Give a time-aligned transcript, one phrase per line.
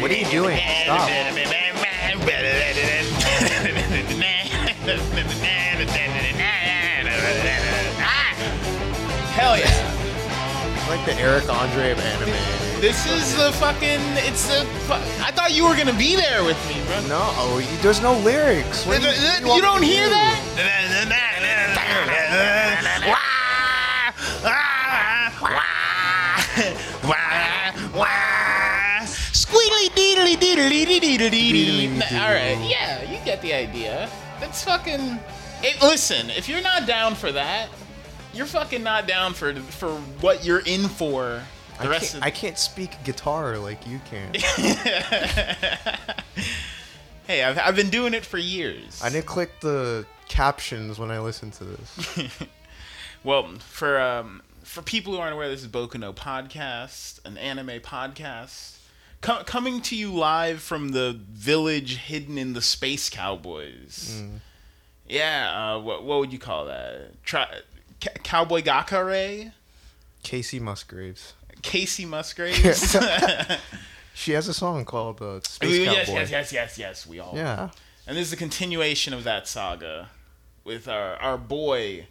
[0.00, 0.58] What are you doing?
[0.84, 1.08] Stop.
[9.38, 10.86] Hell yeah.
[10.88, 12.32] Like the Eric Andre of anime.
[12.80, 14.00] This is the fucking.
[14.26, 14.64] It's the.
[14.86, 17.00] fu- I thought you were gonna be there with me, bro.
[17.06, 18.86] No, you- there's no lyrics.
[18.86, 20.10] What do You, me don't hear do?
[20.10, 20.37] that?
[30.36, 32.12] Deedly deedly deedly deedly.
[32.12, 34.08] All right, yeah, you get the idea.
[34.40, 35.18] That's fucking.
[35.62, 37.68] It, listen, if you're not down for that,
[38.32, 39.90] you're fucking not down for for
[40.20, 41.42] what you're in for.
[41.78, 44.34] The I rest can't, of I can't speak guitar like you can.
[47.26, 49.00] hey, I've, I've been doing it for years.
[49.02, 52.30] I didn't click the captions when I listened to this.
[53.24, 57.80] Well, for um, for people who aren't aware, this is Boku no Podcast, an anime
[57.80, 58.77] podcast,
[59.20, 64.22] co- coming to you live from the village hidden in the Space Cowboys.
[65.06, 67.22] Yeah, uh, what what would you call that?
[67.24, 67.60] Tri-
[68.02, 69.52] C- Cowboy Gakare,
[70.22, 71.34] Kacey Musgraves.
[71.62, 72.96] Kacey Musgraves.
[74.14, 76.18] She has a song called uh, Space yes, Cowboy.
[76.18, 77.06] yes, yes, yes, yes.
[77.06, 77.34] We all.
[77.36, 77.70] Yeah.
[78.04, 80.08] And this is a continuation of that saga
[80.64, 82.06] with our our boy,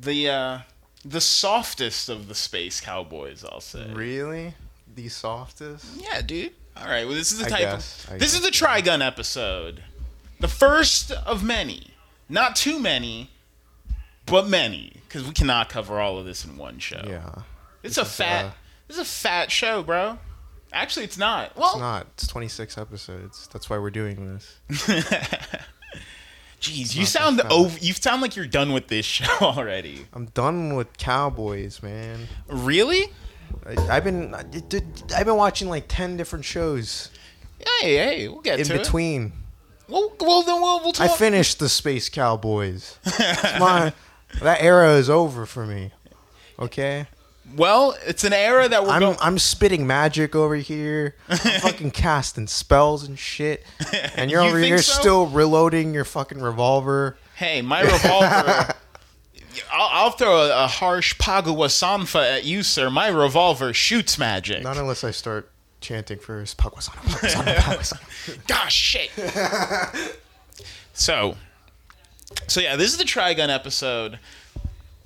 [0.00, 0.58] the uh,
[1.04, 3.44] the softest of the space cowboys.
[3.44, 3.88] I'll say.
[3.92, 4.54] Really?
[4.94, 5.86] The softest?
[5.96, 6.52] Yeah, dude.
[6.76, 7.04] All right.
[7.06, 7.60] Well, this is the I type.
[7.60, 9.82] guess, of, this is the Trigun episode,
[10.40, 11.88] the first of many.
[12.28, 13.30] Not too many,
[14.26, 17.02] but many, because we cannot cover all of this in one show.
[17.06, 17.42] Yeah.
[17.82, 18.44] It's a fat.
[18.46, 18.50] uh,
[18.88, 20.18] this is a fat show, bro.
[20.72, 21.56] Actually, it's not.
[21.56, 22.06] Well, It's not.
[22.14, 23.48] It's 26 episodes.
[23.52, 24.58] That's why we're doing this.
[26.60, 27.78] Jeez, you sound over.
[27.78, 30.06] You sound like you're done with this show already.
[30.14, 32.26] I'm done with Cowboys, man.
[32.48, 33.12] Really?
[33.66, 37.10] I, I've been I've been watching like 10 different shows
[37.80, 39.26] Hey, hey, we'll get to in to between.
[39.26, 39.32] it.
[39.88, 42.98] Well, well, then we'll we'll I finished the Space Cowboys.
[43.58, 43.92] My
[44.40, 45.92] that era is over for me.
[46.58, 47.06] Okay?
[47.56, 49.16] well, it's an era that we're I'm going.
[49.20, 51.14] I'm spitting magic over here.
[51.28, 53.64] I'm fucking casting spells and shit.
[54.16, 55.00] And you're You over here so?
[55.00, 57.16] still reloading your fucking revolver.
[57.34, 58.74] Hey, my revolver.
[59.72, 62.90] I'll, I'll throw a, a harsh Pagawa Sanfa at you, sir.
[62.90, 64.62] My revolver shoots magic.
[64.62, 65.50] Not unless I start
[65.80, 66.56] chanting first.
[66.56, 68.46] Pagwasana, Pagwasana, Pagwasana.
[68.46, 69.10] Gosh, shit.
[70.92, 71.36] so,
[72.48, 74.18] so yeah, this is the Trigun episode.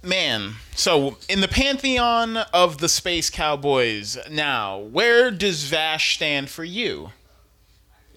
[0.02, 6.62] Man, so in the pantheon of the Space Cowboys, now, where does Vash stand for
[6.62, 7.10] you?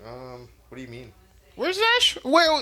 [0.06, 1.12] Um, what do you mean?
[1.56, 2.18] Where's Vash?
[2.24, 2.62] Where?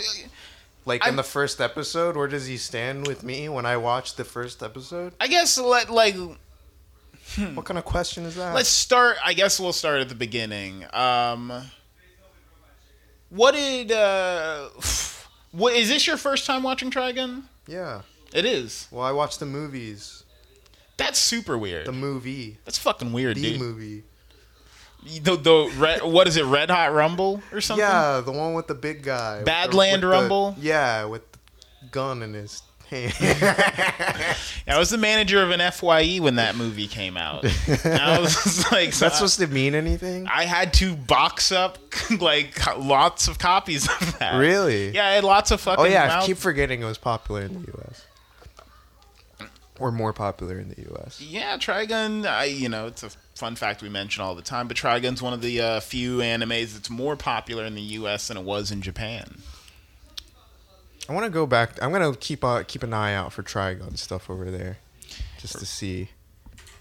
[0.86, 4.16] Like I'm- in the first episode, where does he stand with me when I watch
[4.16, 5.14] the first episode?
[5.20, 6.16] I guess let like
[7.54, 8.56] What kind of question is that?
[8.56, 9.18] let's start.
[9.24, 10.86] I guess we'll start at the beginning.
[10.94, 11.52] Um,
[13.30, 14.70] what did uh,
[15.52, 17.44] what is this your first time watching Trigun?
[17.68, 18.02] yeah.
[18.32, 18.88] It is.
[18.92, 20.24] Well, I watched the movies.
[20.98, 21.88] That's super weird.
[21.88, 22.60] The movie.
[22.64, 23.60] That's fucking weird, The dude.
[23.60, 24.04] movie.
[25.04, 26.44] The, the red, what is it?
[26.46, 27.86] Red Hot Rumble or something?
[27.86, 29.40] Yeah, the one with the big guy.
[29.40, 30.56] the- Badland with the- Rumble?
[30.60, 31.40] yeah, with the
[31.92, 33.14] gun in his hand.
[34.68, 37.46] I was the manager of an FYE when that movie came out.
[37.86, 40.28] I was like, That's uh, supposed to mean anything?
[40.28, 41.78] I had to box up
[42.20, 44.38] like lots of copies of that.
[44.38, 44.90] Really?
[44.90, 45.86] Yeah, I had lots of oh, fucking.
[45.86, 47.89] Oh yeah, I keep forgetting it was popular in the U.S.
[49.80, 51.22] Or more popular in the U.S.
[51.22, 52.26] Yeah, Trigun.
[52.28, 55.34] I you know it's a fun fact we mention all the time, but Trigun's one
[55.34, 58.28] of the uh, few animes that's more popular in the U.S.
[58.28, 59.40] than it was in Japan.
[61.08, 61.82] I want to go back.
[61.82, 64.78] I'm gonna keep uh, keep an eye out for Trigun stuff over there,
[65.40, 66.10] just to see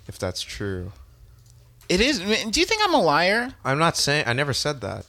[0.06, 0.92] if that's true.
[1.88, 2.18] It is.
[2.18, 3.54] Do you think I'm a liar?
[3.64, 4.24] I'm not saying.
[4.26, 5.06] I never said that.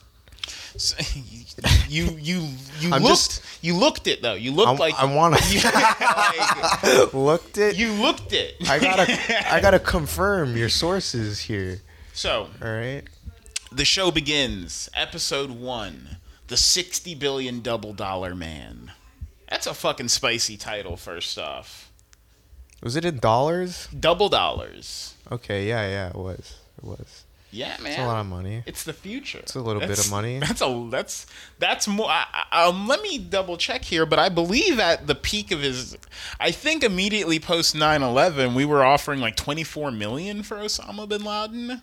[1.88, 2.48] You you
[2.78, 4.34] you I'm looked just- you looked it though.
[4.34, 5.54] You looked I, like I want to
[7.02, 7.76] like, looked it.
[7.76, 8.56] you looked it.
[8.68, 11.80] I gotta I gotta confirm your sources here.
[12.14, 13.02] so All right.
[13.72, 14.88] the show begins.
[14.94, 18.92] Episode one: The sixty billion double dollar man.
[19.50, 20.96] That's a fucking spicy title.
[20.96, 21.90] First off,
[22.82, 23.88] Was it in dollars?
[23.88, 25.14] double dollars.
[25.30, 25.68] Okay.
[25.68, 25.86] Yeah.
[25.88, 26.08] Yeah.
[26.10, 26.54] It was.
[26.78, 27.24] It was.
[27.52, 27.92] Yeah, man.
[27.92, 28.62] It's a lot of money.
[28.66, 29.38] It's the future.
[29.40, 30.38] It's a little bit of money.
[30.38, 31.26] That's a that's
[31.58, 32.08] that's more.
[32.08, 35.60] I, I- um, let me double check here, but I believe at the peak of
[35.60, 35.96] his,
[36.38, 41.24] I think immediately post 9-11, we were offering like twenty four million for Osama bin
[41.24, 41.80] Laden.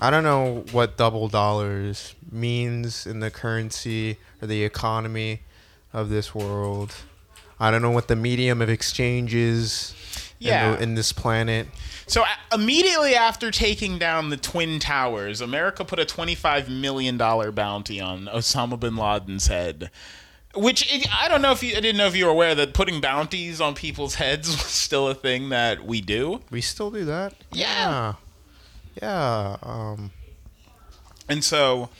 [0.00, 5.42] I don't know what double dollars means in the currency or the economy
[5.92, 6.94] of this world.
[7.58, 9.94] I don't know what the medium of exchange is.
[10.38, 10.72] Yeah.
[10.72, 11.66] in, the, in this planet.
[12.06, 17.50] So a- immediately after taking down the twin towers, America put a twenty-five million dollar
[17.52, 19.90] bounty on Osama bin Laden's head.
[20.54, 22.74] Which it- I don't know if you I didn't know if you were aware that
[22.74, 26.42] putting bounties on people's heads was still a thing that we do.
[26.50, 27.34] We still do that.
[27.52, 28.14] Yeah.
[29.02, 29.02] Yeah.
[29.02, 29.56] Yeah.
[29.62, 30.10] Um,
[31.28, 31.90] And so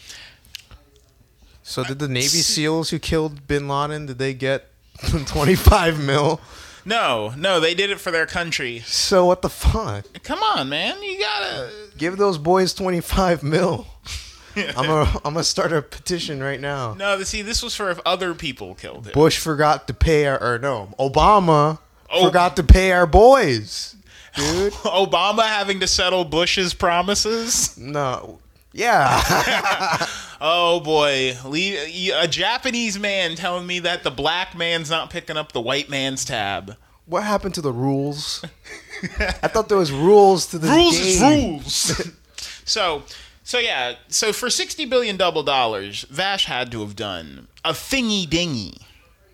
[1.62, 4.06] so did the Navy SEALs who killed Bin Laden?
[4.06, 4.66] Did they get
[5.26, 6.40] 25 mil?
[6.86, 8.80] No, no, they did it for their country.
[8.86, 10.06] So what the fuck?
[10.22, 11.70] Come on, man, you gotta.
[11.98, 13.86] Give those boys 25 mil.
[14.56, 16.94] I'm gonna I'm gonna start a petition right now.
[16.94, 19.12] No, see, this was for if other people killed him.
[19.12, 21.78] Bush forgot to pay our or no, Obama
[22.08, 22.24] Oh.
[22.26, 23.96] forgot to pay our boys.
[24.36, 24.72] Dude.
[24.84, 27.76] Obama having to settle Bush's promises.
[27.76, 28.38] No.
[28.76, 30.06] Yeah.
[30.38, 35.62] Oh boy, a Japanese man telling me that the black man's not picking up the
[35.62, 36.76] white man's tab.
[37.06, 38.44] what happened to the rules?
[39.18, 42.02] I thought there was rules to the Rules is rules.
[42.66, 43.02] so,
[43.42, 48.28] so yeah, so for sixty billion double dollars, Vash had to have done a thingy
[48.28, 48.76] dingy,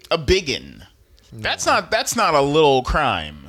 [0.08, 0.84] a biggin.
[1.32, 3.41] That's not that's not a little crime.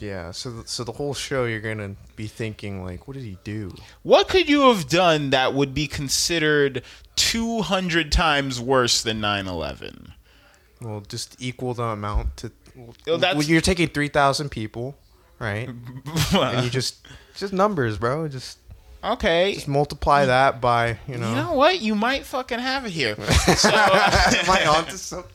[0.00, 3.36] Yeah, so th- so the whole show you're gonna be thinking like, what did he
[3.42, 3.74] do?
[4.02, 6.82] What could you have done that would be considered
[7.16, 10.12] two hundred times worse than 9-11?
[10.80, 12.52] Well, just equal the amount to.
[12.76, 14.96] Well, that's- well, you're taking three thousand people,
[15.40, 15.68] right?
[16.32, 17.04] and you just
[17.36, 18.28] just numbers, bro.
[18.28, 18.58] Just
[19.02, 19.54] okay.
[19.54, 21.28] just multiply that by you know.
[21.30, 21.80] You know what?
[21.80, 23.16] You might fucking have it here.
[23.56, 25.32] So, Am I onto something?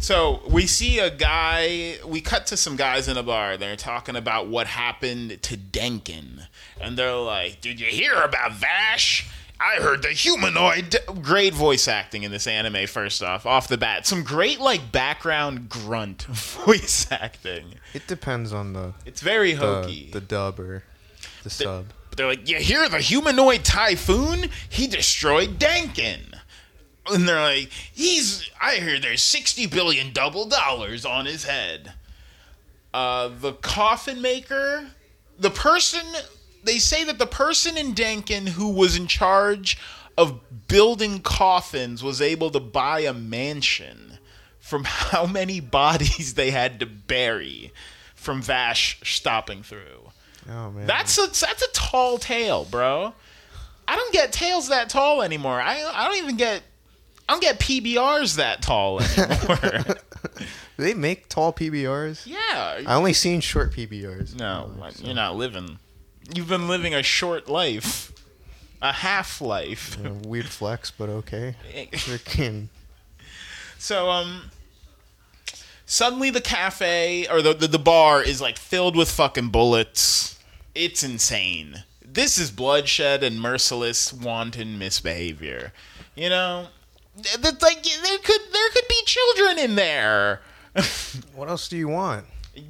[0.00, 1.96] So we see a guy.
[2.06, 3.56] We cut to some guys in a bar.
[3.56, 6.42] They're talking about what happened to Denkin,
[6.80, 9.26] and they're like, "Did you hear about Vash?"
[9.58, 10.96] I heard the humanoid.
[11.22, 12.86] Great voice acting in this anime.
[12.86, 17.76] First off, off the bat, some great like background grunt voice acting.
[17.94, 20.10] It depends on the It's very the, hokey.
[20.12, 20.84] the dub or
[21.42, 21.86] the sub.
[22.10, 24.50] But they're like, you hear the humanoid typhoon?
[24.68, 26.35] He destroyed Dankin.
[27.12, 28.48] And they're like, he's.
[28.60, 31.92] I hear there's sixty billion double dollars on his head.
[32.92, 34.88] Uh, the coffin maker,
[35.38, 36.02] the person.
[36.64, 39.78] They say that the person in Dankin who was in charge
[40.18, 44.18] of building coffins was able to buy a mansion
[44.58, 47.72] from how many bodies they had to bury
[48.14, 50.10] from Vash stopping through.
[50.48, 53.14] Oh man, That's a that's a tall tale, bro.
[53.88, 55.60] I don't get tales that tall anymore.
[55.60, 56.62] I I don't even get
[57.28, 59.84] I don't get PBRs that tall anymore.
[59.84, 60.44] Do
[60.76, 62.26] they make tall PBRs.
[62.26, 62.82] yeah.
[62.86, 64.38] I only seen short PBRs.
[64.38, 65.78] no, Oh, you're not living.
[66.34, 68.12] You've been living a short life,
[68.82, 69.96] a half life.
[70.02, 71.56] so, weird flex, but okay.
[71.92, 72.68] Freaking
[73.78, 74.50] So um
[75.84, 80.38] suddenly the cafe or the, the the bar is like filled with fucking bullets.
[80.74, 81.84] It's insane.
[82.04, 85.72] This is bloodshed and merciless wanton misbehavior.
[86.14, 86.68] You know,
[87.16, 90.40] that's like there could there could be children in there.
[91.34, 92.24] What else do you want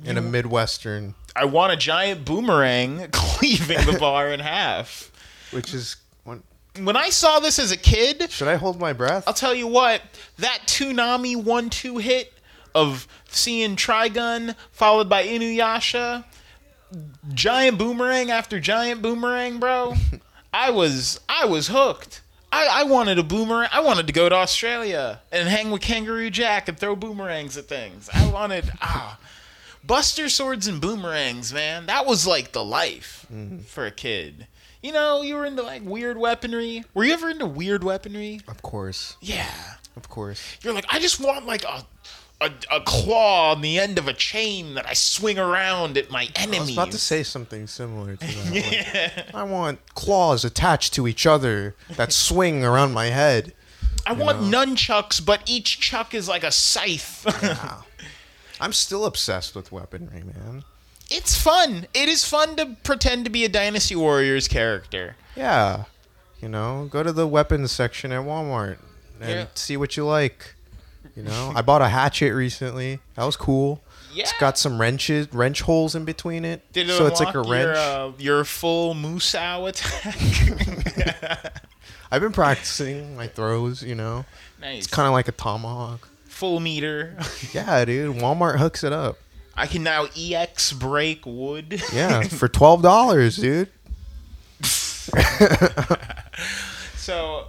[0.04, 5.12] in a midwestern, I want a giant boomerang cleaving the bar in half.
[5.50, 9.24] which is When I saw this as a kid, should I hold my breath?
[9.26, 10.02] I'll tell you what,
[10.38, 12.32] that Toonami one two hit
[12.74, 16.24] of seeing Trigun followed by Inuyasha,
[17.32, 19.94] giant boomerang after giant boomerang, bro.
[20.52, 22.22] I was I was hooked.
[22.56, 23.68] I, I wanted a boomerang.
[23.72, 27.66] I wanted to go to Australia and hang with Kangaroo Jack and throw boomerangs at
[27.66, 28.08] things.
[28.12, 29.18] I wanted ah,
[29.84, 31.86] Buster swords and boomerangs, man.
[31.86, 33.26] That was like the life
[33.66, 34.46] for a kid.
[34.82, 36.84] You know, you were into like weird weaponry.
[36.94, 38.40] Were you ever into weird weaponry?
[38.48, 39.50] of course, Yeah.
[39.96, 40.40] of course.
[40.62, 41.84] You're like, I just want like a
[42.40, 46.28] a, a claw on the end of a chain that I swing around at my
[46.36, 46.58] enemies.
[46.58, 49.12] I was about to say something similar to that.
[49.26, 53.54] like, I want claws attached to each other that swing around my head.
[54.06, 57.24] I want nunchucks, but each chuck is like a scythe.
[57.42, 57.84] Wow.
[58.60, 60.64] I'm still obsessed with weaponry, man.
[61.10, 61.86] it's fun.
[61.94, 65.16] It is fun to pretend to be a Dynasty Warriors character.
[65.34, 65.84] Yeah.
[66.40, 68.78] You know, go to the weapons section at Walmart
[69.20, 69.46] and Yeah.
[69.54, 70.54] see what you like.
[71.16, 73.00] You know, I bought a hatchet recently.
[73.14, 73.82] That was cool.
[74.12, 74.22] Yeah.
[74.24, 76.70] It's got some wrenches, wrench holes in between it.
[76.72, 77.74] Did it so it's like a wrench.
[77.74, 81.62] Your, uh, your full Musou attack.
[82.10, 84.24] I've been practicing my throws, you know.
[84.60, 84.84] nice.
[84.84, 86.08] It's kind of like a tomahawk.
[86.28, 87.16] full meter.
[87.52, 88.16] Yeah, dude.
[88.16, 89.18] Walmart hooks it up.
[89.56, 91.82] I can now EX break wood.
[91.92, 93.68] Yeah, for $12, dude.
[96.96, 97.48] So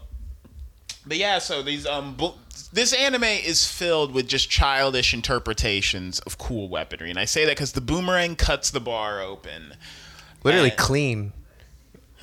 [1.06, 2.34] But yeah, so these um, bu-
[2.74, 7.52] this anime is filled with just childish interpretations of cool weaponry, and I say that
[7.52, 9.74] because the boomerang cuts the bar open.
[10.44, 11.34] Literally And- clean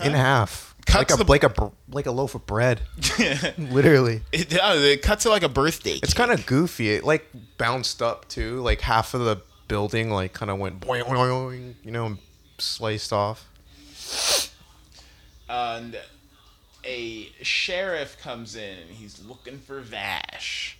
[0.03, 0.75] in half.
[0.87, 2.83] Cuts like a the- like a like a loaf of bread.
[3.59, 4.21] Literally.
[4.33, 5.99] It, it cuts it like a birthday.
[6.03, 6.91] It's kind of goofy.
[6.91, 7.27] It like
[7.57, 8.61] bounced up too.
[8.61, 12.19] Like half of the building like kind of went boing, boing, boing, you know, and
[12.59, 13.49] sliced off.
[15.49, 15.97] and
[16.85, 20.79] a sheriff comes in and he's looking for Vash.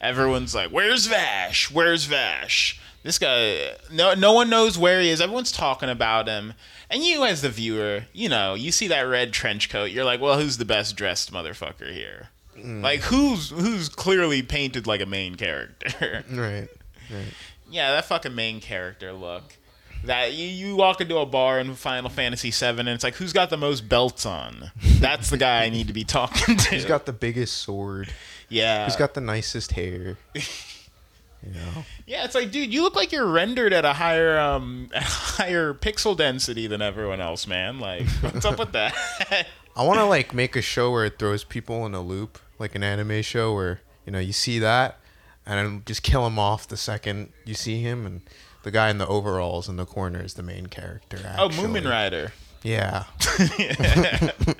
[0.00, 1.70] Everyone's like, "Where's Vash?
[1.70, 5.20] Where's Vash?" This guy, no, no one knows where he is.
[5.20, 6.54] Everyone's talking about him,
[6.88, 9.90] and you, as the viewer, you know, you see that red trench coat.
[9.90, 12.82] You're like, "Well, who's the best dressed motherfucker here?" Mm.
[12.82, 16.24] Like, who's who's clearly painted like a main character?
[16.30, 16.68] Right.
[17.10, 17.34] Right.
[17.70, 19.56] yeah, that fucking main character look.
[20.04, 23.32] That you, you walk into a bar in Final Fantasy VII and it's like, who's
[23.32, 24.72] got the most belts on?
[24.98, 26.70] That's the guy I need to be talking to.
[26.70, 28.12] He's got the biggest sword.
[28.48, 30.16] yeah, He's got the nicest hair.
[30.34, 31.84] You know.
[32.06, 32.24] yeah.
[32.24, 36.16] It's like, dude, you look like you're rendered at a higher um a higher pixel
[36.16, 37.80] density than everyone else, man.
[37.80, 38.94] Like, what's up with that?
[39.76, 42.74] I want to like make a show where it throws people in a loop, like
[42.74, 44.98] an anime show where you know you see that,
[45.46, 48.20] and just kill him off the second you see him, and
[48.62, 51.18] the guy in the overalls in the corner is the main character.
[51.38, 51.80] oh, Actually.
[51.80, 52.32] Moomin Rider.
[52.62, 53.04] Yeah.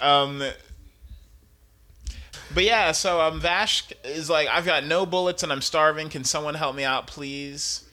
[0.00, 0.42] Um,
[2.52, 6.10] but yeah, so um, Vash is like, I've got no bullets and I'm starving.
[6.10, 7.84] Can someone help me out, please?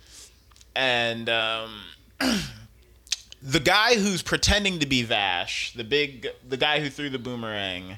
[0.75, 1.71] And um,
[3.41, 7.97] the guy who's pretending to be Vash, the big, the guy who threw the boomerang,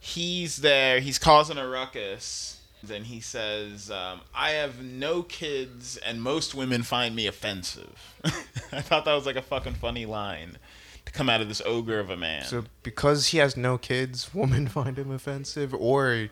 [0.00, 1.00] he's there.
[1.00, 2.53] He's causing a ruckus.
[2.88, 8.14] Then he says, um, "I have no kids, and most women find me offensive."
[8.72, 10.58] I thought that was like a fucking funny line
[11.06, 12.44] to come out of this ogre of a man.
[12.44, 16.28] So because he has no kids, women find him offensive, or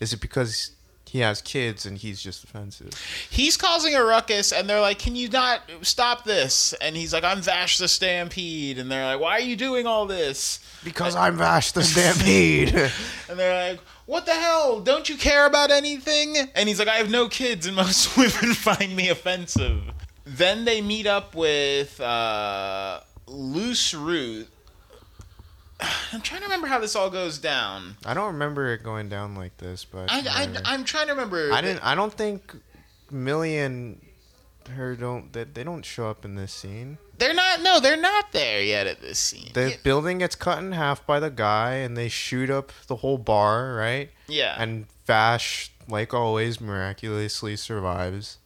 [0.00, 0.72] is it because
[1.08, 2.90] he has kids and he's just offensive?
[3.30, 7.22] he's causing a ruckus and they're like can you not stop this and he's like
[7.22, 11.36] i'm vash the stampede and they're like why are you doing all this Because I'm
[11.38, 12.74] Vash the Stampede.
[13.30, 16.94] and they're like what the hell don't you care about anything and he's like i
[16.96, 19.82] have no kids and most women find me offensive
[20.24, 24.48] then they meet up with uh loose root
[26.12, 29.34] i'm trying to remember how this all goes down I don't remember it going down
[29.34, 31.84] like this, but I, I, I'm trying to remember I didn't.
[31.84, 32.54] I don't think
[33.10, 34.00] Millie and
[34.74, 35.32] her don't.
[35.32, 36.98] They, they don't show up in this scene.
[37.18, 39.76] They're not no they're not there yet at this scene The Yeah.
[39.82, 43.74] building gets cut in half by the guy, and they shoot up the whole bar,
[43.74, 44.10] right?
[44.28, 48.38] yeah And Vash, like always, miraculously survives.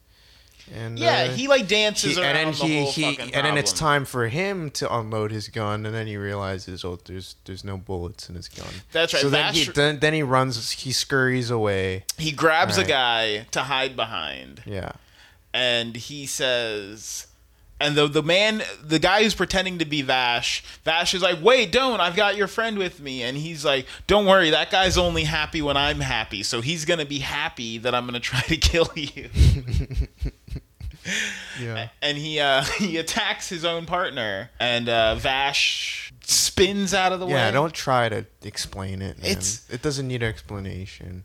[0.73, 3.33] And Yeah, uh, he like dances he- around and then the he, whole he fucking
[3.35, 6.97] and then it's time for him to unload his gun, and then he realizes, oh,
[7.03, 8.67] there's there's no bullets in his gun.
[8.93, 12.05] That's right, So then he then, then he runs, he scurries away.
[12.17, 14.91] He grabs a guy to hide behind, Yeah.
[15.53, 17.27] and he says,
[17.81, 21.71] and the the man, the guy who's pretending to be Vash, Vash is like, "Wait,
[21.71, 21.99] don't!
[21.99, 25.61] I've got your friend with me." And he's like, "Don't worry, that guy's only happy
[25.61, 29.29] when I'm happy, so he's gonna be happy that I'm gonna try to kill you."
[31.59, 31.89] Yeah.
[32.01, 37.25] and he uh, he attacks his own partner, and uh, Vash spins out of the
[37.25, 37.33] way.
[37.33, 39.17] Yeah, don't try to explain it.
[39.17, 39.31] Man.
[39.31, 41.23] It's- it doesn't need an explanation.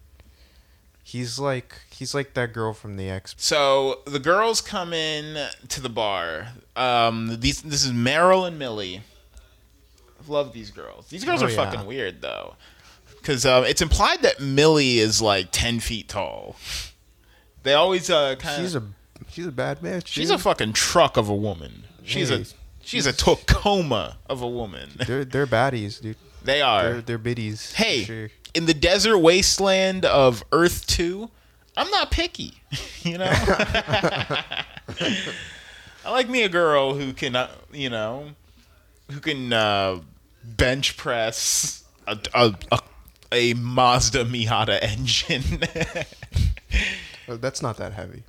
[1.09, 3.37] He's like he's like that girl from the X.
[3.39, 6.49] So the girls come in to the bar.
[6.75, 9.03] Um, these this is Meryl and Millie.
[10.21, 11.07] I love these girls.
[11.07, 11.57] These girls Oh, are yeah.
[11.71, 12.57] fucking weird though,
[13.19, 16.57] because um, it's implied that Millie is like ten feet tall.
[17.63, 18.63] They always uh, kind of.
[18.67, 18.83] She's a
[19.31, 20.09] she's a bad bitch.
[20.09, 20.41] She's dude.
[20.41, 21.85] a fucking truck of a woman.
[22.03, 22.45] She's a Hey,
[22.83, 24.91] she's a Tacoma of a woman.
[25.07, 26.17] they're they're baddies, dude.
[26.43, 26.83] They are.
[26.95, 27.73] They're they're biddies.
[27.75, 28.31] hey, sure.
[28.57, 31.31] In the desert wasteland of Earth Two,
[31.77, 32.55] I'm not picky.
[33.03, 34.65] you know, I
[36.07, 38.31] like me a girl who can, uh, you know,
[39.11, 40.01] who can uh,
[40.45, 42.79] bench press a a, a,
[43.33, 45.61] a Mazda Miata engine.
[47.29, 48.23] Uh, That's not that heavy.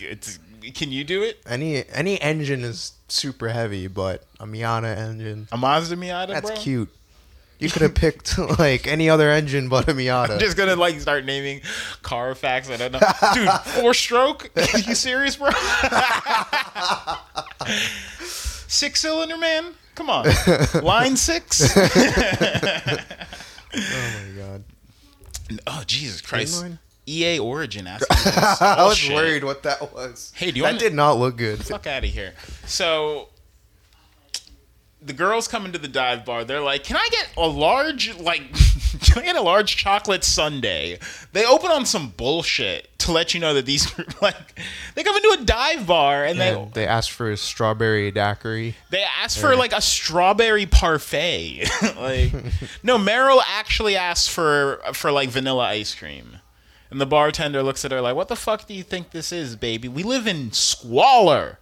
[0.00, 0.38] It's,
[0.74, 1.40] can you do it?
[1.44, 6.60] Any any engine is super heavy, but a Miata engine A Mazda Miata, that's bro.
[6.60, 6.94] cute.
[7.58, 10.30] You could have picked like any other engine but a Miata.
[10.30, 11.60] I'm just gonna like start naming
[12.02, 12.70] car facts.
[12.70, 13.00] I don't know,
[13.32, 13.48] dude.
[13.80, 14.50] Four stroke?
[14.86, 15.50] you serious, bro?
[18.68, 19.74] six cylinder, man.
[19.94, 20.26] Come on,
[20.82, 21.76] line six.
[21.76, 22.98] oh
[23.72, 24.64] my god.
[25.68, 26.64] oh Jesus Christ!
[27.06, 29.14] EA Origin this I was bullshit.
[29.14, 30.32] worried what that was.
[30.34, 31.64] Hey, do you that want did not look good.
[31.64, 32.32] fuck out of here?
[32.66, 33.28] So
[35.04, 36.44] the girls come into the dive bar.
[36.44, 38.42] They're like, "Can I get a large like
[39.02, 40.98] can I get a large chocolate sundae?"
[41.32, 43.86] They open on some bullshit to let you know that these
[44.22, 44.58] like
[44.94, 48.74] they come into a dive bar and And they ask for a strawberry daiquiri.
[48.90, 51.68] they they ask for like a strawberry parfait.
[51.96, 52.32] like
[52.82, 56.38] no, Meryl actually asked for for like vanilla ice cream.
[56.90, 59.56] And the bartender looks at her like, "What the fuck do you think this is,
[59.56, 59.88] baby?
[59.88, 61.58] We live in squalor."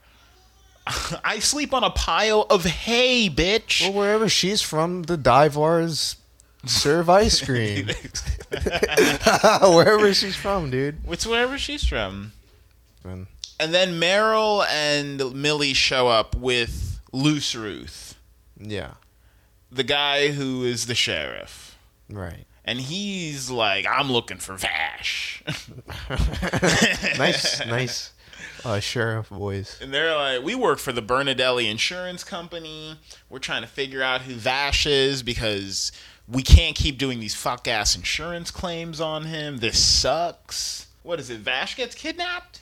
[1.24, 3.82] I sleep on a pile of hay, bitch.
[3.82, 6.16] Well, wherever she's from, the dive bars
[6.66, 7.86] serve ice cream.
[9.62, 10.98] wherever she's from, dude.
[11.08, 12.32] It's wherever she's from.
[13.04, 13.26] And
[13.60, 18.16] And then Meryl and Millie show up with Loose Ruth,
[18.58, 18.94] yeah,
[19.70, 21.78] the guy who is the sheriff.
[22.10, 22.44] right.
[22.64, 25.42] And he's like, I'm looking for Vash.
[27.18, 28.11] Nice, nice
[28.64, 29.78] uh, sheriff voice.
[29.80, 32.98] and they're like, We work for the Bernardelli Insurance Company.
[33.28, 35.92] We're trying to figure out who Vash is because
[36.28, 39.58] we can't keep doing these fuck ass insurance claims on him.
[39.58, 40.86] This sucks.
[41.02, 41.40] What is it?
[41.40, 42.60] Vash gets kidnapped?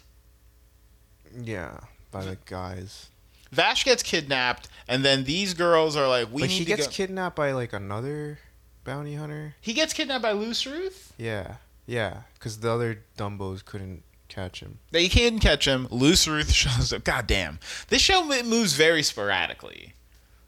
[1.39, 1.79] Yeah,
[2.11, 3.09] by the guys.
[3.53, 6.87] Vash gets kidnapped, and then these girls are like, "We But need she to gets
[6.87, 8.39] go." kidnapped by like another
[8.85, 9.55] bounty hunter.
[9.61, 11.13] he gets kidnapped by Loose Ruth.
[11.19, 14.79] Yeah, yeah, because the other Dumbos couldn't catch him.
[14.91, 15.87] They can't catch him.
[15.91, 17.05] Loose Ruth shows up.
[17.05, 17.59] God damn,
[17.89, 19.95] this show moves very sporadically.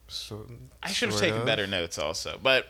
[0.08, 0.46] So
[0.82, 1.46] I should have taken of.
[1.46, 2.66] better notes also, but.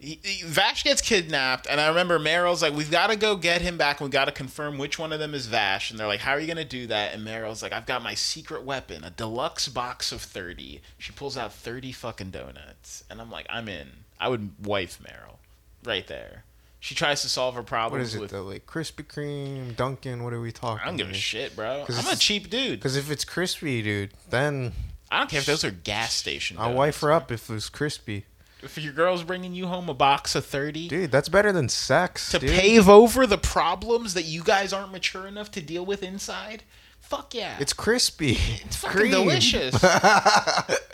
[0.00, 3.62] He, he- Vash gets kidnapped, and I remember Meryl's like, "We've got to go get
[3.62, 4.00] him back.
[4.00, 6.38] We've got to confirm which one of them is Vash." And they're like, "How are
[6.38, 9.66] you going to do that?" And Meryl's like, "I've got my secret weapon, a deluxe
[9.66, 10.80] box of 30.
[10.98, 13.88] She pulls out 30 fucking donuts, and I'm like, "I'm in.
[14.20, 15.38] I would wife Meryl,
[15.84, 16.44] right there."
[16.80, 18.30] She tries to solve her problems is it with.
[18.30, 18.44] though?
[18.44, 20.22] Like Krispy Kreme, Dunkin'?
[20.22, 20.82] What are we talking?
[20.82, 21.84] I don't give a shit, bro.
[21.88, 22.78] I'm a cheap dude.
[22.78, 24.72] Because if it's crispy, dude, then
[25.10, 26.56] I don't care if those are gas station.
[26.56, 26.78] I'll donuts.
[26.78, 28.26] wife her up if it was crispy.
[28.62, 32.30] If your girl's bringing you home a box of 30 Dude, that's better than sex.
[32.32, 32.50] to dude.
[32.50, 36.64] pave over the problems that you guys aren't mature enough to deal with inside,
[37.00, 37.56] fuck yeah.
[37.60, 38.36] It's crispy.
[38.64, 39.74] It's fucking delicious.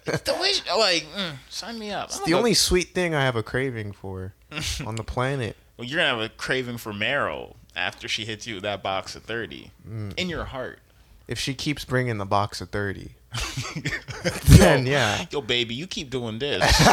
[0.06, 0.66] it's delicious.
[0.76, 2.08] Like, mm, sign me up.
[2.08, 4.34] It's the only sweet thing I have a craving for
[4.86, 5.56] on the planet.
[5.76, 9.14] Well, you're gonna have a craving for Meryl after she hits you with that box
[9.16, 10.14] of 30 Mm.
[10.16, 10.78] in your heart.
[11.26, 13.12] If she keeps bringing the box of 30,
[14.44, 15.24] then yeah.
[15.30, 16.62] Yo, baby, you keep doing this.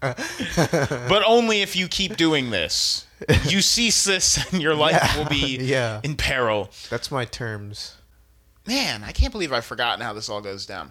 [0.00, 3.06] but only if you keep doing this.
[3.44, 6.00] You cease this and your life Yeah, will be yeah.
[6.02, 6.70] in peril.
[6.90, 7.96] That's my terms.
[8.66, 10.90] Man, I can't believe I've forgotten how this all goes down.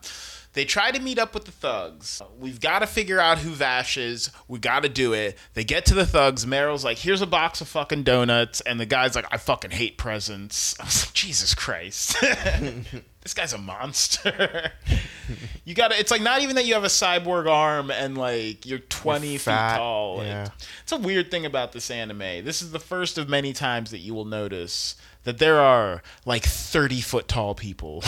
[0.53, 2.21] They try to meet up with the thugs.
[2.37, 4.31] We've got to figure out who Vash is.
[4.49, 5.37] We got to do it.
[5.53, 6.45] They get to the thugs.
[6.45, 8.59] Meryl's like, here's a box of fucking donuts.
[8.61, 10.77] And the guy's like, I fucking hate presents.
[10.79, 12.17] I was like, Jesus Christ.
[13.21, 14.71] this guy's a monster.
[15.65, 18.65] you got to, it's like not even that you have a cyborg arm and like
[18.65, 20.21] you're 20 You're feet tall.
[20.21, 20.49] Yeah.
[20.83, 22.43] it's a weird thing about this anime.
[22.43, 26.43] This is the first of many times that you will notice that there are like
[26.43, 28.03] 30 foot tall people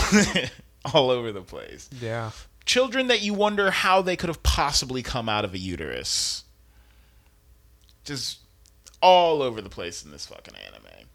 [0.93, 1.89] all over the place.
[2.02, 2.32] Yeah.
[2.65, 6.43] Children that you wonder how they could have possibly come out of a uterus.
[8.04, 8.39] Just
[9.02, 11.08] all over the place in this fucking anime.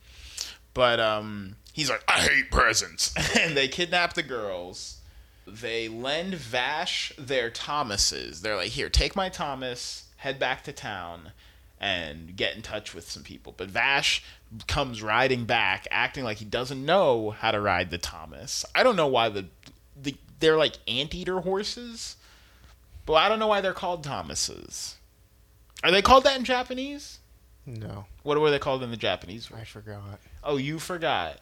[0.74, 3.14] But um he's like, I hate presents.
[3.38, 4.98] and they kidnap the girls.
[5.46, 8.42] They lend Vash their Thomases.
[8.42, 11.32] They're like, here, take my Thomas, head back to town,
[11.80, 13.54] and get in touch with some people.
[13.56, 14.22] But Vash
[14.66, 18.64] comes riding back, acting like he doesn't know how to ride the Thomas.
[18.74, 19.46] I don't know why the,
[20.00, 22.16] the they're like anteater horses,
[23.06, 24.96] but I don't know why they're called Thomases.
[25.84, 27.18] Are they called that in Japanese?
[27.66, 29.50] No, What were they called in the Japanese?
[29.54, 30.20] I forgot.
[30.42, 31.38] Oh, you forgot.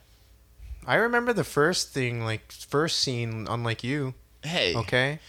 [0.84, 4.14] I remember the first thing, like first scene, unlike you.
[4.42, 5.20] Hey, Okay,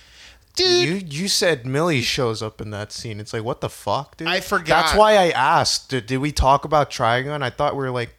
[0.57, 1.11] dude.
[1.11, 3.19] you you said Millie shows up in that scene.
[3.19, 4.27] It's like what the fuck, dude.
[4.27, 4.67] I forgot.
[4.67, 5.89] That's why I asked.
[5.89, 7.41] Did, did we talk about Trigun?
[7.41, 8.13] I thought we were like,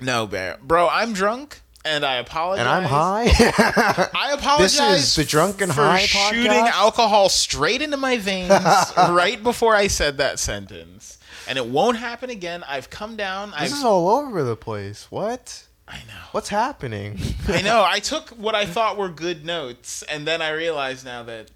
[0.00, 0.88] No, bear, bro.
[0.88, 2.66] I'm drunk, and I apologize.
[2.66, 3.26] and I'm high.
[4.14, 4.76] I apologize.
[4.76, 8.50] This is the Drunken for High shooting alcohol straight into my veins
[8.96, 12.64] right before I said that sentence, and it won't happen again.
[12.66, 13.52] I've come down.
[13.54, 15.06] I've, this is all over the place.
[15.10, 15.62] What?
[15.88, 16.22] I know.
[16.32, 17.18] What's happening?
[17.46, 17.84] I know.
[17.86, 21.50] I took what I thought were good notes, and then I realized now that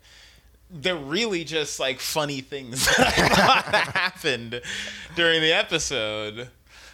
[0.72, 4.60] they're really just like funny things that I thought happened
[5.16, 6.50] during the episode.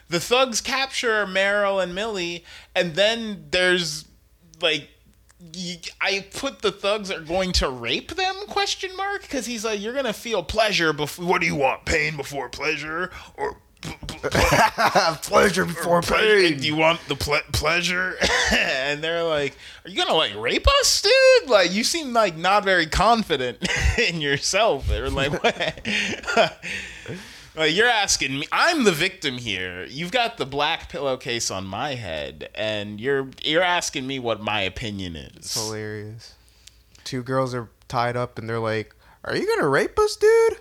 [0.08, 4.06] The thugs capture Meryl and Millie, and then there's
[4.60, 4.88] like.
[6.00, 9.92] I put the thugs are going to rape them question mark because he's like you're
[9.92, 13.58] gonna feel pleasure before what do you want pain before pleasure or
[15.22, 16.58] Pleasure before pain.
[16.58, 18.16] Do you want the ple- pleasure?
[18.52, 21.50] and they're like, "Are you gonna like rape us, dude?
[21.50, 23.58] Like, you seem like not very confident
[23.98, 26.58] in yourself." They're like, "What?"
[27.54, 28.46] Like, you're asking me.
[28.52, 29.86] I'm the victim here.
[29.86, 34.60] You've got the black pillowcase on my head, and you're you're asking me what my
[34.60, 35.54] opinion is.
[35.54, 36.34] Hilarious.
[37.04, 38.94] Two girls are tied up and they're like,
[39.24, 40.58] Are you gonna rape us, dude?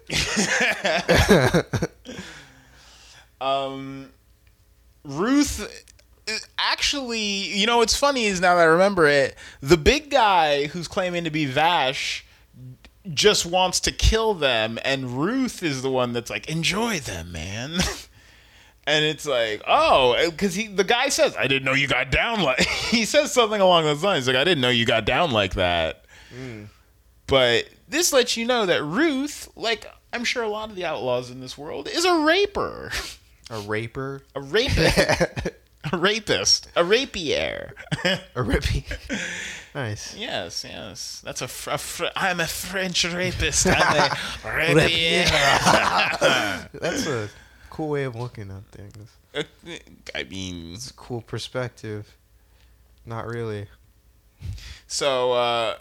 [3.46, 4.10] Um,
[5.04, 5.84] Ruth.
[6.58, 10.88] Actually, you know what's funny is now that I remember it, the big guy who's
[10.88, 12.26] claiming to be Vash
[13.14, 17.74] just wants to kill them, and Ruth is the one that's like, "Enjoy them, man."
[18.88, 22.42] and it's like, oh, because he the guy says, "I didn't know you got down
[22.42, 25.54] like." he says something along those lines, like, "I didn't know you got down like
[25.54, 26.06] that."
[27.28, 31.30] But this lets you know that Ruth, like I'm sure a lot of the outlaws
[31.30, 32.92] in this world, is a raper,
[33.50, 34.24] A raper?
[34.36, 34.98] a rapist,
[35.94, 37.74] a rapist, a rapier.
[38.04, 38.84] A rippy.
[39.76, 40.16] nice.
[40.16, 41.48] yes, yes, that's a.
[41.48, 43.68] Fr- a fr- I'm a French rapist.
[43.68, 45.26] I'm a rapier.
[46.82, 47.30] That's a
[47.70, 49.10] cool way of looking at things.
[49.36, 49.44] Uh,
[50.16, 52.16] I mean, It's a cool perspective.
[53.06, 53.68] Not really.
[54.88, 55.78] so uh,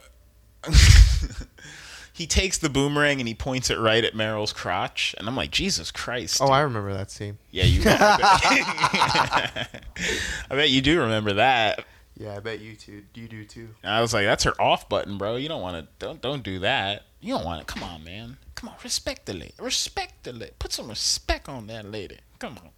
[2.14, 5.50] he takes the boomerang and he points it right at Meryl's crotch, and I'm like,
[5.50, 6.40] Jesus Christ!
[6.40, 7.38] Oh, I remember that scene.
[7.50, 7.82] Yeah, you.
[7.84, 9.82] I bet,
[10.50, 11.84] I bet you do remember that.
[12.16, 13.02] Yeah, I bet you too.
[13.14, 13.70] You do too.
[13.82, 15.34] I was like, "That's her off button, bro.
[15.34, 16.06] You don't want to.
[16.06, 17.02] Don't don't do that.
[17.20, 17.66] You don't want it.
[17.66, 18.36] Come on, man.
[18.54, 19.54] Come on, respect the lady.
[19.58, 20.52] Respect the lady.
[20.60, 22.18] Put some respect on that lady.
[22.38, 22.70] Come on."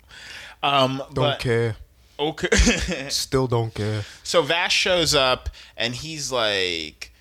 [0.62, 1.77] Um, Don't but, care.
[2.18, 2.49] Okay.
[3.11, 4.03] Still don't care.
[4.22, 7.12] so Vash shows up and he's like,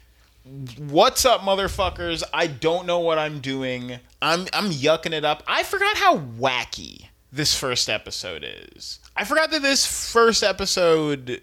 [0.46, 2.22] "What's up, motherfuckers?
[2.34, 4.00] I don't know what I'm doing.
[4.22, 5.44] I'm I'm yucking it up.
[5.48, 9.00] I forgot how wacky this first episode is.
[9.16, 11.42] I forgot that this first episode."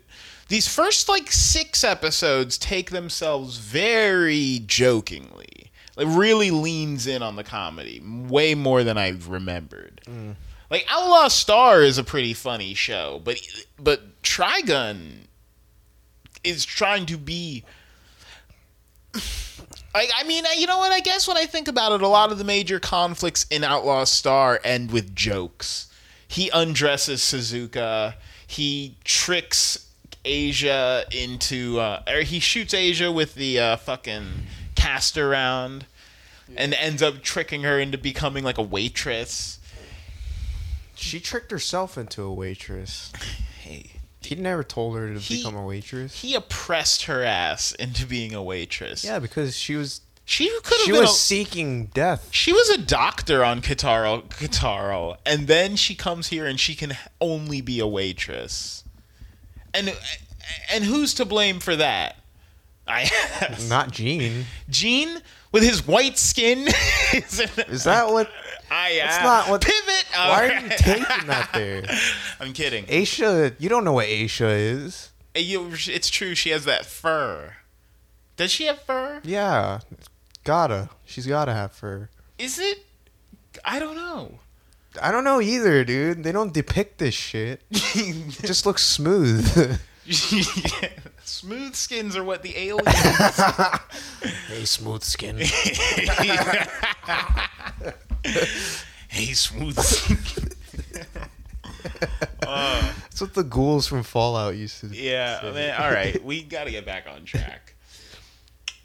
[0.48, 5.70] These first like six episodes take themselves very jokingly.
[5.96, 10.02] It really leans in on the comedy way more than I remembered.
[10.70, 13.40] Like Outlaw Star is a pretty funny show, but
[13.78, 15.26] but Trigun
[16.44, 17.64] is trying to be
[19.14, 20.92] like I mean, you know what?
[20.92, 24.04] I guess when I think about it, a lot of the major conflicts in Outlaw
[24.04, 25.88] Star end with jokes.
[26.26, 28.14] He undresses Suzuka.
[28.46, 29.86] He tricks
[30.24, 34.24] Aisha into, uh, or he shoots Aisha with the uh, fucking
[34.74, 35.86] caster round,
[36.56, 39.58] and ends up tricking her into becoming like a waitress.
[40.94, 43.12] She tricked herself into a waitress.
[44.26, 46.20] He never told her to He- become a waitress.
[46.20, 49.04] he oppressed her ass into being a waitress.
[49.04, 52.28] Yeah, because she was she could have she was a- seeking death.
[52.30, 56.96] She was a doctor on Kataro, Kataro, and then she comes here and she can
[57.20, 58.84] only be a waitress.
[59.74, 59.94] And
[60.70, 62.16] and who's to blame for that?
[62.86, 63.02] I
[63.40, 63.68] ask.
[63.68, 64.46] Not Jean.
[64.68, 65.20] Gene
[65.52, 66.66] with his white skin.
[67.12, 68.28] is, Is that what?
[68.74, 69.22] Ah, I That's ask.
[69.24, 70.04] not what- pivot?
[70.14, 71.82] Why are you taking that there?
[72.40, 72.84] I'm kidding.
[72.86, 75.10] Aisha, you don't know what Aisha is.
[75.34, 76.34] It's true.
[76.34, 77.54] She has that fur.
[78.36, 79.20] Does she have fur?
[79.24, 79.80] Yeah,
[80.44, 80.88] gotta.
[81.04, 82.08] She's gotta have fur.
[82.38, 82.84] Is it?
[83.64, 84.38] I don't know.
[85.00, 86.22] I don't know either, dude.
[86.24, 87.62] They don't depict this shit.
[87.70, 89.78] It just looks smooth.
[91.24, 92.92] Smooth skins are what the aliens.
[94.48, 95.38] hey, smooth skin.
[99.08, 99.78] Hey, smooth.
[102.46, 104.96] uh, That's what the ghouls from Fallout used to do.
[104.96, 105.80] yeah, man.
[105.80, 107.74] All right, we got to get back on track.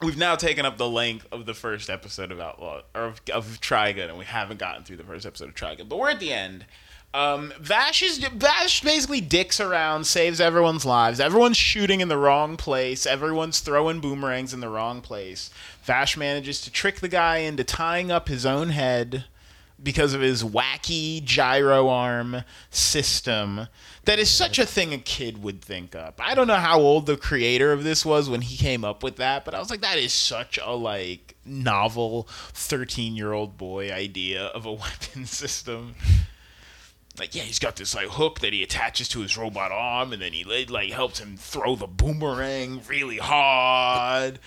[0.02, 3.60] We've now taken up the length of the first episode of Outlaw or of, of
[3.62, 6.32] Trigun, and we haven't gotten through the first episode of Trigun, but we're at the
[6.32, 6.66] end.
[7.14, 11.20] Um, Vash is Vash basically dicks around, saves everyone's lives.
[11.20, 13.08] Everyone's shooting in the wrong place.
[13.08, 15.50] Everyone's throwing boomerangs in the wrong place.
[15.88, 19.24] Vash manages to trick the guy into tying up his own head
[19.82, 23.68] because of his wacky gyro arm system
[24.04, 26.20] that is such a thing a kid would think up.
[26.22, 29.16] I don't know how old the creator of this was when he came up with
[29.16, 34.66] that, but I was like that is such a like novel 13-year-old boy idea of
[34.66, 35.96] a weapon system.
[37.18, 40.22] Like yeah, he's got this like hook that he attaches to his robot arm and
[40.22, 44.40] then he like helps him throw the boomerang really hard.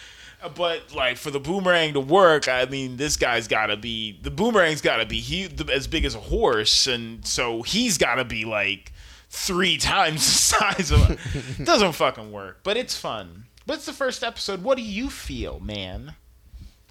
[0.54, 4.30] But like for the boomerang to work, I mean, this guy's got to be the
[4.30, 8.24] boomerang's got to be huge, as big as a horse, and so he's got to
[8.24, 8.92] be like
[9.28, 11.10] three times the size of.
[11.10, 13.44] A, doesn't fucking work, but it's fun.
[13.66, 14.62] But it's the first episode.
[14.62, 16.14] What do you feel, man?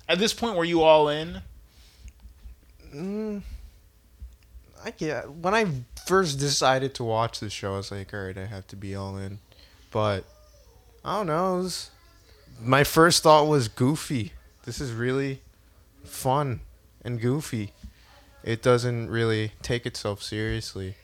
[0.07, 1.41] At this point, were you all in?
[2.93, 3.41] Mm,
[4.83, 5.23] I yeah.
[5.25, 5.65] When I
[6.05, 8.95] first decided to watch the show, I was like, all right, I have to be
[8.95, 9.39] all in.
[9.91, 10.23] But
[11.03, 11.59] I don't know.
[11.59, 11.89] It was,
[12.61, 14.33] my first thought was goofy.
[14.63, 15.41] This is really
[16.03, 16.61] fun
[17.03, 17.73] and goofy.
[18.43, 20.95] It doesn't really take itself seriously,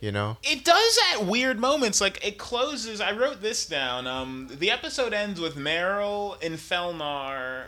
[0.00, 0.38] you know.
[0.42, 2.00] It does at weird moments.
[2.00, 3.00] Like it closes.
[3.00, 4.06] I wrote this down.
[4.06, 7.66] Um, the episode ends with Meryl in Felnar,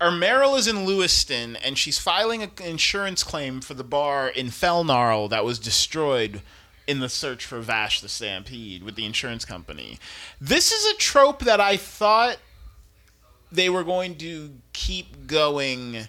[0.00, 4.46] or Meryl is in Lewiston, and she's filing an insurance claim for the bar in
[4.46, 6.42] Felnarl that was destroyed
[6.86, 9.98] in the search for Vash the Stampede with the insurance company.
[10.40, 12.36] This is a trope that I thought
[13.54, 16.08] they were going to keep going.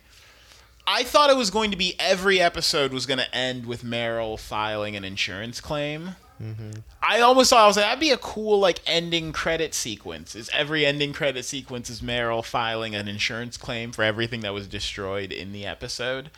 [0.87, 4.39] I thought it was going to be every episode was going to end with Meryl
[4.39, 6.15] filing an insurance claim.
[6.41, 6.71] Mm-hmm.
[7.01, 10.35] I almost thought I was like that'd be a cool like ending credit sequence.
[10.35, 14.67] Is every ending credit sequence is Meryl filing an insurance claim for everything that was
[14.67, 16.29] destroyed in the episode?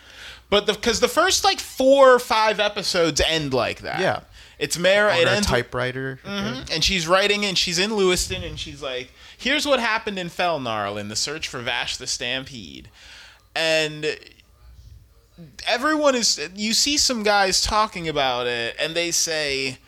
[0.51, 3.99] But because the, first like four or five episodes end like that.
[3.99, 4.21] Yeah.
[4.59, 5.11] It's Meryl.
[5.13, 6.19] On It a ends typewriter.
[6.25, 6.71] Mhm.
[6.71, 10.99] And she's writing, and she's in Lewiston, and she's like, "Here's what happened in Felnarl
[10.99, 12.89] in the search for Vash the Stampede,"
[13.55, 14.17] and
[15.65, 16.39] everyone is.
[16.55, 19.79] You see some guys talking about it, and they say.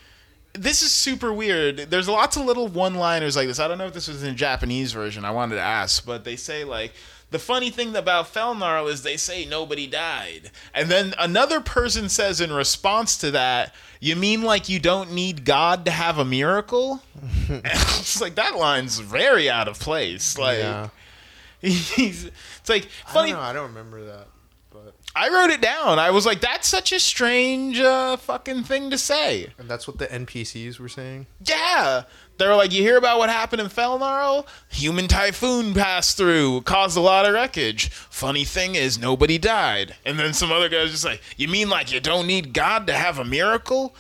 [0.53, 1.91] This is super weird.
[1.91, 3.59] There's lots of little one-liners like this.
[3.59, 5.23] I don't know if this was in the Japanese version.
[5.23, 6.91] I wanted to ask, but they say like
[7.29, 10.49] the funny thing about Felnarl is they say nobody died.
[10.73, 15.45] And then another person says in response to that, you mean like you don't need
[15.45, 17.01] God to have a miracle?
[17.49, 20.37] It's like that line's very out of place.
[20.37, 20.89] Like yeah.
[21.61, 23.45] he's it's like I funny don't know.
[23.45, 24.27] I don't remember that.
[24.71, 25.97] But I wrote it down.
[25.99, 29.47] I was like, that's such a strange uh, fucking thing to say.
[29.57, 31.25] and that's what the NPCs were saying.
[31.43, 32.03] Yeah.
[32.39, 34.47] They were like, you hear about what happened in Felnarl?
[34.69, 37.89] Human typhoon passed through, caused a lot of wreckage.
[37.89, 39.95] Funny thing is, nobody died.
[40.05, 42.87] And then some other guy was just like, you mean like you don't need God
[42.87, 43.93] to have a miracle?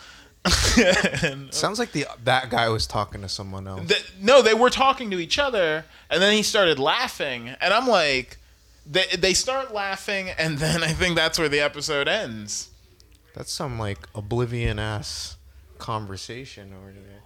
[1.21, 3.87] and, uh, Sounds like the that guy was talking to someone else.
[3.87, 7.87] th- no, they were talking to each other, and then he started laughing, and I'm
[7.87, 8.37] like,
[8.89, 12.69] they, they start laughing, and then I think that's where the episode ends.
[13.35, 15.35] That's some like oblivion ass
[15.77, 17.18] conversation over there.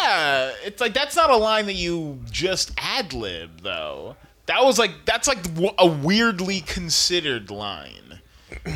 [0.00, 4.16] Yeah, it's like that's not a line that you just ad lib though.
[4.46, 5.38] That was like that's like
[5.78, 8.20] a weirdly considered line.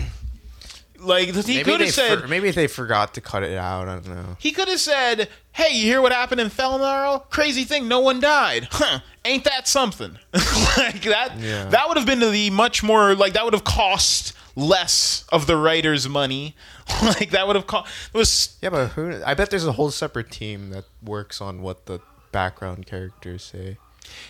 [1.00, 3.86] Like he could have said for- maybe they forgot to cut it out.
[3.86, 4.36] I don't know.
[4.40, 7.30] he could have said, "Hey, you hear what happened in Felnarl?
[7.30, 8.66] Crazy thing, no one died.
[8.72, 8.98] Huh?
[9.24, 10.18] Ain't that something?"
[10.76, 11.34] like that.
[11.38, 11.66] Yeah.
[11.66, 15.56] That would have been the much more like that would have cost less of the
[15.56, 16.56] writer's money.
[17.02, 17.90] like that would have cost.
[18.12, 19.22] It was Yeah, but who?
[19.24, 22.00] I bet there's a whole separate team that works on what the
[22.32, 23.78] background characters say.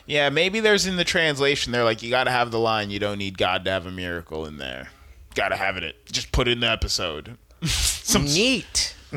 [0.07, 2.99] Yeah, maybe there's in the translation they're like you got to have the line you
[2.99, 4.91] don't need God to have a miracle in there.
[5.35, 6.05] Got to have it.
[6.11, 7.39] Just put it in the episode.
[7.65, 8.95] Some Neat.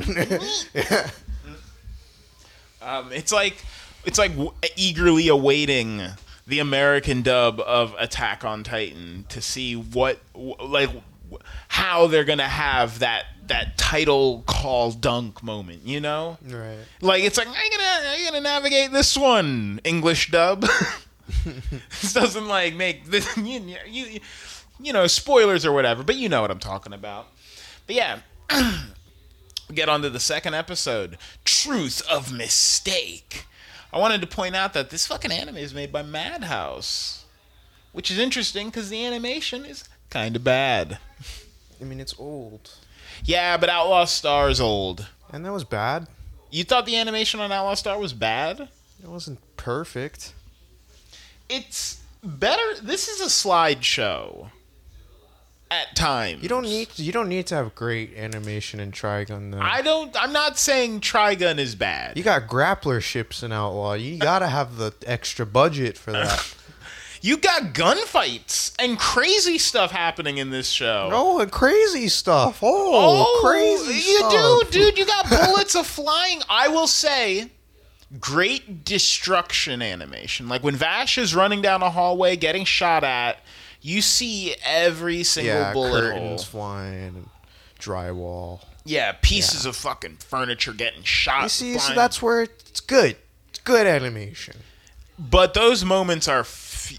[2.81, 3.63] um, it's like
[4.05, 6.01] it's like w- eagerly awaiting
[6.47, 10.89] the American dub of Attack on Titan to see what like
[11.67, 16.37] how they're to have that that title call dunk moment, you know?
[16.47, 16.77] right.
[17.01, 20.61] Like it's like I gonna I gonna navigate this one English dub.
[21.45, 24.19] this doesn't like make this you, you
[24.79, 27.27] you know spoilers or whatever, but you know what I'm talking about.
[27.87, 28.19] But yeah,
[29.73, 33.45] get on to the second episode, Truth of Mistake.
[33.93, 37.25] I wanted to point out that this fucking anime is made by Madhouse,
[37.91, 40.97] which is interesting because the animation is kind of bad.
[41.79, 42.71] I mean, it's old,
[43.23, 45.07] Yeah, but Outlaw Star is old.
[45.31, 46.07] and that was bad.
[46.51, 48.69] You thought the animation on Outlaw Star was bad?
[49.01, 50.33] It wasn't perfect.
[51.49, 52.61] it's better.
[52.81, 54.51] This is a slideshow.
[55.71, 59.51] At times, You don't need you don't need to have great animation in Trigun.
[59.53, 59.59] Though.
[59.61, 60.13] I don't.
[60.21, 62.17] I'm not saying Trigun is bad.
[62.17, 63.93] you got grappler ships in Outlaw.
[63.93, 66.55] You gotta have the extra budget for that.
[67.23, 71.09] You got gunfights and crazy stuff happening in this show.
[71.13, 72.61] oh, and crazy stuff.
[72.63, 74.31] Oh, oh crazy you stuff.
[74.31, 74.97] do, dude.
[74.97, 76.41] You got bullets of flying.
[76.49, 77.51] I will say,
[78.19, 80.49] great destruction animation.
[80.49, 83.37] Like when Vash is running down a hallway, getting shot at.
[83.81, 86.37] You see every single Yeah, bullet hole.
[86.37, 87.29] flying, and
[87.79, 88.61] drywall.
[88.85, 91.43] Yeah, pieces of fucking furniture getting shot.
[91.43, 93.15] You see, so that's where it's good.
[93.49, 94.55] It's good animation.
[95.19, 96.39] but those moments are.
[96.41, 96.93] F-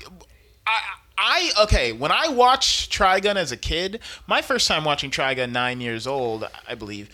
[0.67, 0.81] I,
[1.19, 1.93] I okay.
[1.93, 6.49] When I watched Trigun as a kid, my first time watching Trigun, nine years old,
[6.69, 7.11] I believe,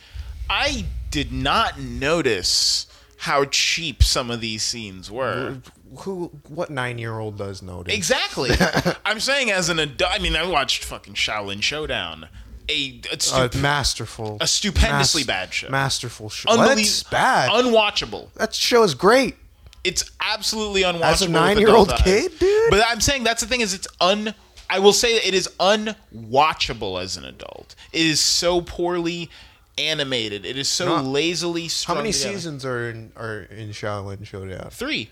[0.50, 2.86] I did not notice
[3.18, 5.58] how cheap some of these scenes were.
[6.00, 6.30] Who?
[6.48, 7.94] What nine-year-old does notice?
[7.94, 8.50] Exactly.
[9.04, 10.12] I'm saying as an adult.
[10.12, 12.28] I mean, I watched fucking Xiaolin Showdown.
[12.68, 14.36] a a, Uh, stu- masterful.
[14.40, 15.68] a stupendously bad show.
[15.70, 16.50] Masterful show.
[16.50, 17.50] Unbelie- That's bad.
[17.50, 18.32] unwatchable.
[18.34, 19.36] that show is great.
[19.84, 21.02] It's absolutely unwatchable.
[21.04, 22.02] As a nine-year-old eyes.
[22.02, 22.70] kid, dude?
[22.70, 24.34] But I'm saying that's the thing is it's un.
[24.68, 27.74] I will say that it is unwatchable as an adult.
[27.92, 29.30] It is so poorly
[29.78, 30.44] animated.
[30.44, 34.68] It is so Not- lazily How many seasons are in are in Xiaolin Showdown?
[34.70, 35.10] Three.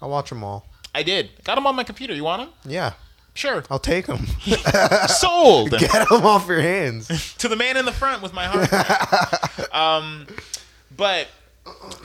[0.00, 0.66] I'll watch them all.
[0.94, 1.30] I did.
[1.44, 2.14] Got them on my computer.
[2.14, 2.50] You want them?
[2.70, 2.92] Yeah,
[3.34, 3.62] Sure.
[3.70, 4.26] I'll take them.
[5.06, 7.34] Sold Get them off your hands.
[7.38, 9.72] to the man in the front with my heart.
[9.72, 10.26] um,
[10.96, 11.28] but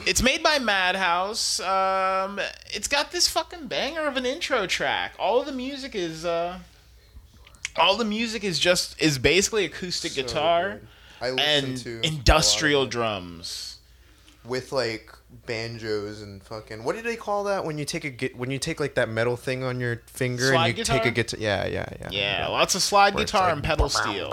[0.06, 1.58] it's made by Madhouse.
[1.58, 2.40] Um,
[2.72, 5.14] it's got this fucking banger of an intro track.
[5.18, 6.58] All of the music is uh,
[7.76, 10.80] all the music is just is basically acoustic So guitar.
[11.20, 13.78] I and to a lot of industrial drums.
[14.44, 15.10] with like
[15.46, 18.80] banjos and fucking what do they call that when you take a when you take
[18.80, 20.98] like that metal thing on your finger Slide and you guitar?
[20.98, 23.88] take a guitar yeah yeah yeah Yeah, lots of slide Where guitar like and pedal
[23.88, 24.30] steel.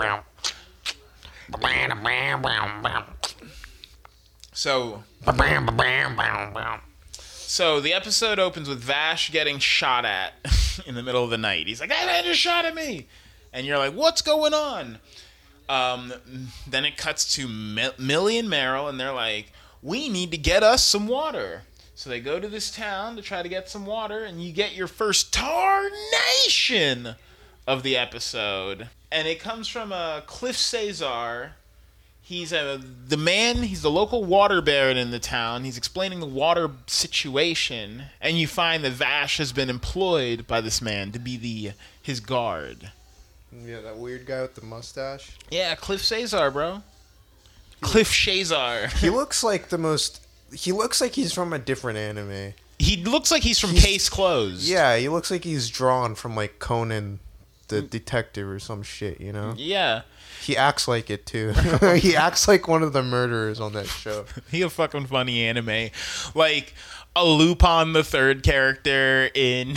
[4.52, 5.02] So
[7.20, 10.32] So the episode opens with Vash getting shot at
[10.86, 11.66] in the middle of the night.
[11.66, 13.08] He's like, "That man just shot at me,"
[13.52, 14.98] and you're like, "What's going on?"
[15.68, 16.12] Um,
[16.66, 20.62] then it cuts to Mi- Millie and Meryl, and they're like, "We need to get
[20.62, 21.62] us some water."
[21.94, 24.74] So they go to this town to try to get some water, and you get
[24.74, 27.16] your first tarnation
[27.66, 31.52] of the episode, and it comes from uh, Cliff Cesar.
[32.24, 33.64] He's a the man.
[33.64, 35.64] He's the local water baron in the town.
[35.64, 40.80] He's explaining the water situation, and you find that Vash has been employed by this
[40.80, 42.90] man to be the his guard.
[43.52, 46.82] yeah that weird guy with the mustache Yeah, Cliff Cesar, bro.
[47.82, 48.90] Cliff Shazar.
[48.98, 50.20] he looks like the most
[50.54, 54.08] he looks like he's from a different anime He looks like he's from He's- Case
[54.08, 54.68] Closed.
[54.68, 57.20] yeah he looks like he's drawn from like Conan
[57.68, 57.88] the mm.
[57.90, 60.02] detective or some shit you know Yeah.
[60.42, 61.52] he acts like it too
[61.96, 65.88] he acts like one of the murderers on that show He a fucking funny anime.
[66.34, 66.74] Like
[67.14, 69.74] a Lupin the third character in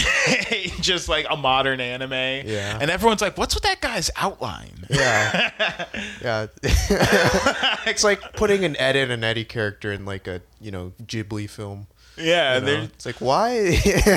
[0.81, 2.11] just like a modern anime.
[2.11, 2.77] Yeah.
[2.79, 4.85] And everyone's like, what's with that guy's outline?
[4.89, 5.51] Yeah.
[6.21, 6.47] yeah.
[6.63, 11.49] it's like putting an Ed and an Eddie character in like a, you know, Ghibli
[11.49, 11.87] film.
[12.17, 12.81] Yeah, you know?
[12.83, 13.49] It's like why?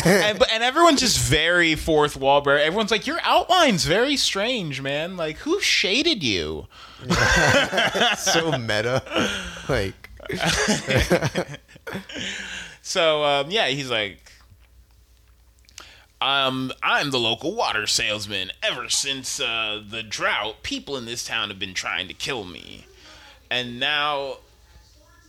[0.05, 2.65] and, but, and everyone's just very fourth wall break.
[2.65, 5.17] Everyone's like, your outline's very strange, man.
[5.17, 6.69] Like, who shaded you?
[8.17, 9.03] so meta.
[9.69, 10.11] Like
[12.89, 14.33] So um, yeah, he's like,
[16.23, 18.51] um, I'm the local water salesman.
[18.63, 22.87] Ever since uh, the drought, people in this town have been trying to kill me,
[23.51, 24.39] and now.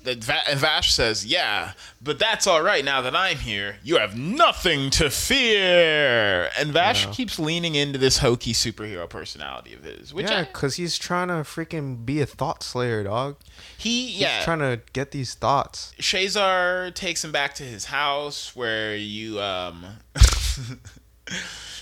[0.04, 2.86] That Va- and Vash says, "Yeah, but that's all right.
[2.86, 7.12] Now that I'm here, you have nothing to fear." And Vash Yeah.
[7.12, 11.36] keeps leaning into this hokey superhero personality of his, which Yeah, because he's trying to
[11.44, 13.38] freaking be a thought slayer, dog.
[13.78, 15.94] he He's yeah trying to get these thoughts.
[16.00, 19.86] Shazar takes him back to his house where you um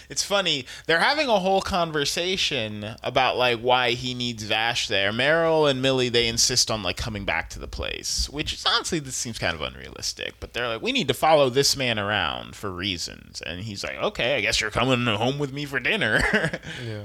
[0.10, 0.66] It's funny.
[0.86, 5.12] They're having a whole conversation about like why he needs Vash there.
[5.12, 9.00] Meryl and Millie they insist on like coming back to the place, which is honestly
[9.00, 10.36] this seems kind of unrealistic.
[10.40, 13.98] But they're like, we need to follow this man around for reasons, and he's like,
[13.98, 16.22] okay, I guess you're coming home with me for dinner.
[16.86, 17.02] Yeah.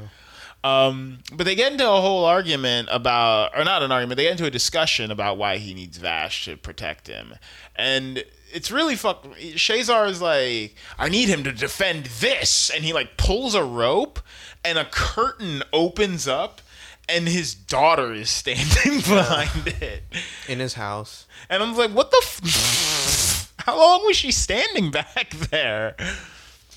[0.65, 4.33] Um, but they get into a whole argument about, or not an argument, they get
[4.33, 7.35] into a discussion about why he needs Vash to protect him.
[7.75, 9.25] And it's really fuck.
[9.37, 12.71] Shazar is like, I need him to defend this.
[12.71, 14.21] And he like pulls a rope
[14.65, 16.61] and a curtain opens up
[17.09, 20.03] and his daughter is standing behind it.
[20.49, 21.27] In his house.
[21.51, 25.95] And I'm like, what the f- How long was she standing back there?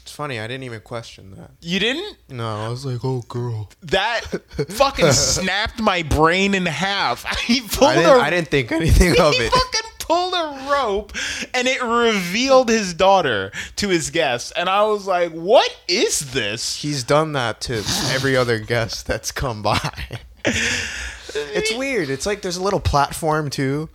[0.02, 1.52] It's funny, I didn't even question that.
[1.62, 2.18] You didn't?
[2.30, 3.72] No, I was like, oh girl.
[3.82, 4.22] That
[4.70, 7.26] fucking snapped my brain in half.
[7.40, 9.52] He pulled I didn't, a I didn't think anything of it.
[9.52, 11.14] fucking pulled a rope
[11.54, 14.52] and it revealed his daughter to his guests.
[14.52, 16.78] And I was like, what is this?
[16.78, 17.78] He's done that to
[18.14, 20.20] every other guest that's come by.
[20.46, 22.10] It's weird.
[22.10, 23.90] It's like there's a little platform too.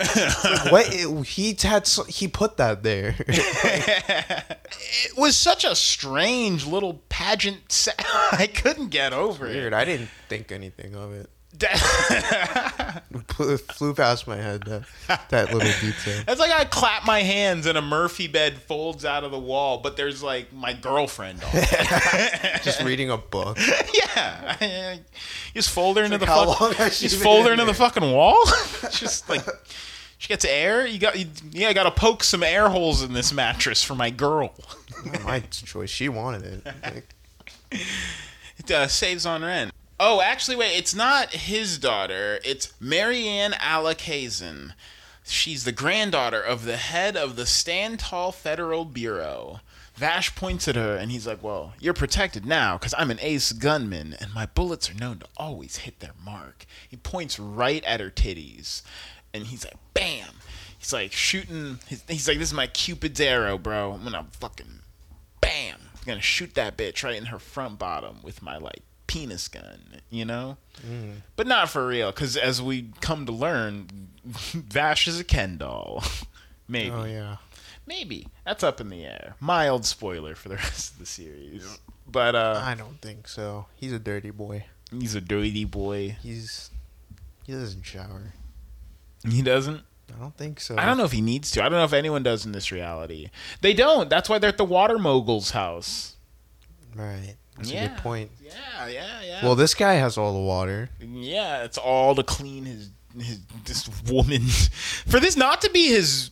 [0.00, 0.86] Like, what
[1.26, 1.86] he had?
[1.86, 3.14] so- He put that there.
[3.28, 7.70] It was such a strange little pageant.
[7.70, 7.92] Sa-
[8.32, 9.72] I couldn't get over Weird.
[9.72, 9.76] it.
[9.76, 11.30] I didn't think anything of it.
[13.28, 14.82] Flew, flew past my head that
[15.30, 16.22] that little detail.
[16.28, 19.78] It's like I clap my hands and a Murphy bed folds out of the wall,
[19.78, 22.60] but there's like my girlfriend on it.
[22.62, 23.58] Just reading a book.
[23.94, 24.56] yeah.
[24.60, 25.00] I-
[25.54, 27.60] just fold her into like, the how fuck- long has she Just fold her in
[27.60, 28.42] into the fucking wall.
[28.90, 29.42] just like
[30.18, 30.86] she gets air.
[30.86, 31.68] You got you, yeah.
[31.68, 34.54] I got to poke some air holes in this mattress for my girl.
[35.24, 35.90] My choice.
[35.90, 36.74] She wanted it.
[36.84, 37.14] Like,
[38.58, 39.72] It uh, saves on rent.
[40.04, 40.76] Oh, actually, wait.
[40.76, 42.40] It's not his daughter.
[42.44, 44.72] It's Marianne Alakazin.
[45.22, 49.60] She's the granddaughter of the head of the Stand Tall Federal Bureau.
[49.94, 53.52] Vash points at her and he's like, Well, you're protected now because I'm an ace
[53.52, 56.66] gunman and my bullets are known to always hit their mark.
[56.88, 58.82] He points right at her titties
[59.32, 60.34] and he's like, Bam!
[60.80, 61.78] He's like shooting.
[61.86, 63.92] His, he's like, This is my Cupid's arrow, bro.
[63.92, 64.80] I'm gonna fucking.
[65.40, 65.78] Bam!
[65.94, 70.00] I'm gonna shoot that bitch right in her front bottom with my like penis gun,
[70.10, 70.56] you know?
[70.86, 71.16] Mm.
[71.36, 73.88] But not for real, because as we come to learn,
[74.24, 76.02] Vash is a Ken doll.
[76.68, 76.90] Maybe.
[76.90, 77.36] Oh yeah.
[77.86, 78.28] Maybe.
[78.44, 79.34] That's up in the air.
[79.40, 81.78] Mild spoiler for the rest of the series.
[82.06, 83.66] But uh I don't think so.
[83.76, 84.64] He's a dirty boy.
[84.90, 86.16] he's a dirty boy.
[86.22, 86.70] He's
[87.44, 88.32] he doesn't shower.
[89.28, 89.82] He doesn't?
[90.14, 90.76] I don't think so.
[90.78, 91.60] I don't know if he needs to.
[91.64, 93.30] I don't know if anyone does in this reality.
[93.60, 94.10] They don't.
[94.10, 96.16] That's why they're at the water mogul's house.
[96.94, 97.36] Right.
[97.56, 98.30] That's a good point.
[98.42, 99.44] Yeah, yeah, yeah.
[99.44, 100.88] Well, this guy has all the water.
[101.00, 104.40] Yeah, it's all to clean his his this woman
[105.06, 106.30] for this not to be his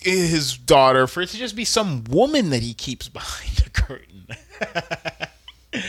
[0.00, 4.26] his daughter, for it to just be some woman that he keeps behind a curtain.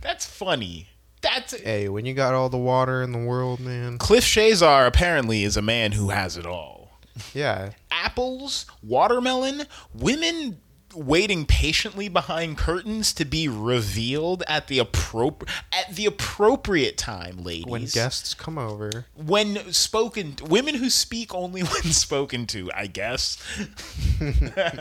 [0.00, 0.88] That's funny.
[1.22, 3.98] That's Hey, when you got all the water in the world, man.
[3.98, 6.90] Cliff Shazar apparently is a man who has it all.
[7.32, 7.70] Yeah.
[7.90, 9.62] Apples, watermelon,
[9.94, 10.60] women
[10.94, 17.66] waiting patiently behind curtains to be revealed at the appropri- at the appropriate time, ladies.
[17.66, 19.06] When guests come over.
[19.16, 23.36] when spoken women who speak only when spoken to i guess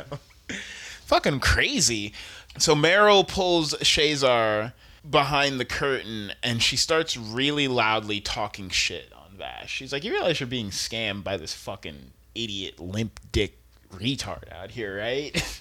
[1.05, 2.14] fucking crazy
[2.57, 4.74] so meryl pulls shazar
[5.09, 10.12] behind the curtain and she starts really loudly talking shit on vash she's like you
[10.12, 13.57] realize you're being scammed by this fucking idiot limp dick
[13.93, 15.61] retard out here right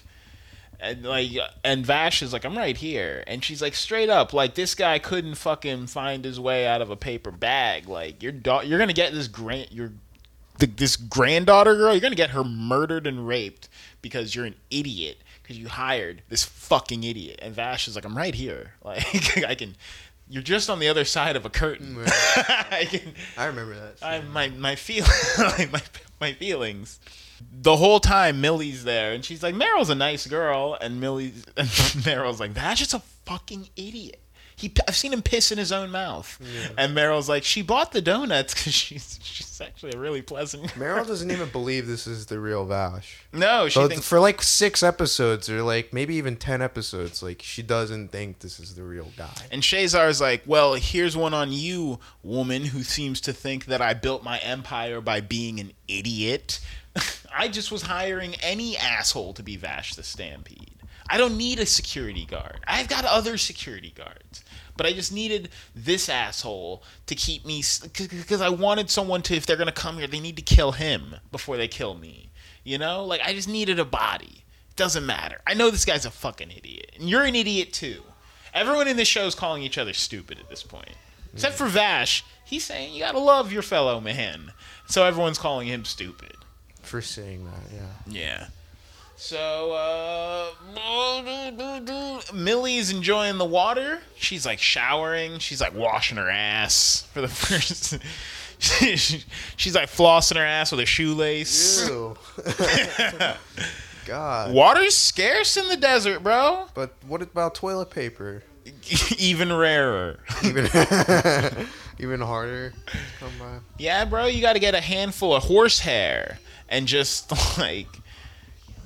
[0.81, 1.31] and like
[1.63, 3.23] and Vash is like I'm right here.
[3.27, 6.89] And she's like straight up like this guy couldn't fucking find his way out of
[6.89, 7.87] a paper bag.
[7.87, 9.91] Like your da- you're going to get this grand your
[10.57, 13.69] the, this granddaughter girl you're going to get her murdered and raped
[14.01, 17.39] because you're an idiot cuz you hired this fucking idiot.
[17.41, 18.73] And Vash is like I'm right here.
[18.83, 19.75] Like I can
[20.27, 21.97] you're just on the other side of a curtain.
[22.07, 23.95] I can I remember that.
[24.01, 25.05] I, my my feel
[25.37, 25.81] my
[26.19, 26.99] my feelings.
[27.51, 31.67] The whole time Millie's there, and she's like, "Meryl's a nice girl," and Millie's and
[31.69, 34.17] Meryl's like, "That's just a fucking idiot."
[34.55, 36.39] He, I've seen him piss in his own mouth,
[36.77, 41.05] and Meryl's like, "She bought the donuts because she's she's actually a really pleasant." Meryl
[41.07, 43.17] doesn't even believe this is the real Vash.
[43.33, 47.41] no, she So thinks for like six episodes, or like maybe even ten episodes, like
[47.41, 49.33] she doesn't think this is the real guy.
[49.51, 53.95] And Shazar's like, well, here's one on you, woman who seems to think that I
[53.95, 56.59] built my empire by being an idiot.
[57.33, 60.75] I just was hiring any asshole to be Vash the Stampede.
[61.09, 62.59] I don't need a security guard.
[62.67, 64.43] I've got other security guards.
[64.77, 67.63] But I just needed this asshole to keep me.
[67.93, 70.71] Because I wanted someone to, if they're going to come here, they need to kill
[70.71, 72.31] him before they kill me.
[72.63, 73.03] You know?
[73.03, 74.43] Like, I just needed a body.
[74.69, 75.41] It doesn't matter.
[75.45, 76.91] I know this guy's a fucking idiot.
[76.97, 78.01] And you're an idiot too.
[78.53, 80.95] Everyone in this show is calling each other stupid at this point.
[81.33, 82.23] Except for Vash.
[82.45, 84.51] He's saying you gotta love your fellow man.
[84.87, 86.35] So everyone's calling him stupid.
[86.91, 87.87] For saying that, yeah.
[88.05, 88.47] Yeah.
[89.15, 90.47] So, uh.
[92.33, 93.99] Millie's enjoying the water.
[94.17, 95.39] She's like showering.
[95.39, 97.97] She's like washing her ass for the first.
[98.59, 101.87] She's like flossing her ass with a shoelace.
[101.87, 102.17] Ew.
[104.05, 104.53] God.
[104.53, 106.65] Water's scarce in the desert, bro.
[106.73, 108.43] But what about toilet paper?
[109.17, 110.19] Even rarer.
[110.43, 110.67] Even
[111.99, 112.73] even harder
[113.21, 113.59] come by.
[113.77, 116.37] Yeah, bro, you got to get a handful of horsehair
[116.71, 117.87] and just like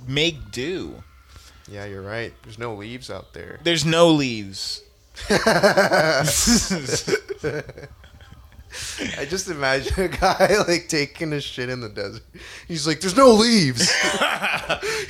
[0.05, 1.03] make do.
[1.71, 2.33] Yeah, you're right.
[2.43, 3.59] There's no leaves out there.
[3.63, 4.81] There's no leaves.
[9.17, 12.23] I just imagine a guy like taking a shit in the desert.
[12.67, 13.89] He's like, "There's no leaves."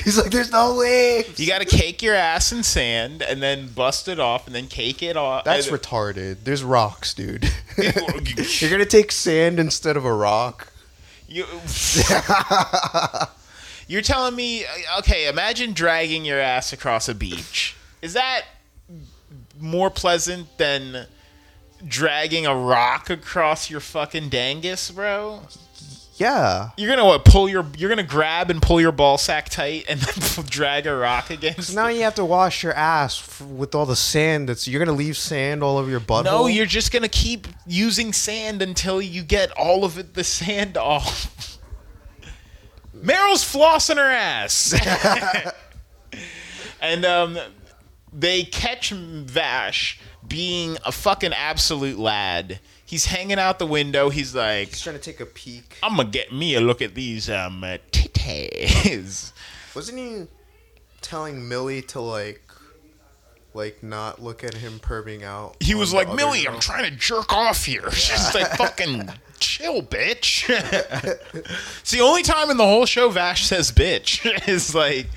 [0.04, 3.70] He's like, "There's no leaves." You got to cake your ass in sand and then
[3.70, 5.44] bust it off and then cake it off.
[5.44, 6.44] That's retarded.
[6.44, 7.52] There's rocks, dude.
[7.78, 10.72] You're gonna take sand instead of a rock.
[11.28, 11.46] You,
[13.88, 14.66] you're telling me,
[15.00, 17.76] okay, imagine dragging your ass across a beach.
[18.02, 18.44] Is that
[19.60, 21.08] more pleasant than
[21.88, 25.42] dragging a rock across your fucking dangus, bro?
[26.18, 26.70] Yeah.
[26.78, 27.26] You're gonna what?
[27.26, 27.66] Pull your?
[27.78, 31.76] You're gonna grab and pull your ball sack tight and then drag a rock against.
[31.76, 34.48] Now you have to wash your ass f- with all the sand.
[34.48, 36.24] That's you're gonna leave sand all over your butt.
[36.26, 40.78] no, you're just gonna keep using sand until you get all of it, the sand
[40.78, 41.58] off.
[42.96, 44.74] Meryl's flossing her ass,
[46.82, 47.38] and um,
[48.14, 52.60] they catch Vash being a fucking absolute lad.
[52.86, 54.10] He's hanging out the window.
[54.10, 55.78] He's like, He's trying to take a peek.
[55.82, 59.32] I'm gonna get me a look at these um uh, titties.
[59.76, 60.28] Wasn't he
[61.02, 62.42] telling Millie to like,
[63.54, 65.58] like not look at him perving out?
[65.60, 66.54] He was like, Millie, girl?
[66.54, 67.90] I'm trying to jerk off here.
[67.92, 69.10] She's like, fucking
[69.40, 70.46] chill, bitch.
[71.82, 74.26] it's the only time in the whole show Vash says bitch.
[74.48, 75.08] is like,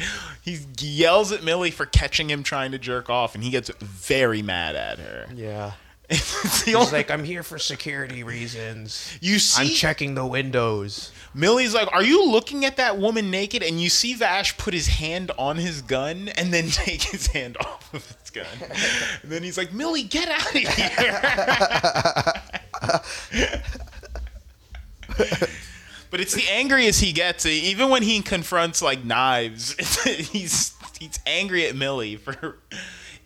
[0.42, 4.42] he yells at Millie for catching him trying to jerk off, and he gets very
[4.42, 5.26] mad at her.
[5.34, 5.72] Yeah.
[6.64, 9.18] He's only- like, I'm here for security reasons.
[9.20, 11.12] you see, I'm checking the windows.
[11.34, 14.86] Millie's like, "Are you looking at that woman naked?" And you see Vash put his
[14.88, 18.46] hand on his gun and then take his hand off of his gun.
[19.22, 21.20] And then he's like, "Millie, get out of here!"
[26.10, 27.44] but it's the angriest he gets.
[27.46, 29.74] Even when he confronts like knives,
[30.30, 32.58] he's he's angry at Millie for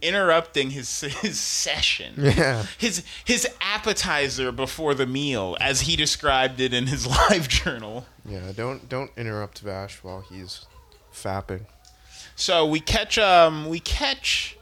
[0.03, 2.67] interrupting his his session Yeah.
[2.79, 8.07] his his appetizer before the meal, as he described it in his live journal.
[8.27, 8.53] Yeah.
[8.55, 10.67] Don't don't interrupt Vash while he's
[11.15, 11.63] fapping.
[12.37, 14.57] So we catch um we catch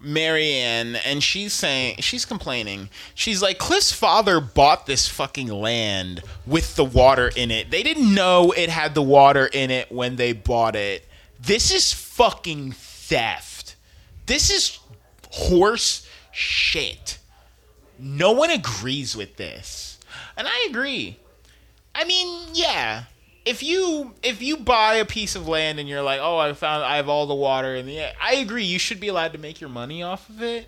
[0.00, 2.90] Marianne and she's saying she's complaining.
[3.14, 7.70] She's like Cliff's father bought this fucking land with the water in it.
[7.70, 11.06] They didn't know it had the water in it when they bought it.
[11.40, 13.76] This is fucking theft.
[14.26, 14.78] This is
[15.34, 17.18] horse shit.
[17.98, 19.98] No one agrees with this.
[20.36, 21.18] And I agree.
[21.94, 23.04] I mean, yeah.
[23.44, 26.82] If you if you buy a piece of land and you're like, "Oh, I found
[26.82, 29.60] I have all the water in the I agree, you should be allowed to make
[29.60, 30.66] your money off of it.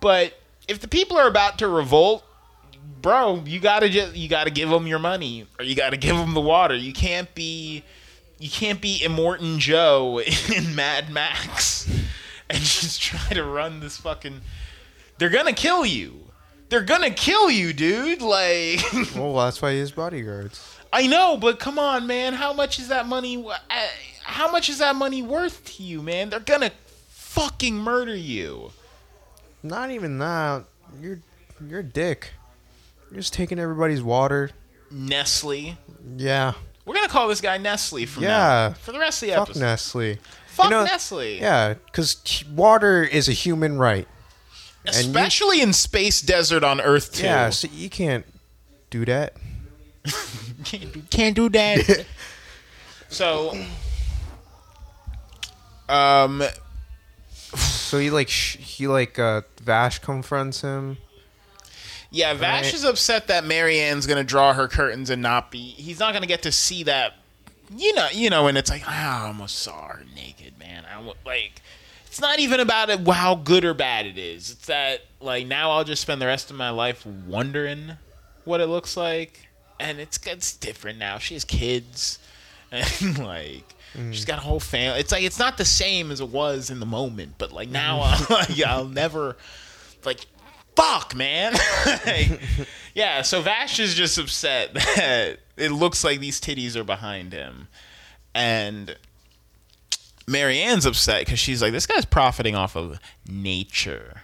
[0.00, 0.34] But
[0.68, 2.24] if the people are about to revolt,
[3.02, 5.90] bro, you got to just you got to give them your money or you got
[5.90, 6.74] to give them the water.
[6.74, 7.84] You can't be
[8.38, 10.20] you can't be Immortan Joe
[10.54, 11.88] in Mad Max
[12.50, 14.40] and just try to run this fucking
[15.18, 16.20] They're to kill you.
[16.68, 18.22] They're to kill you, dude.
[18.22, 18.80] Like
[19.14, 20.76] Well, that's why he has bodyguards.
[20.92, 22.34] I know, but come on, man.
[22.34, 23.36] How much is that money?
[23.44, 23.54] uh,
[24.22, 26.30] How much is that money worth to you, man?
[26.30, 26.70] They're gonna
[27.08, 28.70] fucking murder you.
[29.62, 30.64] Not even that.
[31.00, 31.18] You're
[31.66, 32.30] you're a dick.
[33.10, 34.50] You're just taking everybody's water.
[34.90, 35.76] Nestle.
[36.16, 36.52] Yeah.
[36.84, 38.28] We're gonna call this guy Nestle from Yeah.
[38.28, 39.60] now for the rest of the Fuck episode.
[39.60, 40.18] Nestle.
[40.54, 41.38] Fuck You know- Nestle.
[41.38, 44.06] Yeah, because water is a human right.
[44.86, 47.24] And you- Especially in space desert on Earth too.
[47.24, 48.24] Yeah, so you can't
[48.90, 49.34] do that.
[50.64, 52.04] can't do, can't do that.
[53.08, 53.56] so,
[55.88, 56.42] um,
[57.54, 60.98] So he like sh- he like uh Vash confronts him.
[62.10, 62.74] Yeah, Vash Right.
[62.74, 65.58] is upset that Marianne's gonna draw her curtains and not be.
[65.70, 67.14] He's not gonna get to see that.
[67.76, 70.84] You know, you know, and it's like "Ah, I almost saw her naked, man.
[70.90, 71.62] I like.
[72.06, 74.50] It's not even about it, how good or bad it is.
[74.50, 77.94] It's that like now I'll just spend the rest of my life wondering
[78.44, 79.48] what it looks like,
[79.80, 81.18] and it's it's different now.
[81.18, 82.18] She has kids,
[82.72, 83.74] and like
[84.12, 85.00] she's got a whole family.
[85.00, 88.00] It's like it's not the same as it was in the moment, but like now
[88.30, 89.36] I'll, I'll never
[90.04, 90.20] like
[90.76, 91.54] fuck man.
[92.06, 92.40] Like,
[92.94, 97.68] yeah so vash is just upset that it looks like these titties are behind him.
[98.34, 98.96] And
[100.26, 102.98] marianne's upset because she's like this guy's profiting off of
[103.28, 104.22] nature.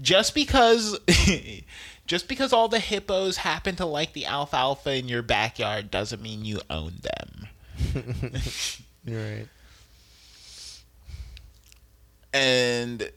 [0.00, 0.98] Just because
[2.06, 6.44] just because all the hippos happen to like the alfalfa in your backyard doesn't mean
[6.44, 7.48] you own them.
[9.06, 9.46] Right.
[12.32, 13.10] and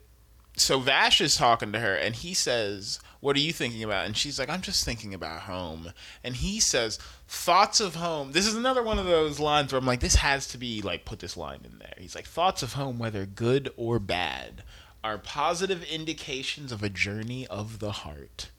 [0.57, 4.17] so Vash is talking to her, and he says, "What are you thinking about?" And
[4.17, 5.93] she's like, "I'm just thinking about home."
[6.23, 9.85] And he says, "Thoughts of home." This is another one of those lines where I'm
[9.85, 12.73] like, "This has to be like put this line in there." He's like, "Thoughts of
[12.73, 14.63] home, whether good or bad,
[15.03, 18.49] are positive indications of a journey of the heart."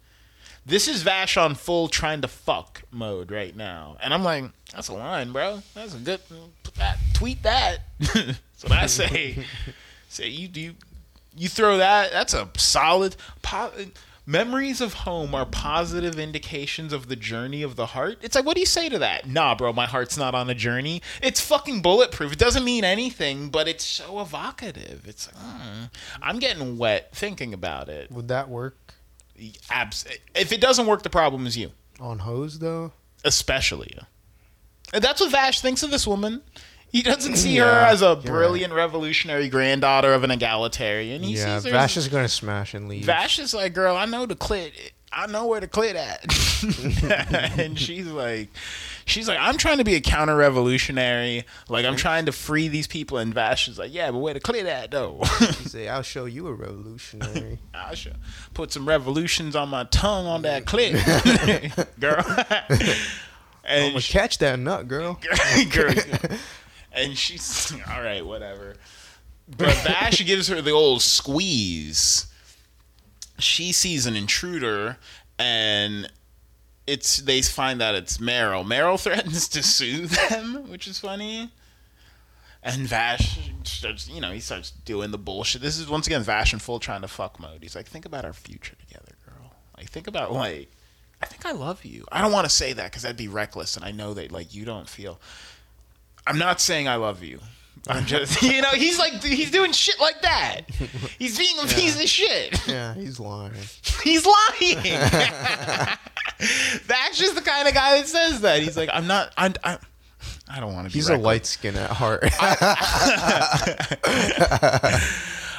[0.64, 4.88] This is Vash on full trying to fuck mode right now, and I'm like, "That's
[4.88, 5.62] a line, bro.
[5.74, 6.20] That's a good.
[6.28, 9.44] Mm, put that, tweet that." That's what I say.
[10.08, 10.74] Say you do
[11.36, 13.72] you throw that that's a solid po-
[14.26, 18.18] memories of home are positive indications of the journey of the heart.
[18.22, 19.26] It's like what do you say to that?
[19.28, 21.02] Nah bro my heart's not on a journey.
[21.22, 22.32] It's fucking bulletproof.
[22.32, 25.04] It doesn't mean anything but it's so evocative.
[25.06, 25.90] It's like, mm,
[26.22, 28.10] i'm getting wet thinking about it.
[28.10, 28.94] Would that work?
[29.70, 31.72] Abs- if it doesn't work the problem is you.
[32.00, 32.92] On hose though?
[33.24, 33.96] especially
[34.92, 36.42] and that's what vash thinks of this woman
[36.92, 38.24] he doesn't see her as a you're right.
[38.24, 42.74] brilliant revolutionary granddaughter of an egalitarian he yeah, sees her Vash as is gonna smash
[42.74, 43.04] and leave.
[43.04, 44.72] Vash is like, girl, I know the clit.
[45.14, 47.58] I know where to clear that.
[47.58, 48.48] and she's like,
[49.04, 51.44] she's like, I'm trying to be a counter revolutionary.
[51.68, 53.18] Like, I'm trying to free these people.
[53.18, 55.20] And Vash is like, yeah, but where to clear that though?
[55.38, 58.16] He say, "I'll show you a revolutionary." I should
[58.54, 60.92] put some revolutions on my tongue on that clip,
[62.00, 62.24] girl.
[63.64, 65.20] I'm gonna she, catch that nut, girl.
[65.70, 65.94] girl,
[66.94, 68.76] and she's all right, whatever.
[69.48, 72.26] But Vash gives her the old squeeze.
[73.38, 74.98] She sees an intruder,
[75.38, 76.10] and
[76.86, 78.64] it's they find out it's Meryl.
[78.64, 81.50] Meryl threatens to sue them, which is funny.
[82.64, 85.62] And Vash starts, you know, he starts doing the bullshit.
[85.62, 87.58] This is once again Vash in full trying to fuck mode.
[87.60, 89.52] He's like, think about our future together, girl.
[89.76, 90.70] Like, think about like,
[91.20, 92.04] I think I love you.
[92.12, 94.54] I don't want to say that because that'd be reckless, and I know that like
[94.54, 95.20] you don't feel.
[96.26, 97.40] I'm not saying I love you.
[97.88, 100.70] I'm just, you know, he's like he's doing shit like that.
[101.18, 102.66] He's being a piece of shit.
[102.68, 103.54] Yeah, he's lying.
[104.04, 104.78] He's lying.
[106.86, 108.62] That's just the kind of guy that says that.
[108.62, 109.32] He's like, I'm not.
[109.36, 109.54] I'm.
[109.62, 109.78] I'm
[110.48, 110.98] I don't want to be.
[110.98, 112.24] He's a light skin at heart.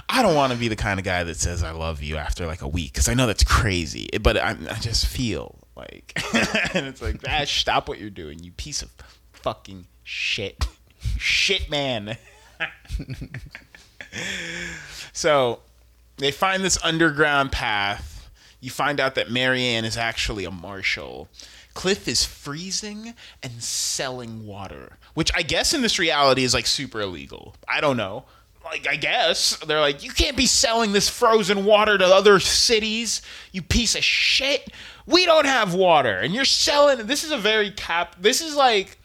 [0.09, 2.45] I don't want to be the kind of guy that says I love you after
[2.45, 4.09] like a week because I know that's crazy.
[4.21, 6.13] But I, I just feel like,
[6.75, 8.91] and it's like, ah, stop what you're doing, you piece of
[9.31, 10.67] fucking shit,
[11.17, 12.17] shit man.
[15.13, 15.59] so
[16.17, 18.29] they find this underground path.
[18.59, 21.27] You find out that Marianne is actually a marshal.
[21.73, 27.01] Cliff is freezing and selling water, which I guess in this reality is like super
[27.01, 27.55] illegal.
[27.67, 28.25] I don't know.
[28.63, 33.21] Like, I guess they're like, you can't be selling this frozen water to other cities,
[33.51, 34.69] you piece of shit.
[35.05, 37.05] We don't have water, and you're selling.
[37.05, 38.15] This is a very cap.
[38.21, 38.97] This is like,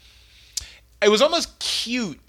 [1.02, 2.20] it was almost cute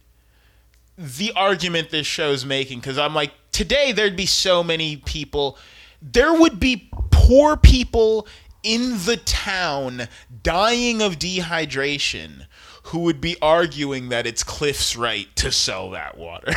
[0.97, 5.57] the argument this show's making because I'm like, today there'd be so many people.
[6.01, 8.27] There would be poor people
[8.63, 10.07] in the town
[10.43, 12.45] dying of dehydration
[12.83, 16.51] who would be arguing that it's Cliff's right to sell that water.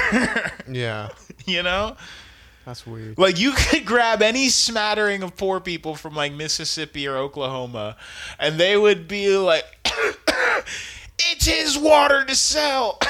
[0.71, 1.11] yeah,
[1.47, 1.97] you know?
[2.65, 3.19] that's weird.
[3.19, 7.97] Like you could grab any smattering of poor people from like Mississippi or Oklahoma
[8.39, 9.65] and they would be like
[11.31, 12.99] it's his water to sell.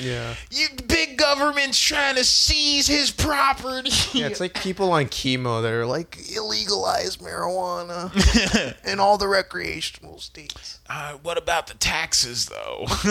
[0.00, 3.90] Yeah, you big government's trying to seize his property.
[4.14, 4.26] yeah.
[4.28, 10.78] It's like people on chemo that are like illegalize marijuana in all the recreational states.
[10.88, 12.86] uh, what about the taxes though?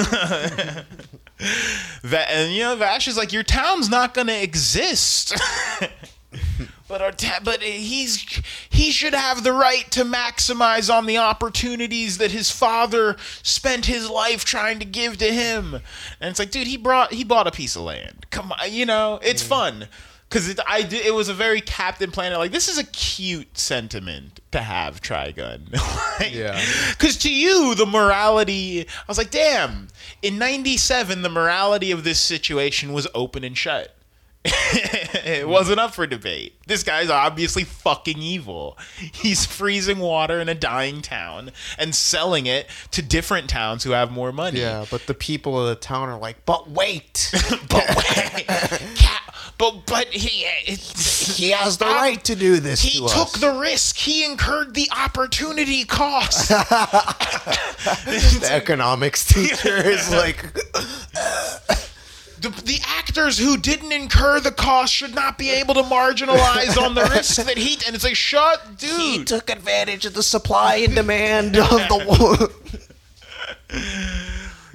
[2.03, 5.36] that and you know Vash is like your town's not gonna exist.
[6.88, 12.51] but but he's he should have the right to maximize on the opportunities that his
[12.51, 15.75] father spent his life trying to give to him.
[15.75, 18.25] And it's like, dude, he brought he bought a piece of land.
[18.29, 19.88] Come on, you know, it's fun.
[20.29, 22.38] Cause it, I did, it was a very Captain Planet.
[22.38, 25.73] Like this is a cute sentiment to have Trigun.
[26.19, 26.59] Like, Yeah.
[26.89, 29.88] Because to you, the morality, I was like, damn.
[30.21, 33.95] In '97, the morality of this situation was open and shut.
[34.49, 36.55] It wasn't up for debate.
[36.67, 38.77] This guy's obviously fucking evil.
[39.13, 44.11] He's freezing water in a dying town and selling it to different towns who have
[44.11, 44.59] more money.
[44.61, 47.29] Yeah, but the people of the town are like, but wait,
[47.69, 49.23] but wait, Ca-
[49.57, 50.45] but but he
[51.33, 53.41] he has the right to do this He to took us.
[53.41, 53.95] the risk.
[53.97, 56.49] He incurred the opportunity cost.
[56.49, 60.45] the economics teacher is like,
[62.41, 66.95] the, the actors who didn't incur the cost should not be able to marginalize on
[66.95, 70.75] the risk that he and it's like shut dude he took advantage of the supply
[70.75, 72.49] and demand of the
[73.69, 73.79] war.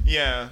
[0.04, 0.48] yeah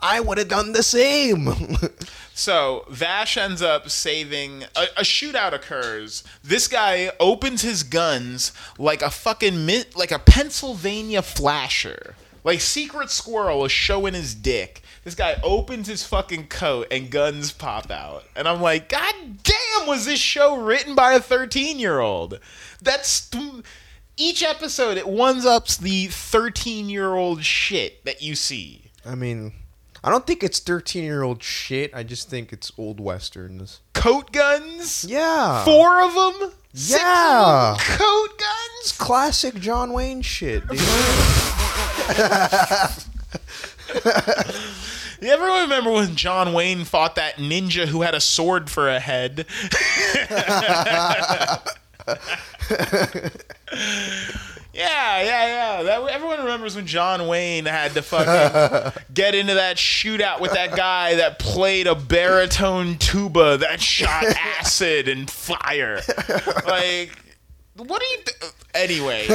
[0.00, 1.48] I would have done the same.
[2.34, 9.02] so vash ends up saving a, a shootout occurs this guy opens his guns like
[9.02, 9.66] a fucking
[9.96, 12.14] like a pennsylvania flasher
[12.44, 17.52] like secret squirrel is showing his dick this guy opens his fucking coat and guns
[17.52, 22.00] pop out and i'm like god damn was this show written by a 13 year
[22.00, 22.38] old
[22.82, 23.30] that's
[24.16, 29.52] each episode it ones ups the 13 year old shit that you see I mean,
[30.04, 31.90] I don't think it's 13 year old shit.
[31.94, 33.80] I just think it's old westerns.
[33.94, 35.64] coat guns Yeah.
[35.64, 36.52] Four of them?
[36.74, 37.72] Yeah.
[37.72, 37.96] of them?
[37.96, 38.92] Coat guns?
[38.98, 40.78] Classic John Wayne shit, dude.
[45.22, 49.00] You ever remember when John Wayne fought that ninja who had a sword for a
[49.00, 49.46] head?
[54.72, 55.82] yeah, yeah, yeah.
[55.82, 60.76] That everyone remembers when John Wayne had to fucking get into that shootout with that
[60.76, 64.24] guy that played a baritone tuba that shot
[64.58, 66.00] acid and fire.
[66.66, 67.18] Like
[67.76, 68.18] What are you?
[68.24, 69.26] Th- anyway.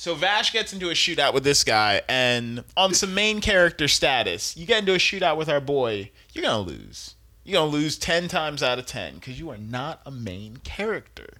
[0.00, 4.56] So Vash gets into a shootout with this guy, and on some main character status,
[4.56, 7.16] you get into a shootout with our boy, you're gonna lose.
[7.44, 11.34] You're gonna lose ten times out of ten because you are not a main character.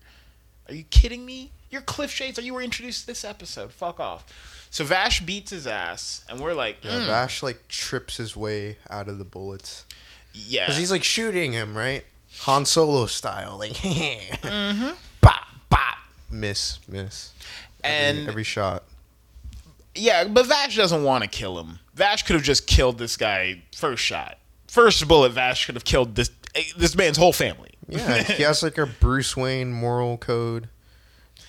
[0.68, 1.52] Are you kidding me?
[1.70, 3.72] You're Cliff Shades, or you were introduced to this episode.
[3.72, 4.26] Fuck off.
[4.68, 8.76] So Vash beats his ass, and we're like, Yeah, mm, Vash like trips his way
[8.90, 9.86] out of the bullets
[10.34, 10.66] yeah.
[10.66, 12.04] because he's like shooting him right,
[12.40, 14.90] Han Solo style, like mm-hmm.
[15.22, 15.96] bop bop,
[16.30, 17.32] miss miss,
[17.84, 18.84] And every, every shot.
[19.94, 21.78] yeah, but Vash doesn't want to kill him.
[21.94, 24.38] Vash could have just killed this guy first shot.
[24.68, 27.70] First bullet, Vash could have killed this eh, this man's whole family.
[27.88, 30.68] Yeah, he has like a Bruce Wayne moral code.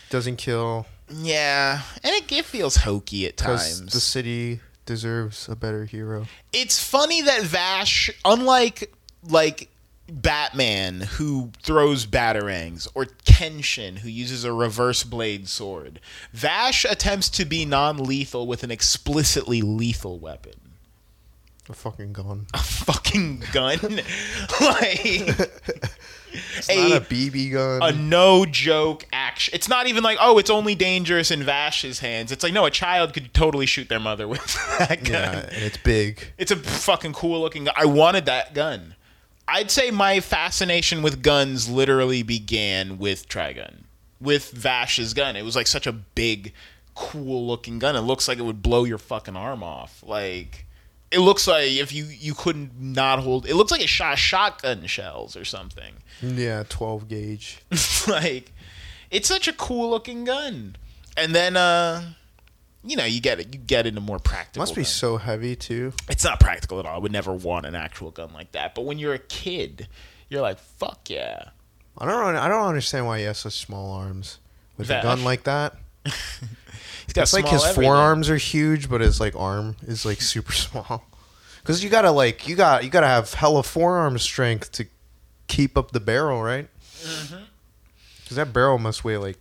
[0.10, 3.86] Doesn't kill Yeah, and it, it feels hokey at times.
[3.94, 6.26] the city deserves a better hero.
[6.52, 8.92] it's funny that Vash, unlike
[9.24, 9.70] like
[10.14, 16.00] Batman, who throws batarangs, or Kenshin, who uses a reverse blade sword,
[16.34, 20.54] Vash attempts to be non-lethal with an explicitly lethal weapon.
[21.70, 22.48] A fucking gun.
[22.54, 23.78] A fucking gun,
[24.62, 25.06] like
[26.34, 27.82] It's a- not a BB gun.
[27.82, 29.54] a no joke action.
[29.56, 32.32] It's not even like, oh, it's only dangerous in Vash's hands.
[32.32, 34.44] It's like, no, a child could totally shoot their mother with
[34.80, 35.14] that gun.
[35.14, 36.34] yeah, and it's big.
[36.38, 37.74] It's a fucking cool looking gun.
[37.78, 38.96] I wanted that gun.
[39.52, 43.84] I'd say my fascination with guns literally began with Trigun,
[44.20, 45.36] with Vash's gun.
[45.36, 46.54] It was like such a big,
[46.96, 47.96] cool looking gun.
[47.96, 50.02] It looks like it would blow your fucking arm off.
[50.08, 50.66] Like,
[51.12, 53.46] it looks like if you you couldn't not hold.
[53.46, 55.96] It looks like it shot shotgun shells or something.
[56.22, 57.62] Yeah, 12 gauge.
[58.08, 58.54] like
[59.10, 60.78] it's such a cool looking gun
[61.18, 62.14] and then uh
[62.84, 64.90] you know you get it you get into more practical Must be guns.
[64.90, 65.94] so heavy too.
[66.10, 68.86] it's not practical at all i would never want an actual gun like that but
[68.86, 69.88] when you're a kid
[70.30, 71.50] you're like fuck yeah
[71.98, 72.36] I don't.
[72.38, 74.40] I don't understand why he has such small arms
[74.78, 75.04] with Vash.
[75.04, 75.76] a gun like that.
[76.06, 77.84] he's got It's like his everything.
[77.84, 81.04] forearms are huge, but his like arm is like super small.
[81.62, 84.88] Because you gotta like you got you gotta have hella forearm strength to
[85.48, 86.70] keep up the barrel, right?
[87.04, 87.44] Mm-hmm.
[88.24, 89.38] Because that barrel must weigh like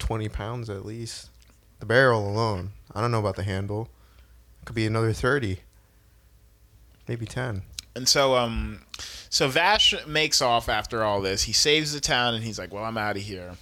[0.00, 1.30] twenty pounds at least.
[1.80, 2.72] The barrel alone.
[2.94, 3.88] I don't know about the handle.
[4.62, 5.60] It Could be another thirty,
[7.08, 7.62] maybe ten.
[7.94, 8.80] and so um
[9.30, 12.84] so vash makes off after all this he saves the town and he's like well
[12.84, 13.52] i'm out of here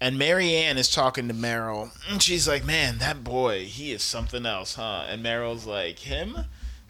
[0.00, 4.44] and marianne is talking to meryl and she's like man that boy he is something
[4.44, 6.36] else huh and meryl's like him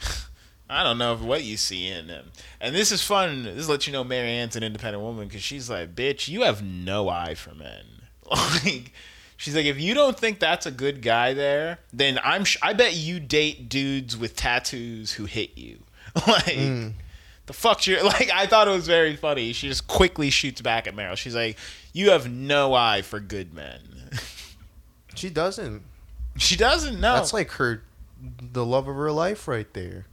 [0.70, 2.26] I don't know what you see in him.
[2.60, 3.44] And this is fun.
[3.44, 7.08] This lets you know Marianne's an independent woman because she's like, bitch, you have no
[7.08, 7.84] eye for men.
[8.30, 8.92] Like,
[9.38, 12.44] she's like, if you don't think that's a good guy there, then I'm.
[12.44, 15.78] Sh- I bet you date dudes with tattoos who hit you.
[16.26, 16.92] like,
[17.46, 18.30] the fuck's your like?
[18.30, 19.54] I thought it was very funny.
[19.54, 21.16] She just quickly shoots back at Meryl.
[21.16, 21.56] She's like,
[21.94, 23.80] you have no eye for good men.
[25.14, 25.82] She doesn't.
[26.36, 27.14] she doesn't know.
[27.14, 27.82] That's like her,
[28.40, 30.06] the love of her life right there.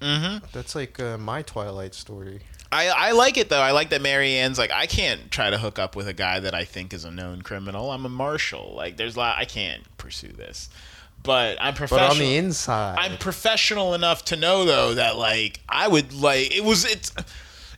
[0.00, 0.44] mm-hmm.
[0.52, 2.40] That's like uh, my Twilight story.
[2.76, 3.60] I, I like it though.
[3.60, 6.54] I like that Marianne's like I can't try to hook up with a guy that
[6.54, 7.90] I think is a known criminal.
[7.90, 8.74] I'm a marshal.
[8.76, 10.68] Like there's a lot I can't pursue this.
[11.22, 12.08] But I'm professional.
[12.08, 16.54] But on the inside, I'm professional enough to know though that like I would like
[16.54, 17.12] it was it's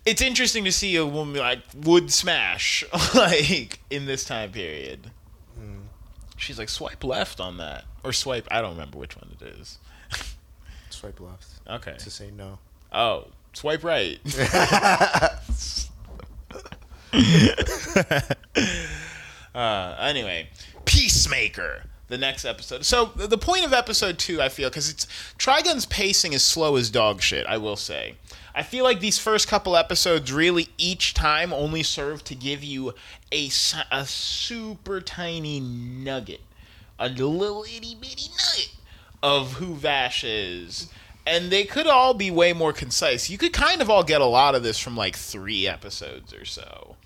[0.04, 2.84] it's interesting to see a woman like would smash
[3.14, 5.10] like in this time period.
[5.56, 5.82] Hmm.
[6.36, 9.78] She's like swipe left on that or swipe I don't remember which one it is.
[10.90, 11.94] swipe left Okay.
[11.98, 12.58] to say no.
[12.92, 13.28] Oh,
[13.58, 14.20] swipe right.
[19.54, 20.48] uh, anyway,
[20.84, 22.84] Peacemaker, the next episode.
[22.84, 25.06] So the point of episode two, I feel, because it's
[25.38, 27.46] Trigun's pacing is slow as dog shit.
[27.46, 28.14] I will say.
[28.54, 32.94] I feel like these first couple episodes really each time only serve to give you
[33.32, 33.50] a,
[33.90, 36.42] a super tiny nugget,
[36.98, 38.70] a little itty bitty nugget
[39.20, 40.90] of who Vash is.
[41.28, 43.28] And they could all be way more concise.
[43.28, 46.44] You could kind of all get a lot of this from like three episodes or
[46.44, 46.96] so.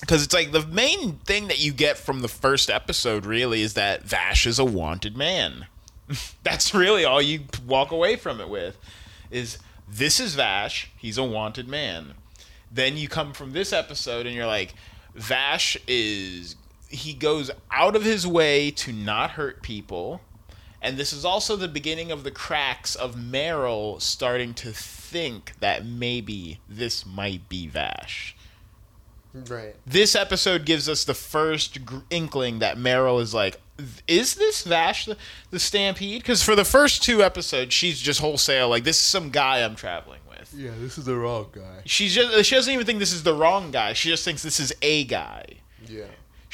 [0.00, 3.74] Because it's like the main thing that you get from the first episode really is
[3.74, 5.66] that Vash is a wanted man.
[6.42, 8.76] That's really all you walk away from it with
[9.30, 9.58] is
[9.88, 12.14] this is Vash, he's a wanted man.
[12.70, 14.74] Then you come from this episode and you're like
[15.14, 16.56] Vash is
[16.88, 20.20] he goes out of his way to not hurt people.
[20.84, 25.86] And this is also the beginning of the cracks of Meryl starting to think that
[25.86, 28.34] maybe this might be Vash
[29.34, 29.74] Right.
[29.86, 33.58] this episode gives us the first gr- inkling that Meryl is like,
[34.06, 35.16] is this Vash the,
[35.50, 36.20] the Stampede?
[36.20, 39.74] Because for the first two episodes, she's just wholesale like, this is some guy I'm
[39.74, 40.52] traveling with.
[40.54, 41.80] Yeah, this is the wrong guy.
[41.86, 43.94] She's just she doesn't even think this is the wrong guy.
[43.94, 45.44] She just thinks this is a guy.
[45.88, 46.04] Yeah.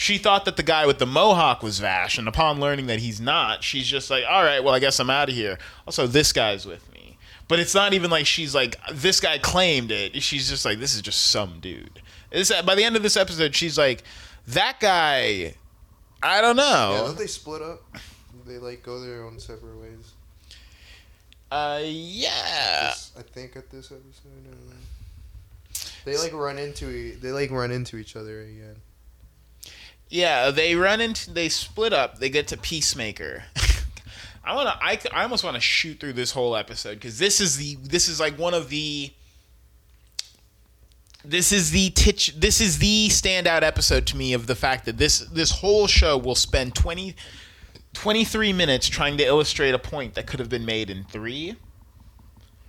[0.01, 3.21] She thought that the guy with the mohawk was Vash, and upon learning that he's
[3.21, 6.33] not, she's just like, "All right, well, I guess I'm out of here." Also, this
[6.33, 7.19] guy's with me,
[7.49, 10.95] but it's not even like she's like, "This guy claimed it." She's just like, "This
[10.95, 14.05] is just some dude." This by the end of this episode, she's like,
[14.47, 15.57] "That guy,
[16.23, 16.93] I don't know.
[16.95, 17.83] Yeah, don't they split up?
[18.47, 20.13] They like go their own separate ways.
[21.51, 22.91] Uh, yeah.
[22.91, 24.29] This- I think at this episode.
[24.29, 24.77] I don't know.
[26.05, 28.77] They like run into they like run into each other again.
[30.09, 32.19] Yeah, they run into they split up.
[32.19, 33.45] They get to Peacemaker.
[34.45, 37.41] I want to I, I almost want to shoot through this whole episode cuz this
[37.41, 39.13] is the this is like one of the
[41.25, 44.97] this is the titch this is the standout episode to me of the fact that
[44.97, 47.15] this this whole show will spend 20
[47.99, 51.57] 23 minutes trying to illustrate a point that could have been made in 3.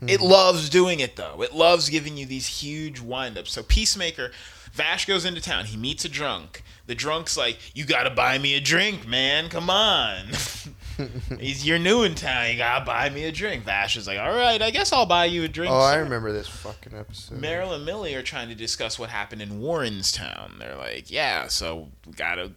[0.08, 0.26] It hmm.
[0.26, 1.44] loves doing it though.
[1.44, 3.50] It loves giving you these huge windups.
[3.50, 4.32] So Peacemaker,
[4.74, 5.66] Vash goes into town.
[5.66, 6.64] He meets a drunk.
[6.86, 9.50] The drunk's like, "You gotta buy me a drink, man.
[9.50, 10.28] Come on.
[11.40, 12.50] He's you're new in town.
[12.52, 15.26] You gotta buy me a drink." Vash is like, "All right, I guess I'll buy
[15.26, 17.40] you a drink." Oh, I remember this fucking episode.
[17.42, 20.58] Meryl and Millie are trying to discuss what happened in Warrenstown.
[20.60, 22.52] They're like, "Yeah, so we gotta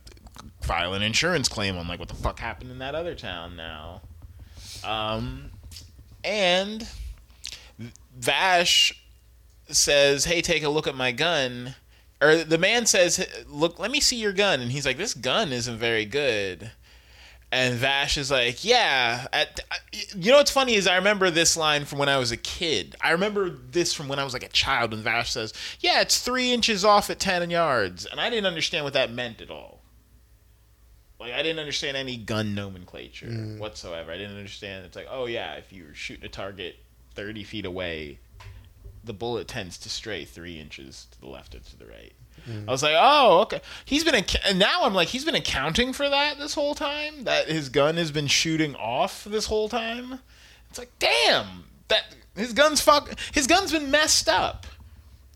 [0.63, 4.01] file an insurance claim on like what the fuck happened in that other town now."
[4.85, 5.51] Um,
[6.25, 6.89] and
[8.17, 9.05] Vash
[9.69, 11.75] says, "Hey, take a look at my gun."
[12.23, 15.53] Or the man says, "Look, let me see your gun." And he's like, "This gun
[15.53, 16.71] isn't very good."
[17.51, 19.61] And Vash is like, "Yeah." At,
[20.15, 22.95] you know what's funny is I remember this line from when I was a kid.
[23.01, 24.93] I remember this from when I was like a child.
[24.93, 28.85] When Vash says, "Yeah, it's three inches off at ten yards," and I didn't understand
[28.85, 29.83] what that meant at all.
[31.19, 33.59] Like I didn't understand any gun nomenclature mm.
[33.59, 34.13] whatsoever.
[34.13, 34.87] I didn't understand.
[34.87, 36.77] It's like, oh yeah, if you're shooting a target
[37.15, 38.19] thirty feet away,
[39.05, 42.13] the bullet tends to stray three inches to the left or to the right.
[42.49, 42.69] Mm.
[42.69, 43.61] I was like, oh, okay.
[43.85, 47.25] He's been, and now I'm like, he's been accounting for that this whole time.
[47.25, 50.21] That his gun has been shooting off this whole time.
[50.71, 54.67] It's like, damn, that his gun's fuck, his gun's been messed up.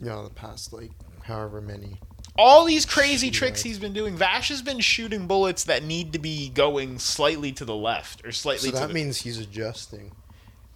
[0.00, 0.90] Yeah, the past like
[1.22, 2.00] however many.
[2.38, 4.14] All these crazy tricks he's been doing.
[4.14, 8.32] Vash has been shooting bullets that need to be going slightly to the left or
[8.32, 10.12] slightly So that the means he's adjusting.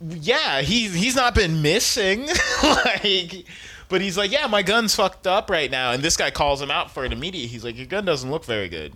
[0.01, 2.27] Yeah, he's he's not been missing,
[2.63, 3.45] like,
[3.89, 6.71] but he's like, yeah, my gun's fucked up right now, and this guy calls him
[6.71, 7.49] out for it immediately.
[7.49, 8.95] He's like, your gun doesn't look very good,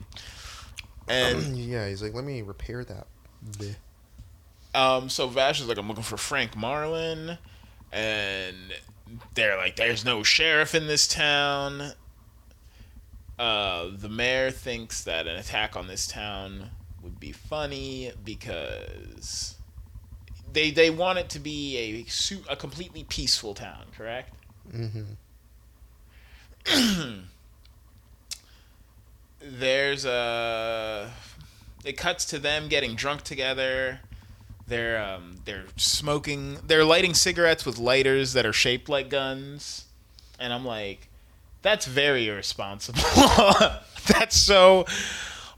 [1.06, 3.06] and yeah, he's like, let me repair that.
[3.50, 3.76] Bleh.
[4.74, 7.36] um, so Vash is like, I'm looking for Frank Marlon,
[7.92, 8.56] and
[9.34, 11.92] they're like, there's no sheriff in this town.
[13.38, 16.70] Uh, the mayor thinks that an attack on this town
[17.02, 19.53] would be funny because
[20.54, 22.06] they they want it to be
[22.48, 24.34] a a completely peaceful town, correct?
[24.72, 25.16] Mhm.
[29.40, 31.10] There's a
[31.84, 34.00] it cuts to them getting drunk together.
[34.66, 36.58] They're um, they're smoking.
[36.66, 39.84] They're lighting cigarettes with lighters that are shaped like guns,
[40.38, 41.08] and I'm like,
[41.60, 43.02] that's very irresponsible.
[44.06, 44.86] that's so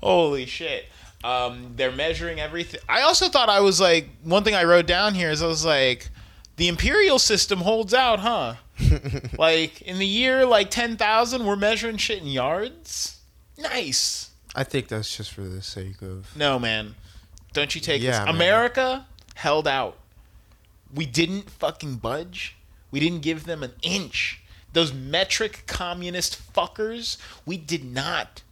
[0.03, 0.87] holy shit.
[1.25, 2.81] Um, they're measuring everything.
[2.89, 5.65] I also thought I was like one thing I wrote down here is I was
[5.65, 6.09] like,
[6.57, 8.55] the imperial system holds out, huh?
[9.39, 13.19] like in the year like ten thousand, we're measuring shit in yards.
[13.59, 14.31] Nice.
[14.55, 16.35] I think that's just for the sake of.
[16.37, 16.95] No, man.
[17.53, 18.19] Don't you take Yeah, this.
[18.21, 18.29] man.
[18.35, 19.97] America held out.
[20.95, 22.57] We didn't fucking budge.
[22.91, 24.43] We didn't give them an inch.
[24.73, 28.43] Those metric communist fuckers, we did not.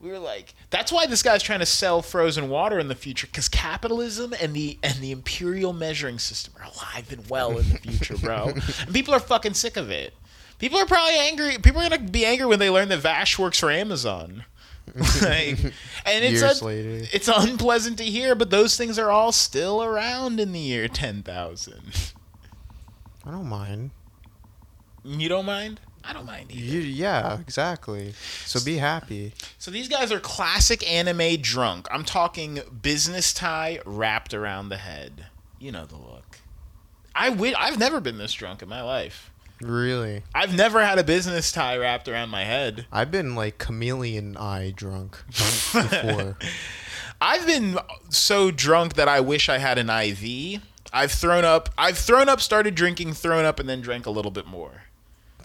[0.00, 3.26] We were like, that's why this guy's trying to sell frozen water in the future,
[3.26, 7.78] because capitalism and the and the imperial measuring system are alive and well in the
[7.78, 8.48] future, bro.
[8.80, 10.12] and people are fucking sick of it.
[10.58, 11.56] People are probably angry.
[11.58, 14.44] People are gonna be angry when they learn that Vash works for Amazon.
[14.94, 15.58] like,
[16.04, 17.06] and it's later.
[17.12, 22.14] it's unpleasant to hear, but those things are all still around in the year 10,000.
[23.24, 23.90] I don't mind.
[25.04, 25.80] You don't mind?
[26.08, 26.78] I don't mind either.
[26.78, 28.12] Yeah, exactly.
[28.44, 29.32] So be happy.
[29.58, 31.88] So these guys are classic anime drunk.
[31.90, 35.26] I'm talking business tie wrapped around the head.
[35.58, 36.38] You know the look.
[37.14, 39.30] I wi- I've never been this drunk in my life.
[39.60, 40.22] Really.
[40.34, 42.86] I've never had a business tie wrapped around my head.
[42.92, 46.36] I've been like chameleon eye drunk before.
[47.20, 47.78] I've been
[48.10, 50.60] so drunk that I wish I had an IV.
[50.92, 51.70] I've thrown up.
[51.78, 54.82] I've thrown up, started drinking, thrown up, and then drank a little bit more.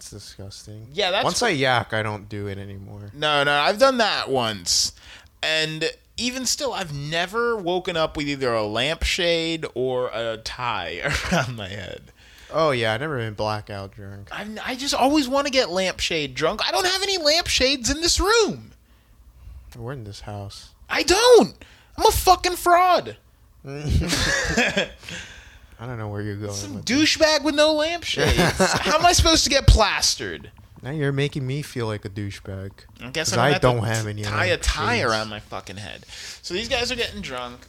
[0.02, 0.88] It's disgusting.
[0.92, 3.12] Yeah, that's Once I yak, I don't do it anymore.
[3.14, 4.94] No, no, I've done that once.
[5.44, 11.00] And even still, I've never woken up with either a lampshade or a tie
[11.32, 12.10] around my head.
[12.50, 14.26] Oh yeah, I never been blackout drunk.
[14.32, 16.66] I, I just always want to get lampshade drunk.
[16.66, 18.72] I don't have any lampshades in this room.
[19.78, 20.70] We're in this house.
[20.90, 21.54] I don't.
[21.96, 23.18] I'm a fucking fraud.
[25.82, 26.52] I don't know where you're going.
[26.52, 28.36] Some with douchebag with no lampshades.
[28.58, 30.52] How am I supposed to get plastered?
[30.80, 32.70] Now you're making me feel like a douchebag.
[33.00, 35.78] I guess I'm I gonna to don't have any Tie a tie around my fucking
[35.78, 36.06] head.
[36.40, 37.62] So these guys are getting drunk.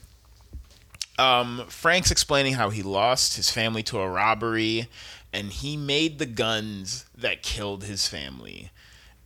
[1.18, 4.90] Um, Frank's explaining how he lost his family to a robbery,
[5.34, 8.70] and he made the guns that killed his family.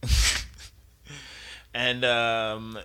[1.74, 2.80] and um,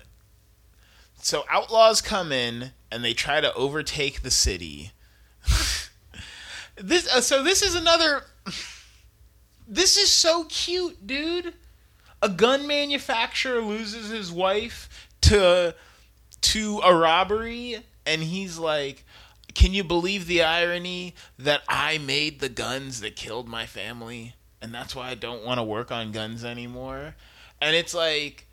[1.20, 4.90] so outlaws come in and they try to overtake the city.
[6.76, 8.22] this uh, so this is another.
[9.68, 11.54] This is so cute, dude.
[12.20, 15.74] A gun manufacturer loses his wife to
[16.42, 19.04] to a robbery and he's like
[19.54, 24.72] can you believe the irony that I made the guns that killed my family and
[24.72, 27.14] that's why I don't want to work on guns anymore?
[27.60, 28.46] And it's like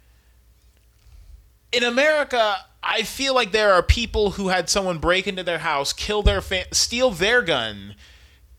[1.71, 5.91] in America, I feel like there are people who had someone break into their house,
[5.93, 7.95] kill their fa- steal their gun,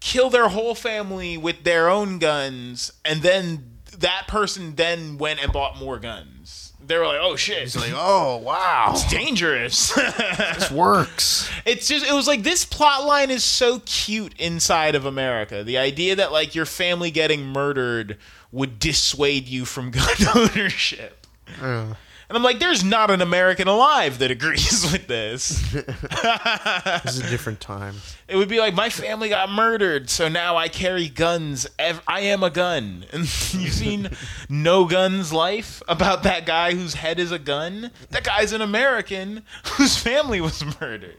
[0.01, 5.53] kill their whole family with their own guns, and then that person then went and
[5.53, 6.73] bought more guns.
[6.85, 11.49] They were like, "Oh shit, He's like, oh wow, it's dangerous." this works.
[11.65, 15.63] it's just it was like this plot line is so cute inside of America.
[15.63, 18.19] The idea that like your family getting murdered
[18.51, 21.27] would dissuade you from gun ownership.
[21.61, 21.95] Uh,
[22.31, 25.69] And I'm like, there's not an American alive that agrees with this.
[25.73, 27.97] this is a different time.
[28.29, 31.67] It would be like my family got murdered, so now I carry guns.
[31.77, 33.05] Ev- I am a gun.
[33.13, 34.11] And you've seen
[34.49, 37.91] No Guns Life about that guy whose head is a gun.
[38.11, 41.17] That guy's an American whose family was murdered,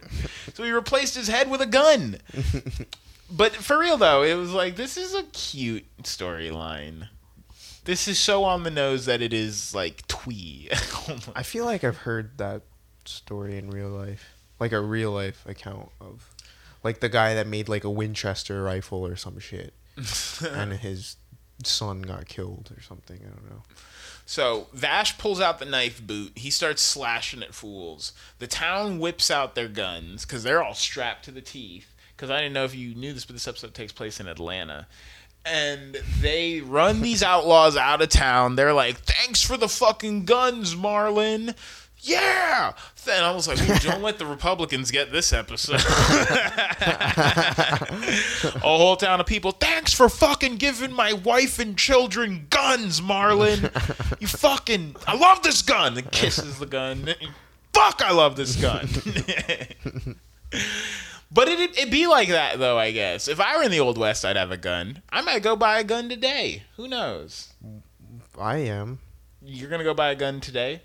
[0.53, 2.19] so he replaced his head with a gun.
[3.29, 7.09] But for real though, it was like this is a cute storyline.
[7.83, 10.69] This is so on the nose that it is like twee.
[11.09, 12.61] Oh I feel like I've heard that
[13.05, 16.29] story in real life, like a real life account of,
[16.83, 19.73] like the guy that made like a Winchester rifle or some shit,
[20.47, 21.15] and his
[21.63, 23.19] son got killed or something.
[23.19, 23.63] I don't know.
[24.25, 26.33] So Vash pulls out the knife boot.
[26.35, 28.13] He starts slashing at fools.
[28.39, 31.93] The town whips out their guns because they're all strapped to the teeth.
[32.15, 34.87] Because I didn't know if you knew this, but this episode takes place in Atlanta.
[35.43, 38.55] And they run these outlaws out of town.
[38.55, 41.55] They're like, "Thanks for the fucking guns, Marlon."
[42.03, 42.73] Yeah.
[43.05, 45.75] Then I was like, "Ooh, "Don't let the Republicans get this episode."
[48.55, 49.51] a whole town of people.
[49.51, 53.63] Thanks for fucking giving my wife and children guns, Marlon.
[54.19, 54.95] You fucking.
[55.07, 55.97] I love this gun.
[55.97, 57.09] And kisses the gun.
[57.73, 58.87] Fuck, I love this gun.
[61.31, 63.27] but it'd, it'd be like that, though, I guess.
[63.27, 65.01] If I were in the Old West, I'd have a gun.
[65.09, 66.63] I might go buy a gun today.
[66.75, 67.53] Who knows?
[68.39, 68.99] I am.
[69.43, 70.81] You're going to go buy a gun today?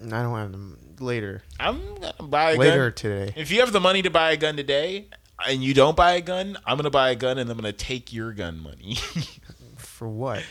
[0.00, 1.42] I don't have them later.
[1.58, 2.94] I'm going to buy a Later gun.
[2.94, 3.32] today.
[3.36, 5.06] If you have the money to buy a gun today,
[5.46, 7.72] and you don't buy a gun, I'm going to buy a gun and I'm going
[7.72, 8.96] to take your gun money.
[9.76, 10.42] For what?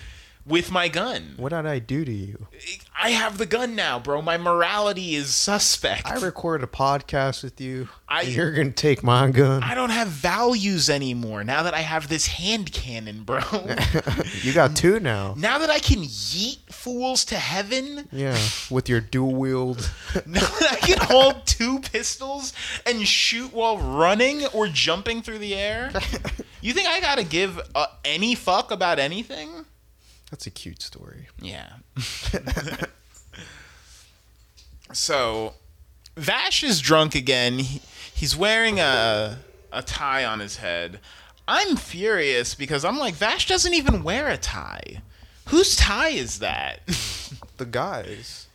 [0.47, 1.33] With my gun.
[1.37, 2.47] What did I do to you?
[2.99, 4.21] I have the gun now, bro.
[4.21, 6.07] My morality is suspect.
[6.07, 7.89] I record a podcast with you.
[8.07, 9.61] I- you're gonna take my gun.
[9.61, 13.41] I don't have values anymore now that I have this hand cannon, bro.
[14.41, 15.33] you got two now.
[15.37, 18.37] now that I can yeet fools to heaven, Yeah,
[18.71, 19.91] with your dual wield.
[20.25, 22.53] now that I can hold two pistols
[22.85, 25.91] and shoot while running or jumping through the air,
[26.61, 29.49] you think I gotta give uh, any fuck about anything?
[30.31, 31.27] That's a cute story.
[31.41, 31.69] Yeah.
[34.91, 35.53] so,
[36.15, 37.59] Vash is drunk again.
[37.59, 37.81] He,
[38.13, 39.39] he's wearing a
[39.71, 40.99] a tie on his head.
[41.47, 45.01] I'm furious because I'm like Vash doesn't even wear a tie.
[45.45, 46.81] Whose tie is that?
[47.57, 48.45] The guys.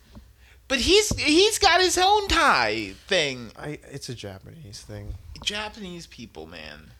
[0.68, 3.50] but he's he's got his own tie thing.
[3.58, 3.80] I.
[3.90, 5.14] It's a Japanese thing.
[5.42, 6.91] Japanese people, man.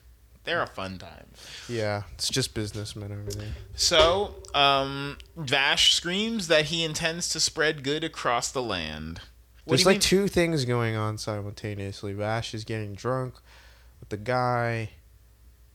[0.44, 1.26] They're a fun time.
[1.68, 3.52] Yeah, it's just businessmen over there.
[3.76, 9.20] So, um, Vash screams that he intends to spread good across the land.
[9.64, 12.12] What There's like mean- two things going on simultaneously.
[12.12, 13.34] Vash is getting drunk
[14.00, 14.90] with the guy,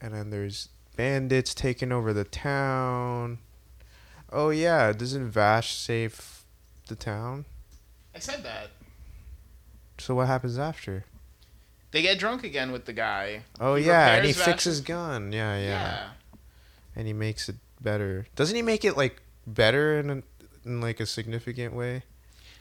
[0.02, 3.38] and then there's bandits taking over the town.
[4.30, 6.44] Oh yeah, doesn't Vash save
[6.88, 7.46] the town?
[8.14, 8.72] I said that.
[10.00, 11.06] So what happens after?
[11.98, 13.42] They get drunk again with the guy.
[13.60, 15.32] Oh He yeah, and he repairs fixes gun.
[15.32, 16.10] Yeah, yeah, Yeah.
[16.96, 18.28] and he makes it better.
[18.36, 20.22] Doesn't he make it like better in, a,
[20.64, 22.04] in like a significant way?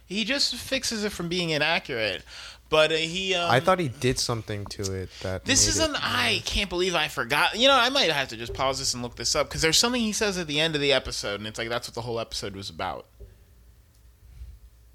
[0.07, 2.22] He just fixes it from being inaccurate.
[2.70, 3.34] But uh, he.
[3.34, 5.45] Um, I thought he did something to it that.
[5.45, 5.95] This is an.
[5.97, 7.59] I can't believe I forgot.
[7.59, 9.76] You know, I might have to just pause this and look this up because there's
[9.76, 12.01] something he says at the end of the episode, and it's like that's what the
[12.01, 13.05] whole episode was about.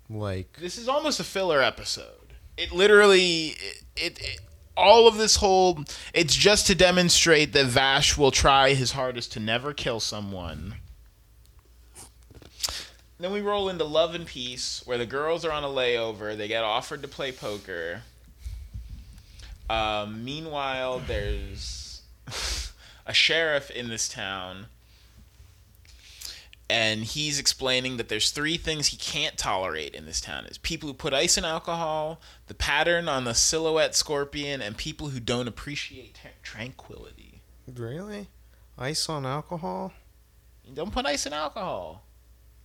[0.10, 2.21] like This is almost a filler episode.
[2.58, 3.56] It literally,
[3.96, 4.40] it, it,
[4.76, 5.84] all of this whole,
[6.14, 10.76] it's just to demonstrate that Vash will try his hardest to never kill someone.
[13.20, 16.36] Then we roll into Love and Peace, where the girls are on a layover.
[16.36, 18.02] They get offered to play poker.
[19.70, 22.02] Um, meanwhile, there's
[23.06, 24.66] a sheriff in this town
[26.72, 30.88] and he's explaining that there's three things he can't tolerate in this town is people
[30.88, 35.48] who put ice in alcohol the pattern on the silhouette scorpion and people who don't
[35.48, 37.42] appreciate tra- tranquility
[37.76, 38.28] really
[38.78, 39.92] ice on alcohol.
[40.66, 42.04] you don't put ice in alcohol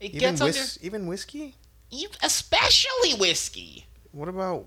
[0.00, 1.54] it Even gets whis- even whiskey.
[1.92, 4.64] under e- especially whiskey What about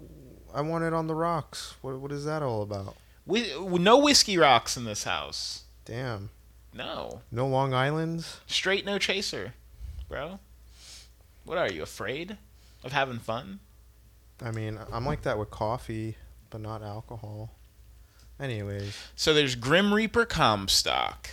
[0.54, 1.76] I want it on the rocks?
[1.82, 2.96] What what is that all about?
[3.26, 6.30] Whi- no whiskey rocks in this house Damn.
[6.74, 8.40] No No Long Island's.
[8.48, 9.54] straight no chaser
[10.08, 10.40] bro
[11.46, 12.38] what are you afraid
[12.84, 13.60] of having fun
[14.42, 16.16] I mean, I'm like that with coffee,
[16.50, 17.52] but not alcohol.
[18.40, 21.30] Anyways, So there's Grim Reaper Comstock.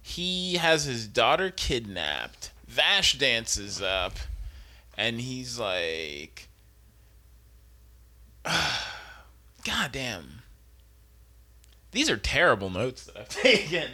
[0.00, 2.52] He has his daughter kidnapped.
[2.68, 4.12] Vash dances up,
[4.96, 6.46] and he's like,
[8.44, 10.42] God damn.
[11.90, 13.88] These are terrible notes that I've taken.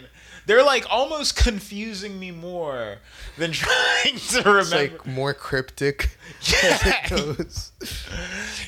[0.45, 2.97] They're like almost confusing me more
[3.37, 4.59] than trying to remember.
[4.59, 6.17] it's like more cryptic
[6.51, 7.07] Yeah.
[7.11, 7.61] it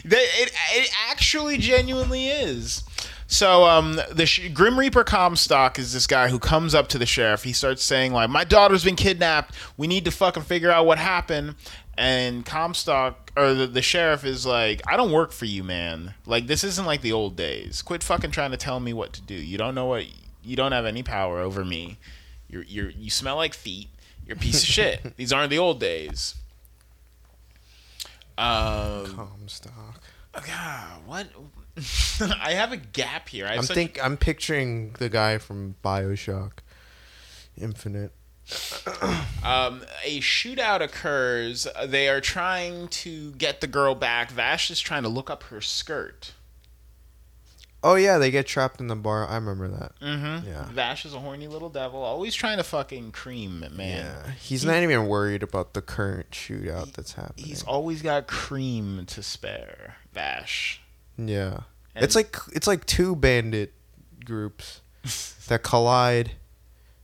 [0.06, 2.84] it, it actually genuinely is.
[3.28, 7.06] So um, the sh- Grim Reaper Comstock is this guy who comes up to the
[7.06, 7.44] sheriff.
[7.44, 9.56] He starts saying like, "My daughter's been kidnapped.
[9.76, 11.56] We need to fucking figure out what happened."
[11.98, 16.14] And Comstock or the, the sheriff is like, "I don't work for you, man.
[16.28, 17.82] Like this isn't like the old days.
[17.82, 19.36] Quit fucking trying to tell me what to do.
[19.36, 20.06] You don't know what.
[20.44, 21.98] You don't have any power over me.
[22.50, 23.90] You're you're you smell like feet.
[24.26, 25.16] You're a piece of shit.
[25.18, 26.36] These aren't the old days."
[28.38, 30.02] Um, Comstock.
[30.34, 31.28] God, what?
[32.42, 33.46] I have a gap here.
[33.46, 36.54] I I'm such- think I'm picturing the guy from Bioshock
[37.60, 38.12] Infinite.
[39.44, 41.68] um, a shootout occurs.
[41.86, 44.32] They are trying to get the girl back.
[44.32, 46.34] Vash is trying to look up her skirt.
[47.86, 49.28] Oh yeah, they get trapped in the bar.
[49.28, 49.92] I remember that.
[50.02, 50.48] Mm-hmm.
[50.48, 50.66] Yeah.
[50.72, 54.06] Vash is a horny little devil, always trying to fucking cream, man.
[54.06, 57.46] Yeah, he's not even worried about the current shootout that's happening.
[57.46, 59.98] He's always got cream to spare.
[60.14, 60.80] Vash.
[61.18, 61.60] yeah,
[61.94, 63.74] And- it's like it's like two bandit
[64.24, 64.80] groups
[65.48, 66.32] that collide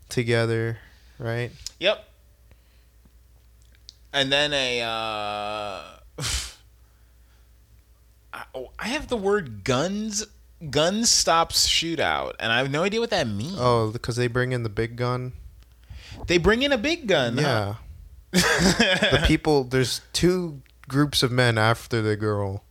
[0.08, 0.78] together,
[1.18, 1.52] right?
[1.80, 2.06] Yep.
[4.14, 4.82] And then a.
[4.82, 5.84] Uh,
[8.34, 10.26] I, oh, I have the word guns.
[10.70, 13.56] Guns stops shootout, and I have no idea what that means.
[13.58, 15.34] Oh, because they bring in the big gun.
[16.28, 17.38] They bring in a big gun.
[17.38, 17.80] Yeah, huh?
[19.12, 19.64] the people.
[19.64, 22.64] There's two groups of men after the girl,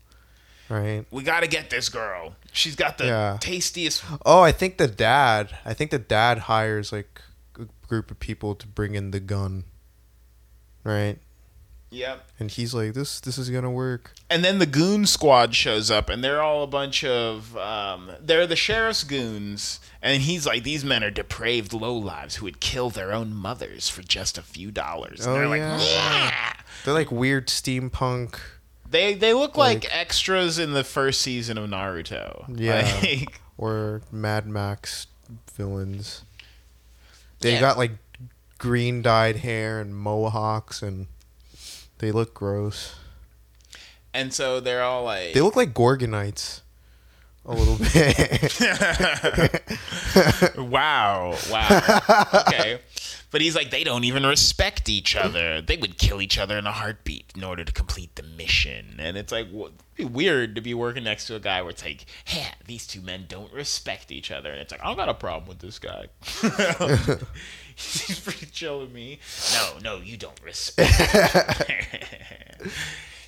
[0.69, 1.07] right?
[1.11, 2.35] we got to get this girl.
[2.53, 3.39] She's got the Yeah.
[3.41, 4.05] tastiest.
[4.27, 5.57] Oh, I think the dad.
[5.65, 7.23] I think the dad hires like
[7.59, 9.65] a group of people to bring in the gun,
[10.85, 11.19] right?
[11.91, 12.27] Yep.
[12.39, 16.11] And he's like, "This, this is gonna work." And then the goon squad shows up,
[16.11, 17.57] and they're all a bunch of.
[17.57, 22.61] Um, they're the sheriff's goons, and he's like, "These men are depraved lowlives who would
[22.61, 25.81] kill their own mothers for just a few dollars." And Oh, they're like, yeah.
[25.81, 26.53] "Yeah."
[26.85, 28.39] They're like weird steampunk.
[28.91, 32.45] They they look like, Like- extras in the first season of Naruto.
[32.59, 32.99] Yeah.
[33.03, 35.07] Like, or Mad Max
[35.55, 36.23] villains.
[37.41, 37.61] They Yeah.
[37.61, 37.93] got like
[38.59, 41.07] green dyed hair and mohawks, and
[41.99, 42.95] they look gross.
[44.15, 46.61] and so they're all like, They look like Gorgonites
[47.45, 49.63] a little bit.
[50.59, 52.01] wow, wow,
[52.49, 52.81] okay.
[53.31, 55.61] But he's like, they don't even respect each other.
[55.61, 58.97] They would kill each other in a heartbeat in order to complete the mission.
[58.99, 61.71] And it's like, what, it'd be weird to be working next to a guy where
[61.71, 64.51] it's like, hey, these two men don't respect each other.
[64.51, 66.07] And it's like, I don't got a problem with this guy.
[68.07, 69.21] he's pretty chill with me.
[69.53, 71.71] No, no, you don't respect.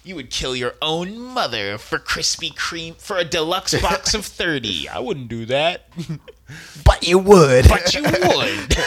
[0.03, 4.89] You would kill your own mother for Krispy Kreme for a deluxe box of 30.
[4.93, 5.89] I wouldn't do that.
[6.85, 7.69] but you would.
[7.69, 8.79] but you would.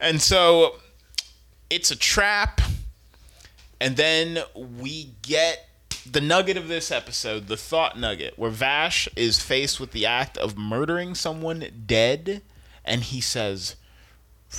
[0.00, 0.74] and so
[1.70, 2.60] it's a trap.
[3.80, 5.66] And then we get
[6.04, 10.36] the nugget of this episode, the thought nugget, where Vash is faced with the act
[10.36, 12.42] of murdering someone dead,
[12.84, 13.76] and he says,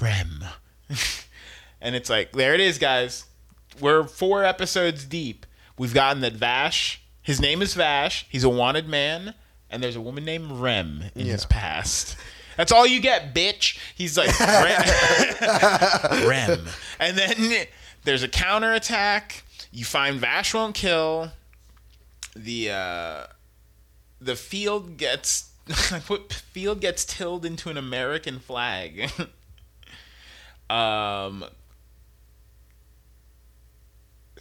[0.01, 0.43] Rem.
[1.81, 3.25] and it's like, there it is, guys.
[3.79, 5.45] we're four episodes deep.
[5.77, 7.01] We've gotten that Vash.
[7.21, 8.25] His name is Vash.
[8.29, 9.35] He's a wanted man,
[9.69, 12.17] and there's a woman named Rem in his past.
[12.57, 13.79] That's all you get, bitch.
[13.95, 16.27] He's like Rem.
[16.27, 16.67] Rem.
[16.99, 17.65] And then
[18.03, 19.43] there's a counterattack.
[19.71, 21.31] You find Vash won't kill.
[22.35, 23.23] The uh
[24.19, 25.50] the field gets
[25.91, 29.11] I put field gets tilled into an American flag.
[30.69, 31.45] um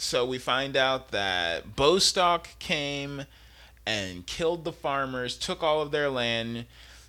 [0.00, 3.26] so we find out that Bostock came
[3.86, 6.64] and killed the farmers, took all of their land.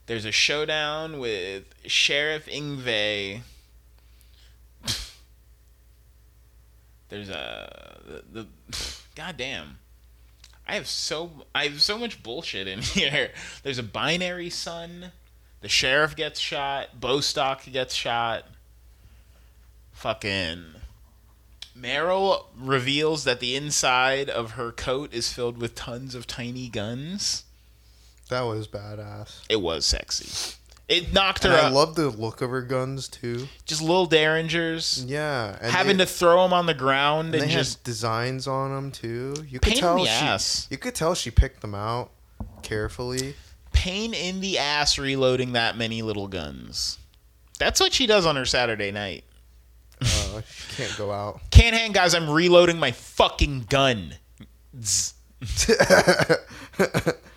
[0.07, 3.41] There's a showdown with Sheriff Ingve.
[7.09, 9.77] There's a the, the goddamn.
[10.71, 13.31] I have so I have so much bullshit in here.
[13.61, 15.11] There's a binary son.
[15.59, 16.97] The sheriff gets shot.
[16.97, 18.45] Bostock gets shot.
[19.91, 20.63] Fucking.
[21.77, 27.43] Meryl reveals that the inside of her coat is filled with tons of tiny guns.
[28.29, 29.41] That was badass.
[29.49, 30.55] It was sexy.
[30.91, 31.73] It knocked her And I up.
[31.73, 33.47] love the look of her guns too.
[33.65, 37.49] just little derringers Yeah, and having they, to throw them on the ground and and
[37.49, 39.33] they just designs on them too.
[39.47, 40.67] You Pain could in tell the she, ass.
[40.69, 42.11] you could tell she picked them out
[42.61, 43.35] carefully.
[43.71, 46.97] pain in the ass reloading that many little guns.
[47.57, 49.23] That's what she does on her Saturday night.
[50.01, 51.39] Uh, she can't go out.
[51.51, 52.15] Can't hang, guys.
[52.15, 54.15] I'm reloading my fucking gun.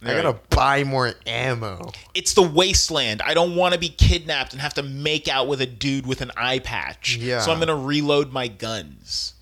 [0.00, 0.08] Zzz.
[0.08, 3.22] I gotta buy more ammo It's the wasteland.
[3.22, 6.20] I don't want to be kidnapped and have to make out with a dude with
[6.20, 7.16] an eye patch.
[7.16, 7.40] Yeah.
[7.40, 9.34] So I'm gonna reload my guns.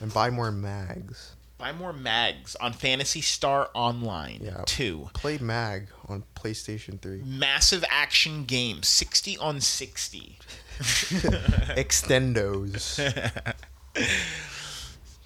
[0.00, 1.30] and buy more mags.
[1.56, 4.64] Buy more mags on Phantasy Star Online Yeah.
[4.66, 5.08] 2.
[5.14, 7.22] Play mag on PlayStation 3.
[7.24, 10.38] Massive action game, 60 on 60.
[11.76, 12.98] Extendos.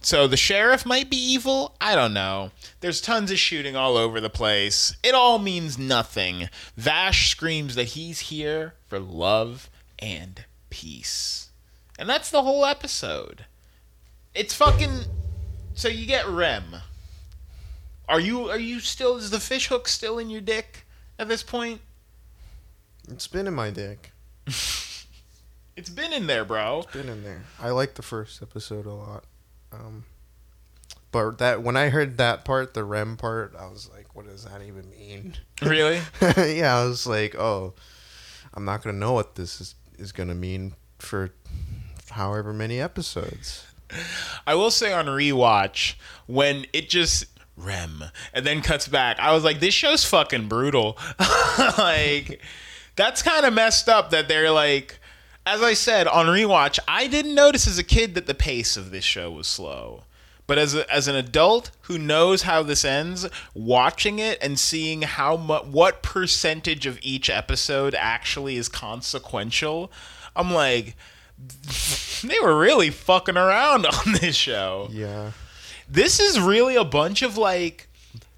[0.01, 1.75] So the sheriff might be evil?
[1.81, 2.53] I don't know.
[2.81, 4.97] There's tons of shooting all over the place.
[5.03, 6.49] It all means nothing.
[6.77, 9.69] Vash screams that he's here for love
[9.99, 11.51] and peace.
[11.99, 13.47] And that's the whole episode.
[14.35, 15.01] It's fucking
[15.75, 16.77] So you get Rem.
[18.09, 20.87] Are you are you still is the fish hook still in your dick
[21.19, 21.81] at this point?
[23.11, 24.12] it's been in my dick.
[25.79, 26.81] It's been in there, bro.
[26.81, 27.43] It's been in there.
[27.61, 29.23] I like the first episode a lot.
[29.73, 30.05] Um,
[31.11, 34.45] but that when I heard that part, the REM part, I was like, "What does
[34.45, 36.01] that even mean?" Really?
[36.36, 37.74] yeah, I was like, "Oh,
[38.55, 41.31] I'm not gonna know what this is is gonna mean for
[42.11, 43.66] however many episodes."
[44.47, 45.95] I will say on rewatch
[46.27, 47.24] when it just
[47.57, 50.99] rem and then cuts back, I was like, this show's fucking brutal.
[51.78, 52.40] like
[52.97, 54.98] that's kind of messed up that they're like
[55.49, 58.91] as I said on rewatch, I didn't notice as a kid that the pace of
[58.91, 60.05] this show was slow.
[60.47, 65.03] But as a, as an adult who knows how this ends, watching it and seeing
[65.03, 69.91] how much what percentage of each episode actually is consequential,
[70.37, 70.97] I'm like
[72.23, 74.89] they were really fucking around on this show.
[74.91, 75.33] Yeah,
[75.89, 77.89] This is really a bunch of like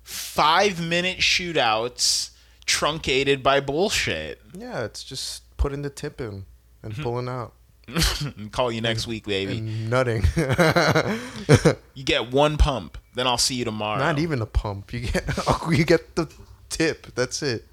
[0.02, 2.30] five minute shootouts
[2.66, 4.40] truncated by bullshit.
[4.52, 6.44] yeah, it's just putting the tip in
[6.82, 7.52] and pulling out
[8.52, 9.58] Call you next week, baby.
[9.58, 10.22] and nutting.
[11.94, 13.98] You get one pump, then I'll see you tomorrow.
[13.98, 14.92] Not even a pump.
[14.92, 15.24] You get
[15.70, 16.32] you get the
[16.70, 17.14] tip.
[17.14, 17.66] That's it.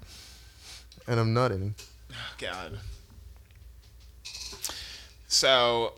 [1.06, 1.74] And I'm nutting.
[2.38, 2.78] God.
[5.28, 5.94] So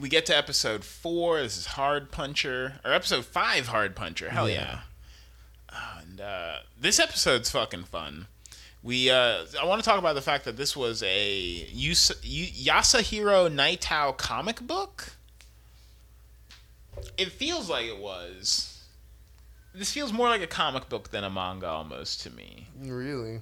[0.00, 1.42] we get to episode four.
[1.42, 4.30] This is Hard Puncher, or episode five, Hard Puncher.
[4.30, 4.80] Hell yeah!
[5.72, 6.00] Yeah.
[6.00, 8.26] And uh, this episode's fucking fun.
[8.82, 11.34] We uh, I want to talk about the fact that this was a
[11.72, 15.12] Yus- Y- Yasuhiro Nightow comic book.
[17.16, 18.84] It feels like it was.
[19.74, 22.66] This feels more like a comic book than a manga almost to me.
[22.78, 23.40] Really?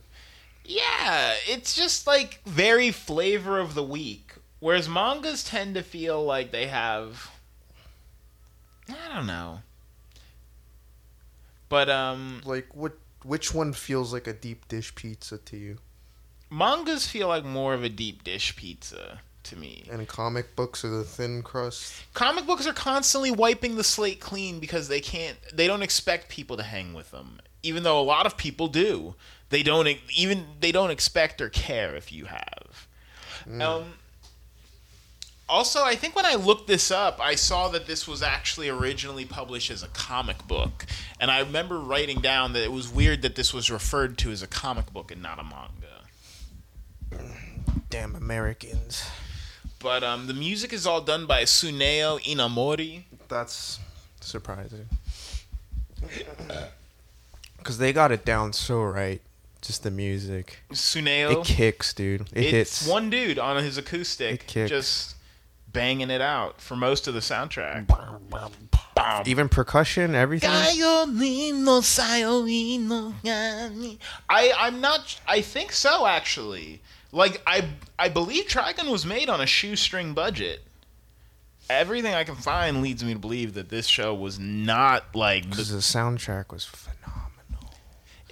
[0.65, 4.35] Yeah, it's just like very flavor of the week.
[4.61, 7.31] Whereas mangas tend to feel like they have
[8.89, 9.61] I don't know.
[11.71, 12.93] But um Like what?
[13.23, 15.79] Which one feels like a deep dish pizza to you?
[16.51, 19.85] mangas feel like more of a deep dish pizza to me.
[19.91, 21.95] And comic books are the thin crust.
[22.13, 26.57] Comic books are constantly wiping the slate clean because they can't they don't expect people
[26.57, 27.41] to hang with them.
[27.63, 29.15] Even though a lot of people do.
[29.49, 32.87] They don't even they don't expect or care if you have.
[33.81, 33.95] Um
[35.51, 39.25] also, I think when I looked this up, I saw that this was actually originally
[39.25, 40.87] published as a comic book.
[41.19, 44.43] And I remember writing down that it was weird that this was referred to as
[44.43, 47.27] a comic book and not a manga.
[47.91, 49.05] Damn Americans.
[49.81, 53.05] But um, the music is all done by Tsuneo Imahori.
[53.29, 53.79] That's
[54.21, 54.87] surprising.
[57.59, 59.21] Because they got it down so right.
[59.61, 60.61] Just the music.
[60.71, 61.33] Tsuneo.
[61.33, 62.23] It kicks, dude.
[62.33, 62.51] It it's
[62.81, 62.87] hits.
[62.89, 64.71] one dude on his acoustic It kicks.
[64.71, 65.17] just
[65.73, 67.87] banging it out for most of the soundtrack.
[69.27, 70.51] Even percussion, everything.
[74.29, 76.83] I I'm not I think so actually.
[77.13, 77.69] Like I
[77.99, 80.63] I believe Trigun was made on a shoestring budget.
[81.69, 85.71] Everything I can find leads me to believe that this show was not like Because
[85.71, 87.00] the soundtrack was phenomenal.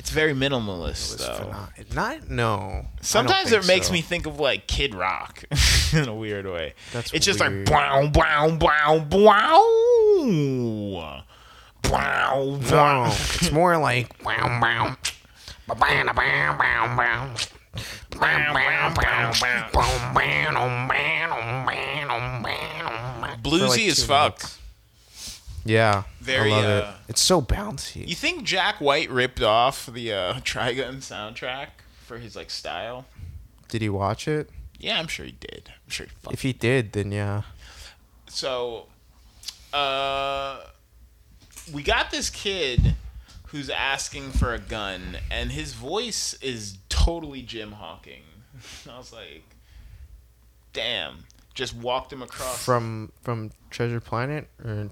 [0.09, 1.35] It's very minimalist though.
[1.35, 1.95] phenomenal.
[1.95, 2.87] Not no.
[3.03, 3.93] Sometimes it makes so.
[3.93, 5.45] me think of like Kid Rock
[5.93, 6.73] in a weird way.
[6.95, 9.65] That's it's just like wow wow wow wow.
[11.91, 14.97] Wow, No, it's more like wow wow.
[15.69, 16.09] Um, bam,
[22.11, 23.43] um, bam.
[23.43, 24.39] Bluesy like as fuck.
[24.39, 24.59] minutes.
[25.67, 27.11] Yeah, Very, I love uh, it.
[27.11, 28.07] It's so bouncy.
[28.07, 31.69] You think Jack White ripped off the uh, Trigun soundtrack
[32.05, 33.07] for his like style?
[33.69, 34.51] Did he watch it?
[34.79, 35.71] Yeah, I'm sure he did.
[35.85, 37.43] I'm sure he fucking If he did, then yeah.
[38.29, 38.87] so
[39.73, 40.61] uh
[41.73, 42.95] we got this kid
[43.49, 48.23] who's asking for a gun and his voice is totally Jim Hawking.
[48.91, 49.45] I was like
[50.73, 51.25] damn.
[51.55, 54.91] Just walked him across From from Treasure Planet or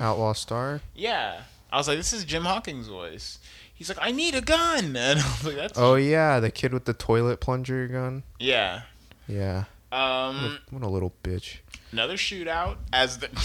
[0.00, 0.80] Outlaw Star.
[0.94, 1.42] Yeah.
[1.70, 3.38] I was like this is Jim Hawking's voice.
[3.74, 6.72] He's like I need a gun and I was like that's Oh yeah, the kid
[6.72, 8.22] with the toilet plunger gun.
[8.38, 8.82] yeah.
[9.26, 9.64] Yeah.
[9.92, 11.58] Um What a little bitch.
[11.92, 13.28] another shootout as the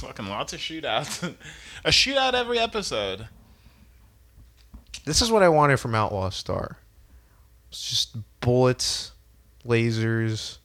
[0.00, 1.34] fucking lots of shootouts.
[1.84, 3.28] a shootout every episode.
[5.06, 6.76] This is what I wanted from Outlaw Star.
[7.70, 9.12] It's just bullets,
[9.66, 10.58] lasers,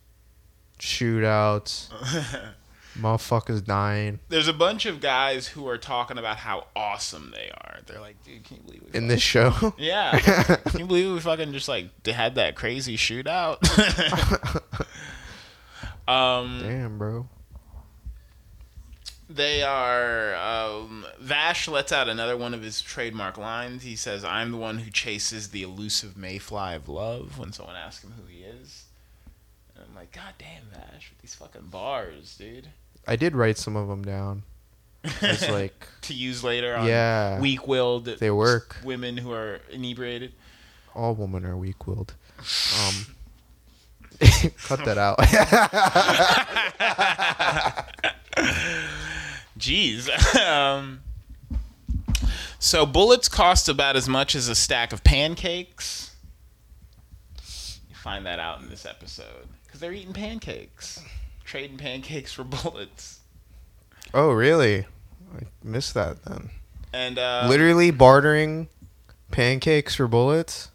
[0.80, 1.90] shootouts,
[2.98, 4.20] motherfuckers dying.
[4.30, 7.80] There's a bunch of guys who are talking about how awesome they are.
[7.86, 9.74] They're like, dude, can you believe we In this show.
[9.78, 10.18] Yeah.
[10.20, 13.58] can you believe we fucking just like had that crazy shootout?
[16.08, 17.28] um Damn, bro.
[19.28, 20.36] They are.
[20.36, 23.82] Um, Vash lets out another one of his trademark lines.
[23.82, 28.04] He says, "I'm the one who chases the elusive mayfly of love." When someone asks
[28.04, 28.86] him who he is,
[29.76, 32.70] and I'm like, "God damn, Vash, with these fucking bars, dude."
[33.08, 34.44] I did write some of them down.
[35.04, 38.78] It's like, to use later on yeah, weak-willed they work.
[38.84, 40.34] women who are inebriated.
[40.96, 42.14] All women are weak-willed.
[42.40, 43.06] Um,
[44.64, 45.18] cut that out.
[49.58, 50.10] Jeez.
[50.38, 51.02] um,
[52.60, 56.12] so bullets cost about as much as a stack of pancakes.
[57.90, 61.02] You find that out in this episode because they're eating pancakes,
[61.46, 63.20] trading pancakes for bullets,
[64.14, 64.86] oh, really?
[65.36, 66.50] I missed that then.
[66.94, 68.68] and uh, Literally bartering
[69.32, 70.70] pancakes for bullets.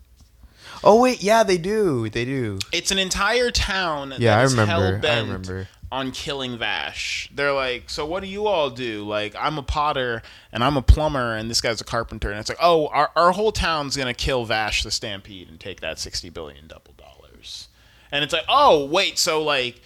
[0.83, 2.09] Oh wait, yeah, they do.
[2.09, 2.59] They do.
[2.73, 4.15] it's an entire town.
[4.19, 5.01] Yeah, I remember.
[5.07, 5.69] I remember.
[5.93, 7.29] on killing Vash.
[7.35, 9.07] They're like, so what do you all do?
[9.07, 10.23] Like, I'm a potter
[10.53, 12.31] and I'm a plumber and this guy's a carpenter.
[12.31, 15.61] And it's like, oh, our, our whole town's going to kill Vash the Stampede and
[15.61, 17.69] take that 60 billion double dollars.
[18.11, 19.83] And it's like, oh, wait, so like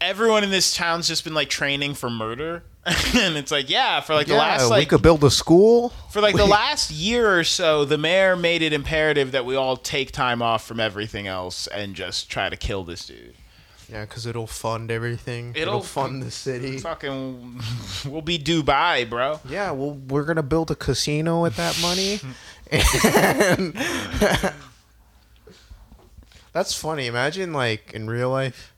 [0.00, 2.62] everyone in this town's just been like training for murder?
[2.86, 5.90] and it's like, yeah, for like the yeah, last we like could build a school.
[6.10, 9.76] for like the last year or so, the mayor made it imperative that we all
[9.76, 13.34] take time off from everything else and just try to kill this dude.
[13.90, 15.50] Yeah, because it'll fund everything.
[15.50, 16.78] It'll, It'll- fund the city.
[16.78, 17.60] Fucking,
[18.06, 19.40] we'll be Dubai, bro.
[19.48, 22.20] Yeah, well, we're gonna build a casino with that money,
[22.70, 23.74] and
[26.52, 27.06] that's funny.
[27.06, 28.69] Imagine like in real life,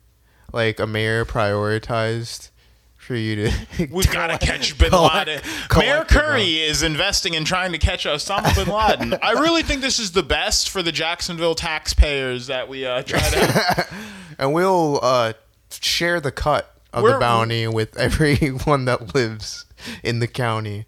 [0.53, 2.51] like a mayor prioritized
[2.97, 3.89] for you to.
[3.91, 5.41] We've got to catch Bin collect- Laden.
[5.69, 9.19] collect Mayor Curry is investing in trying to catch Osama bin Laden.
[9.23, 13.19] I really think this is the best for the Jacksonville taxpayers that we uh, try
[13.19, 13.87] to.
[14.39, 15.33] and we'll uh,
[15.71, 19.65] share the cut of We're- the bounty with everyone that lives
[20.05, 20.87] in the county.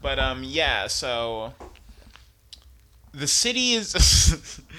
[0.00, 0.86] But um, yeah.
[0.86, 1.54] So
[3.12, 4.60] the city is.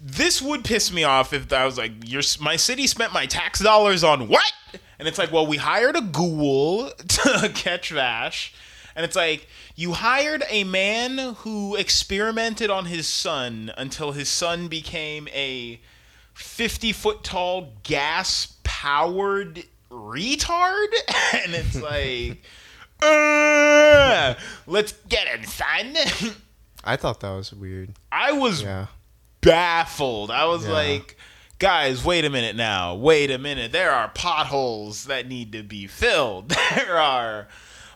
[0.00, 3.60] this would piss me off if I was like, "Your my city spent my tax
[3.60, 4.52] dollars on what?"
[4.98, 8.54] And it's like, "Well, we hired a ghoul to catch Vash."
[8.94, 14.68] And it's like, you hired a man who experimented on his son until his son
[14.68, 15.80] became a
[16.34, 20.86] 50 foot tall gas powered retard.
[21.34, 22.42] And it's like,
[23.02, 24.34] uh,
[24.66, 25.96] let's get him, son.
[26.84, 27.94] I thought that was weird.
[28.10, 28.86] I was Yeah.
[29.42, 30.30] Baffled.
[30.30, 30.72] I was Yeah.
[30.72, 31.16] like,
[31.58, 32.94] guys, wait a minute now.
[32.94, 33.72] Wait a minute.
[33.72, 36.54] There are potholes that need to be filled.
[36.74, 37.48] There are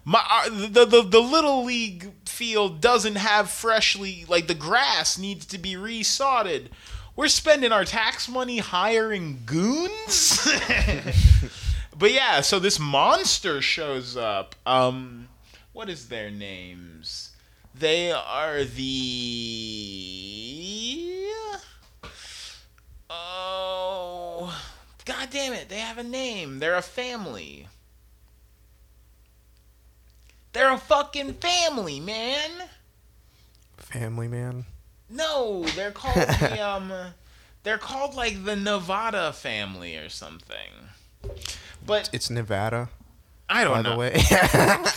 [0.05, 5.44] my uh, the, the the little league field doesn't have freshly like the grass needs
[5.47, 6.68] to be resodded.
[7.16, 10.47] We're spending our tax money hiring goons.
[11.98, 14.55] but yeah, so this monster shows up.
[14.64, 15.28] Um
[15.73, 17.32] what is their names?
[17.74, 18.85] They are the
[23.18, 24.55] Oh,
[25.05, 25.68] god damn it!
[25.68, 26.59] They have a name.
[26.59, 27.68] They're a family.
[30.52, 32.51] They're a fucking family, man.
[33.76, 34.64] Family man.
[35.10, 36.93] No, they're called the um,
[37.62, 40.70] they're called like the Nevada family or something.
[41.84, 42.88] But It's Nevada,
[43.48, 43.98] I don't the know.
[43.98, 44.18] way.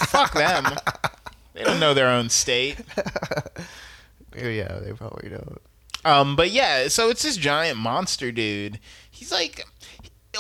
[0.08, 0.66] Fuck them.
[1.56, 2.78] They don't know their own state.
[4.34, 5.62] yeah, they probably don't.
[6.06, 8.80] Um, but yeah, so it's this giant monster dude.
[9.12, 9.66] He's like,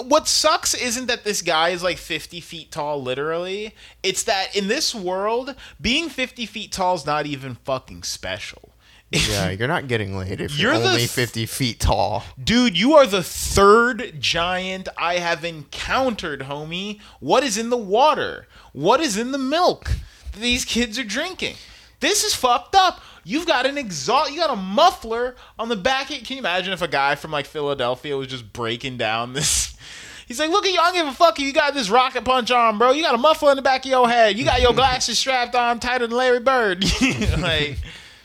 [0.01, 3.75] what sucks isn't that this guy is like 50 feet tall, literally.
[4.03, 8.73] It's that in this world, being 50 feet tall is not even fucking special.
[9.11, 12.23] Yeah, you're not getting laid if you're, You're only th- 50 feet tall.
[12.41, 16.99] Dude, you are the third giant I have encountered, homie.
[17.19, 18.47] What is in the water?
[18.71, 19.91] What is in the milk
[20.31, 21.55] that these kids are drinking?
[21.99, 23.01] This is fucked up.
[23.23, 26.07] You've got an exhaust, you got a muffler on the back.
[26.07, 29.75] Can you imagine if a guy from like Philadelphia was just breaking down this?
[30.27, 32.23] He's like, look at you, I don't give a fuck if you got this rocket
[32.23, 32.91] punch on, bro.
[32.91, 34.37] You got a muffler in the back of your head.
[34.37, 36.83] You got your glasses strapped on tighter than Larry Bird.
[37.39, 37.77] like,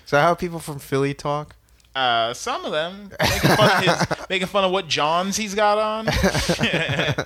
[0.05, 1.57] Is that how people from Philly talk?
[1.97, 5.79] uh, some of them making fun of his, making fun of what Johns he's got
[5.79, 6.09] on.
[6.09, 7.25] I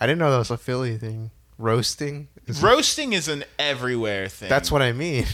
[0.00, 1.30] didn't know that was a Philly thing.
[1.58, 2.28] Roasting?
[2.46, 4.48] Is- Roasting is an everywhere thing.
[4.48, 5.26] That's what I mean.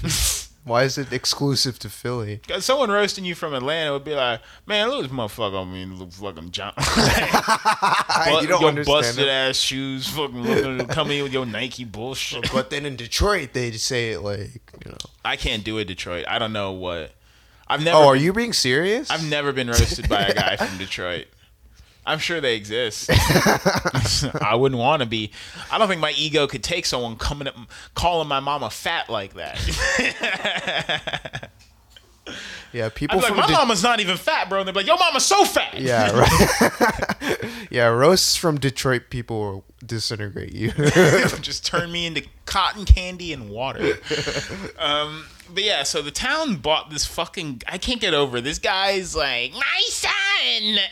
[0.69, 2.41] Why is it exclusive to Philly?
[2.47, 5.63] 'Cause someone roasting you from Atlanta would be like, "Man, look at this motherfucker.
[5.63, 6.73] I mean, look fucking John.
[8.43, 9.31] you don't your understand busted it.
[9.31, 12.53] ass shoes, fucking looking, coming in with your Nike bullshit.
[12.53, 14.97] But then in Detroit, they say it like, you know.
[15.25, 16.25] I can't do it, Detroit.
[16.29, 17.13] I don't know what.
[17.67, 17.99] I've never.
[17.99, 19.11] Oh, are you being serious?
[19.11, 21.27] I've never been roasted by a guy from Detroit.
[22.09, 23.11] I'm sure they exist.
[24.43, 25.31] I wouldn't want to be.
[25.71, 27.57] I don't think my ego could take someone coming up,
[27.95, 31.51] calling my mama fat like that.
[32.71, 34.59] Yeah, people like, from my De- mama's not even fat, bro.
[34.59, 35.81] And they're like, your mama's so fat.
[35.81, 37.39] Yeah, right.
[37.71, 40.73] yeah, roasts from Detroit people will disintegrate you.
[41.41, 43.95] just turn me into cotton candy and water.
[44.79, 47.63] Um, but yeah, so the town bought this fucking.
[47.67, 48.37] I can't get over.
[48.37, 48.45] it.
[48.45, 50.13] This guy's like my son,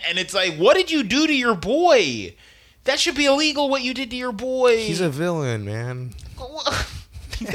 [0.09, 2.35] and it's like, what did you do to your boy?
[2.85, 3.69] That should be illegal.
[3.69, 4.79] What you did to your boy.
[4.79, 6.15] He's a villain, man.
[7.39, 7.49] he's,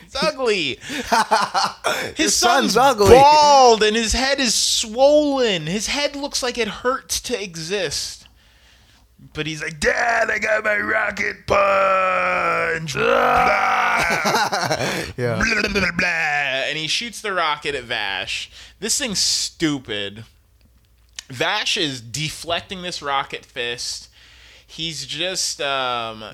[0.00, 0.78] he's ugly.
[2.14, 3.10] His son's, son's ugly.
[3.10, 5.66] bald, and his head is swollen.
[5.66, 8.26] His head looks like it hurts to exist.
[9.32, 12.96] But he's like, Dad, I got my rocket punch.
[15.18, 15.42] Yeah.
[15.42, 16.06] blah, blah, blah.
[16.08, 18.50] And he shoots the rocket at Vash.
[18.78, 20.24] This thing's stupid.
[21.28, 24.08] Vash is deflecting this rocket fist.
[24.66, 26.24] He's just um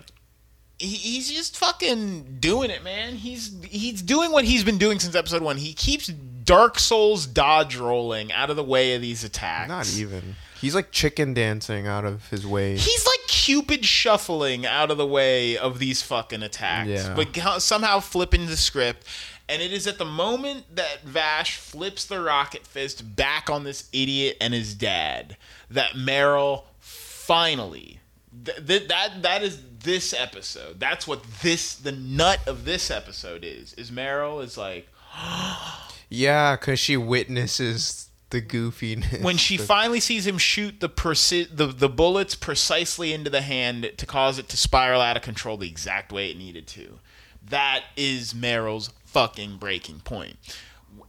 [0.78, 3.14] he, he's just fucking doing it, man.
[3.16, 5.56] He's he's doing what he's been doing since episode 1.
[5.58, 9.68] He keeps Dark Souls dodge rolling out of the way of these attacks.
[9.68, 10.36] Not even.
[10.60, 12.76] He's like chicken dancing out of his way.
[12.76, 17.14] He's like Cupid shuffling out of the way of these fucking attacks, Yeah.
[17.14, 19.04] but somehow flipping the script.
[19.52, 23.88] And it is at the moment that Vash flips the rocket fist back on this
[23.92, 25.36] idiot and his dad
[25.70, 28.00] that Meryl finally.
[28.44, 30.80] Th- th- that that is this episode.
[30.80, 33.74] That's what this the nut of this episode is.
[33.74, 34.88] Is Meryl is like
[36.08, 39.20] Yeah, because she witnesses the goofiness.
[39.22, 43.42] when she the- finally sees him shoot the, preci- the the bullets precisely into the
[43.42, 46.98] hand to cause it to spiral out of control the exact way it needed to.
[47.44, 50.36] That is Meryl's fucking breaking point.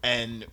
[0.02, 0.46] And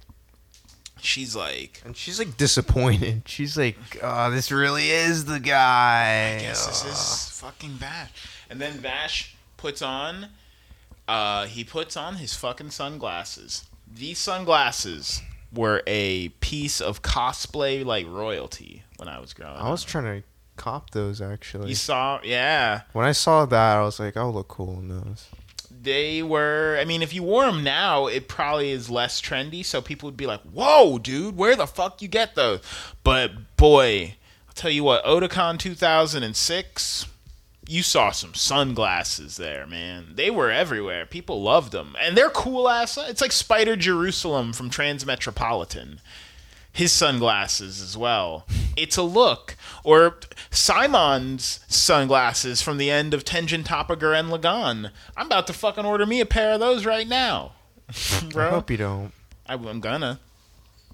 [1.01, 3.23] she's like, And she's like disappointed.
[3.27, 8.11] She's like, "Oh, this really is the guy." I guess this is fucking Vash.
[8.49, 10.29] And then Vash puts on
[11.09, 13.65] uh he puts on his fucking sunglasses.
[13.93, 15.23] These sunglasses
[15.53, 19.65] were a piece of cosplay like royalty when I was growing up.
[19.65, 21.71] I was trying to cop those actually.
[21.71, 22.83] You saw, yeah.
[22.93, 25.27] When I saw that, I was like, "I'll look cool in those."
[25.82, 26.77] They were.
[26.81, 29.65] I mean, if you wore them now, it probably is less trendy.
[29.65, 32.61] So people would be like, "Whoa, dude, where the fuck you get those?"
[33.02, 34.16] But boy,
[34.47, 37.07] I'll tell you what, Otakon 2006,
[37.66, 40.12] you saw some sunglasses there, man.
[40.16, 41.07] They were everywhere.
[41.07, 42.98] People loved them, and they're cool ass.
[42.98, 45.98] It's like Spider Jerusalem from Transmetropolitan.
[46.73, 48.47] His sunglasses as well.
[48.77, 49.57] It's a look.
[49.83, 50.19] Or
[50.51, 54.91] Simon's sunglasses from the end of Tengen Toppa and Lagann.
[55.17, 57.53] I'm about to fucking order me a pair of those right now.
[58.31, 58.47] Bro.
[58.47, 59.13] I hope you don't.
[59.47, 60.21] I, I'm gonna.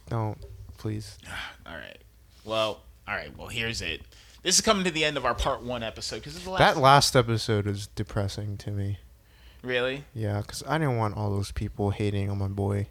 [0.08, 0.38] Don't,
[0.78, 1.18] please.
[1.66, 1.98] All right.
[2.44, 3.36] Well, all right.
[3.36, 4.02] Well, here's it.
[4.42, 6.58] This is coming to the end of our part one episode because last.
[6.58, 8.98] That last episode is depressing to me.
[9.62, 10.04] really?
[10.14, 12.88] Yeah, because I didn't want all those people hating on my boy.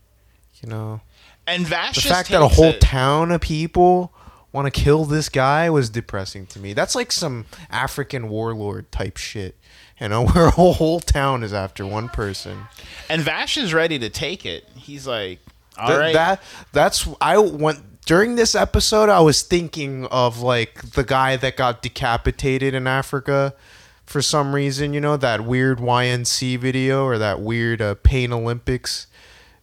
[0.61, 1.01] You know,
[1.47, 2.81] And Vash the fact that a whole it.
[2.81, 4.13] town of people
[4.51, 6.73] want to kill this guy was depressing to me.
[6.73, 9.55] That's like some African warlord type shit.
[9.99, 12.63] You know, where a whole, whole town is after one person.
[13.09, 14.67] and Vash is ready to take it.
[14.75, 15.39] He's like,
[15.77, 16.13] all Th- right.
[16.13, 16.41] That
[16.71, 19.09] that's I went during this episode.
[19.09, 23.53] I was thinking of like the guy that got decapitated in Africa
[24.05, 24.93] for some reason.
[24.93, 29.07] You know that weird YNC video or that weird uh, Pain Olympics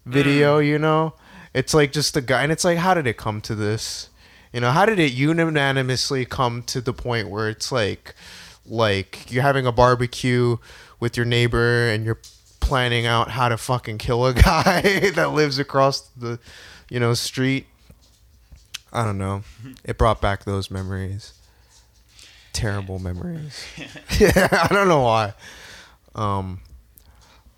[0.04, 0.58] video.
[0.58, 1.14] You know,
[1.54, 4.08] it's like just the guy, and it's like, how did it come to this?
[4.52, 8.14] You know, how did it unanimously come to the point where it's like,
[8.66, 10.58] like you're having a barbecue
[11.00, 12.20] with your neighbor and you're
[12.60, 16.38] planning out how to fucking kill a guy that lives across the,
[16.90, 17.66] you know, street.
[18.92, 19.42] I don't know.
[19.84, 21.32] It brought back those memories.
[22.52, 23.64] Terrible memories.
[24.18, 25.32] yeah, I don't know why.
[26.14, 26.60] Um,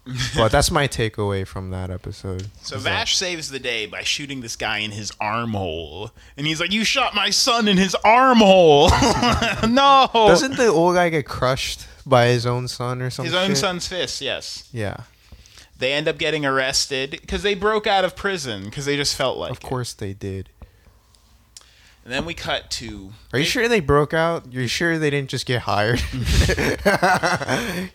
[0.36, 2.48] but that's my takeaway from that episode.
[2.62, 6.46] So Is that- Vash saves the day by shooting this guy in his armhole, and
[6.46, 8.90] he's like, "You shot my son in his armhole."
[9.68, 13.32] no, doesn't the old guy get crushed by his own son or something?
[13.32, 14.20] his own son's fist?
[14.20, 14.98] Yes, Yeah,
[15.78, 19.38] they end up getting arrested because they broke out of prison because they just felt
[19.38, 19.50] like.
[19.52, 20.50] of course they did.
[22.04, 22.08] It.
[22.08, 23.12] And then we cut to.
[23.32, 24.52] Are you sure they broke out?
[24.52, 26.02] You're sure they didn't just get hired?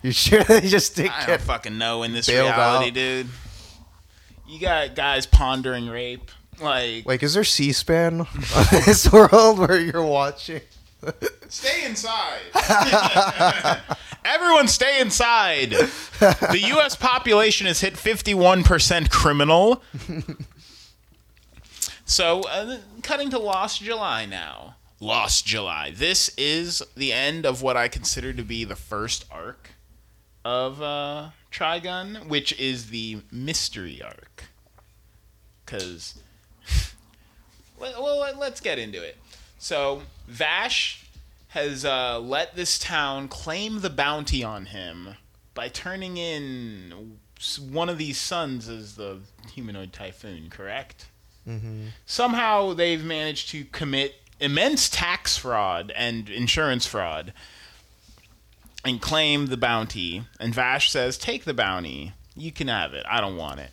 [0.01, 1.41] you sure they just didn't I don't get?
[1.41, 2.93] fucking know in this reality, out.
[2.93, 3.27] dude.
[4.47, 8.27] You got guys pondering rape, like, Like, is there C-SPAN on
[8.85, 10.61] this world where you're watching?
[11.47, 12.39] stay inside.
[14.25, 15.69] Everyone, stay inside.
[16.19, 16.95] The U.S.
[16.95, 19.81] population has hit 51% criminal.
[22.09, 24.77] So, uh, cutting to Lost July now.
[24.99, 25.93] Lost July.
[25.95, 29.69] This is the end of what I consider to be the first arc
[30.43, 34.45] of uh, Trigun, which is the mystery arc.
[35.63, 36.19] Because,
[37.79, 39.15] well, well, let- let's get into it.
[39.59, 41.05] So, Vash
[41.49, 45.09] has uh, let this town claim the bounty on him
[45.53, 47.19] by turning in
[47.69, 49.19] one of these sons as the
[49.53, 51.05] humanoid typhoon, correct?
[52.05, 57.33] Somehow they've managed to commit immense tax fraud and insurance fraud
[58.85, 60.23] and claim the bounty.
[60.39, 62.13] And Vash says, Take the bounty.
[62.35, 63.05] You can have it.
[63.09, 63.71] I don't want it.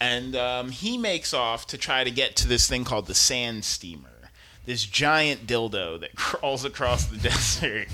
[0.00, 3.64] And um, he makes off to try to get to this thing called the Sand
[3.64, 4.30] Steamer,
[4.66, 7.88] this giant dildo that crawls across the desert.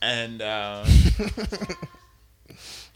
[0.00, 0.86] And uh,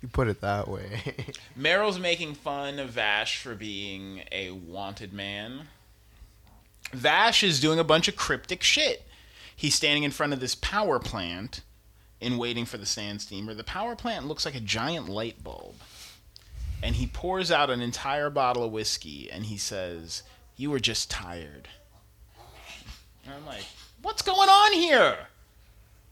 [0.02, 1.00] You put it that way.
[1.58, 5.68] Meryl's making fun of Vash for being a wanted man.
[6.92, 9.06] Vash is doing a bunch of cryptic shit.
[9.54, 11.60] He's standing in front of this power plant
[12.20, 13.54] and waiting for the sand steamer.
[13.54, 15.76] The power plant looks like a giant light bulb.
[16.82, 20.24] And he pours out an entire bottle of whiskey and he says,
[20.56, 21.68] You were just tired.
[23.24, 23.64] And I'm like,
[24.02, 25.16] What's going on here?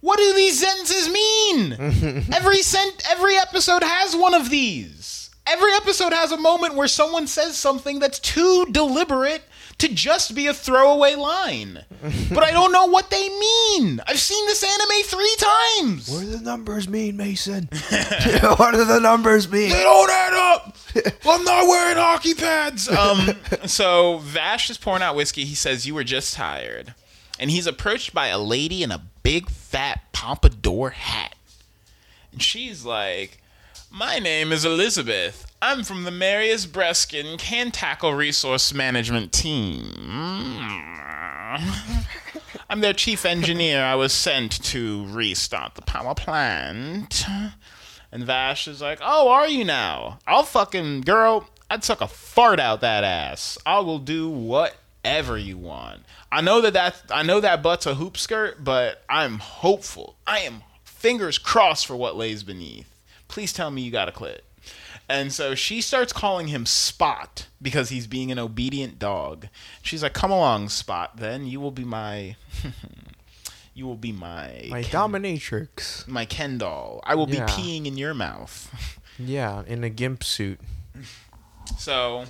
[0.00, 1.72] What do these sentences mean?
[2.32, 5.30] every sent every episode has one of these.
[5.46, 9.42] Every episode has a moment where someone says something that's too deliberate
[9.78, 11.84] to just be a throwaway line.
[12.30, 14.00] but I don't know what they mean.
[14.06, 16.08] I've seen this anime three times.
[16.08, 17.68] What do the numbers mean, Mason?
[18.56, 19.70] what do the numbers mean?
[19.70, 20.76] They don't add up.
[21.26, 22.88] I'm not wearing hockey pads.
[22.88, 23.30] Um,
[23.66, 25.44] so Vash is pouring out whiskey.
[25.44, 26.94] He says, "You were just tired,"
[27.38, 31.34] and he's approached by a lady in a big fat pompadour hat,
[32.32, 33.42] and she's like,
[33.90, 35.46] "My name is Elizabeth.
[35.62, 39.94] I'm from the Marius Breskin Can Tackle Resource Management Team."
[42.70, 43.82] I'm their chief engineer.
[43.82, 47.24] I was sent to restart the power plant.
[48.12, 50.18] And Vash is like, "Oh, are you now?
[50.26, 51.48] I'll fucking girl.
[51.68, 53.56] I'd suck a fart out that ass.
[53.64, 54.28] I will do
[55.02, 56.02] whatever you want.
[56.30, 60.16] I know that that I know that butt's a hoop skirt, but I'm hopeful.
[60.26, 62.88] I am fingers crossed for what lays beneath.
[63.28, 64.40] Please tell me you got a clit."
[65.08, 69.48] And so she starts calling him Spot because he's being an obedient dog.
[69.82, 71.16] She's like, "Come along, Spot.
[71.16, 72.36] Then you will be my,
[73.74, 76.06] you will be my My Ken- dominatrix.
[76.06, 77.00] my Ken doll.
[77.04, 77.46] I will Yeah.
[77.46, 80.58] be peeing in your mouth." Yeah, in a gimp suit.
[81.78, 82.24] So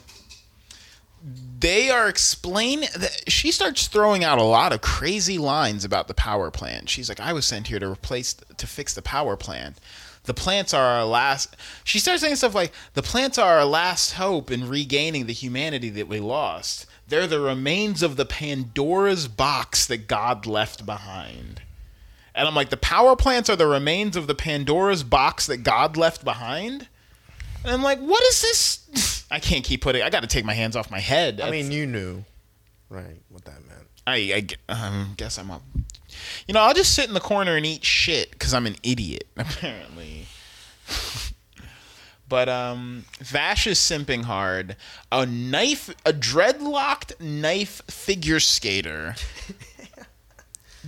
[1.22, 6.14] they are explaining that she starts throwing out a lot of crazy lines about the
[6.14, 6.88] power plant.
[6.88, 9.76] She's like, "I was sent here to replace to fix the power plant.
[10.24, 14.12] The plants are our last." She starts saying stuff like, "The plants are our last
[14.12, 16.86] hope in regaining the humanity that we lost.
[17.08, 21.60] They're the remains of the Pandora's box that God left behind."
[22.34, 25.96] And I'm like, "The power plants are the remains of the Pandora's box that God
[25.96, 26.88] left behind?"
[27.62, 30.02] And I'm like, "What is this?" I can't keep putting.
[30.02, 31.40] I got to take my hands off my head.
[31.40, 32.24] I mean, you knew,
[32.88, 33.86] right, what that meant.
[34.06, 35.60] I, I um, guess I'm a.
[36.46, 39.28] You know, I'll just sit in the corner and eat shit because I'm an idiot,
[39.36, 40.26] apparently.
[42.28, 44.76] but um, Vash is simping hard.
[45.12, 49.14] A knife, a dreadlocked knife figure skater.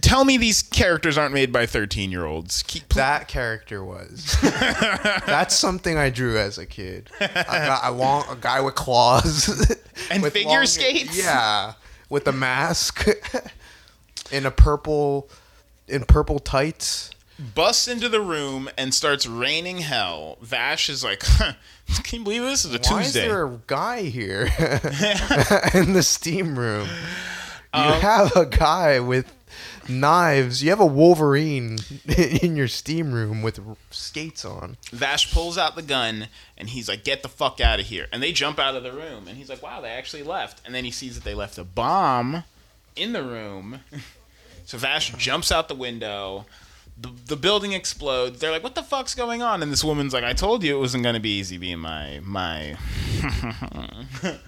[0.01, 2.63] Tell me these characters aren't made by 13 year olds.
[2.63, 4.37] Keep, That character was.
[4.41, 7.11] That's something I drew as a kid.
[7.21, 9.77] I, got, I want a guy with claws
[10.11, 11.17] And with figure skates?
[11.23, 11.75] Yeah,
[12.09, 13.07] with a mask,
[14.31, 15.29] in a purple,
[15.89, 17.11] in purple tights.
[17.55, 20.39] busts into the room and starts raining hell.
[20.41, 21.53] Vash is like, huh,
[22.03, 24.43] "Can you believe this is a Why Tuesday?" is there a guy here
[25.75, 26.89] in the steam room?
[27.75, 29.33] You Um, have a guy with
[29.89, 30.63] knives.
[30.63, 31.79] You have a Wolverine
[32.43, 33.61] in your steam room with
[33.91, 34.77] skates on.
[34.91, 38.23] Vash pulls out the gun and he's like, "Get the fuck out of here!" And
[38.23, 40.85] they jump out of the room, and he's like, "Wow, they actually left." And then
[40.85, 42.45] he sees that they left a bomb
[42.97, 43.81] in the room.
[44.67, 46.47] so Vash jumps out the window.
[47.01, 48.39] The, the building explodes.
[48.41, 50.81] They're like, "What the fuck's going on?" And this woman's like, "I told you it
[50.81, 52.77] wasn't going to be easy being my my."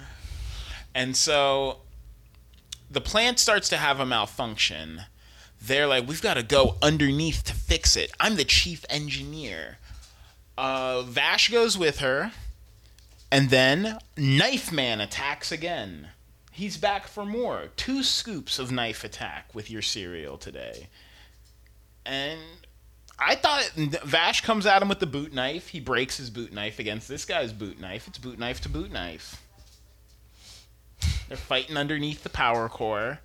[0.94, 1.78] and so
[2.90, 5.02] the plant starts to have a malfunction.
[5.66, 9.78] They're like, "We've got to go underneath to fix it." I'm the chief engineer.
[10.56, 12.32] Uh, Vash goes with her,
[13.30, 16.08] and then Knife Man attacks again.
[16.52, 17.70] He's back for more.
[17.76, 20.86] Two scoops of knife attack with your cereal today.
[22.06, 22.38] And
[23.18, 23.72] I thought
[24.04, 25.68] Vash comes at him with the boot knife.
[25.68, 28.06] He breaks his boot knife against this guy's boot knife.
[28.06, 29.42] It's boot knife to boot knife.
[31.26, 33.18] They're fighting underneath the power core.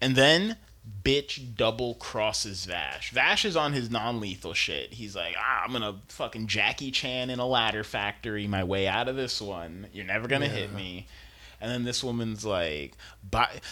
[0.00, 0.56] And then
[1.02, 3.10] bitch double crosses Vash.
[3.10, 4.92] Vash is on his non lethal shit.
[4.92, 9.08] He's like, ah, I'm gonna fucking Jackie Chan in a ladder factory my way out
[9.08, 9.86] of this one.
[9.92, 11.06] You're never gonna hit me.
[11.62, 12.96] And then this woman's like,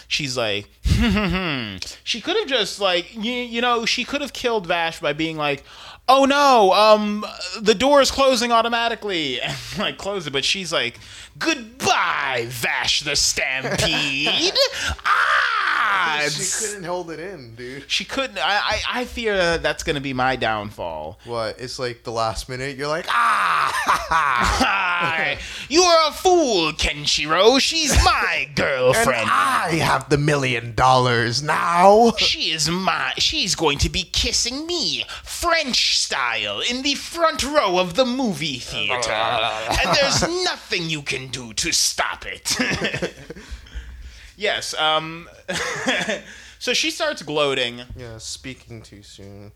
[0.07, 1.77] she's like, hmm, hmm, hmm.
[2.03, 5.37] she could have just like, you, you know, she could have killed Vash by being
[5.37, 5.63] like,
[6.09, 7.25] oh no, um,
[7.61, 10.33] the door is closing automatically, and like close it.
[10.33, 10.99] But she's like,
[11.37, 14.53] goodbye, Vash the Stampede.
[15.05, 17.89] ah, She couldn't hold it in, dude.
[17.89, 18.37] she couldn't.
[18.39, 21.19] I, I, I fear that's gonna be my downfall.
[21.23, 21.59] What?
[21.59, 22.75] It's like the last minute.
[22.75, 23.71] You're like, ah,
[24.11, 25.37] Hi,
[25.69, 27.59] you are a fool, Kenshiro.
[27.59, 29.29] She's my and girlfriend.
[29.31, 32.13] I have the million dollars now.
[32.17, 33.13] She is my.
[33.17, 38.59] She's going to be kissing me, French style, in the front row of the movie
[38.59, 39.11] theater.
[39.11, 42.55] and there's nothing you can do to stop it.
[44.37, 44.73] yes.
[44.75, 45.29] Um.
[46.59, 49.51] so she starts gloating, Yeah, speaking too soon.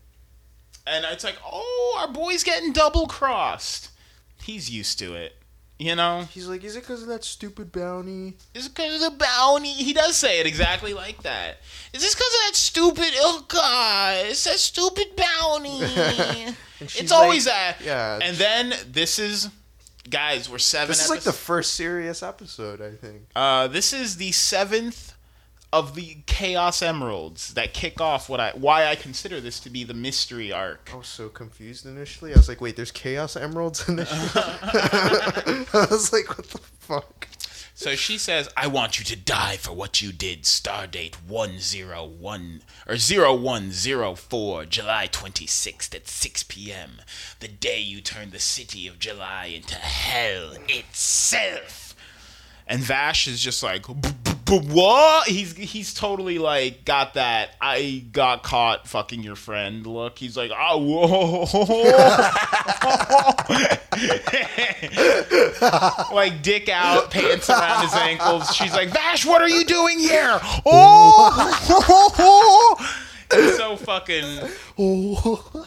[0.86, 3.90] and it's like, oh, our boy's getting double crossed.
[4.42, 5.36] He's used to it.
[5.78, 8.34] You know, He's like, is it because of that stupid bounty?
[8.54, 9.70] is it because of the bounty?
[9.72, 11.58] He does say it exactly like that.
[11.92, 13.10] Is this because of that stupid?
[13.16, 16.54] Oh God, it's that stupid bounty.
[16.80, 17.84] It's always like- that.
[17.84, 18.18] yeah.
[18.22, 19.48] And then this is,
[20.10, 20.88] guys, we're seven.
[20.88, 23.22] This is like the first serious episode, I think.
[23.34, 25.13] Uh, this is the seventh
[25.74, 29.82] of the Chaos Emeralds that kick off what I why I consider this to be
[29.82, 30.88] the mystery arc.
[30.92, 32.32] I was so confused initially.
[32.32, 34.08] I was like, wait, there's Chaos Emeralds in this?
[34.36, 37.28] I was like, what the fuck?
[37.74, 40.44] So she says, I want you to die for what you did.
[40.44, 47.02] Stardate 101 or 0104, July 26th at 6 p.m.
[47.40, 51.96] The day you turned the city of July into hell itself.
[52.68, 53.86] And Vash is just like,
[54.44, 55.28] "B- b- b- what?
[55.28, 60.18] He's he's totally like got that I got caught fucking your friend look.
[60.18, 61.44] He's like, oh, whoa.
[66.14, 68.54] like dick out, pants around his ankles.
[68.54, 70.40] She's like, Vash, what are you doing here?
[70.66, 71.46] Oh,
[73.56, 74.40] so fucking.
[74.78, 75.66] Oh.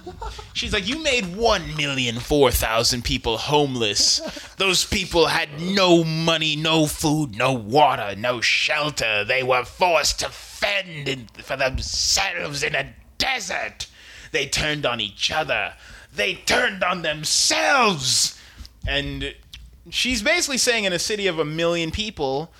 [0.53, 4.19] She's like, you made one million four thousand people homeless.
[4.57, 9.23] Those people had no money, no food, no water, no shelter.
[9.23, 13.87] They were forced to fend in, for themselves in a desert.
[14.31, 15.73] They turned on each other.
[16.13, 18.39] They turned on themselves.
[18.87, 19.35] And
[19.89, 22.51] she's basically saying in a city of a million people,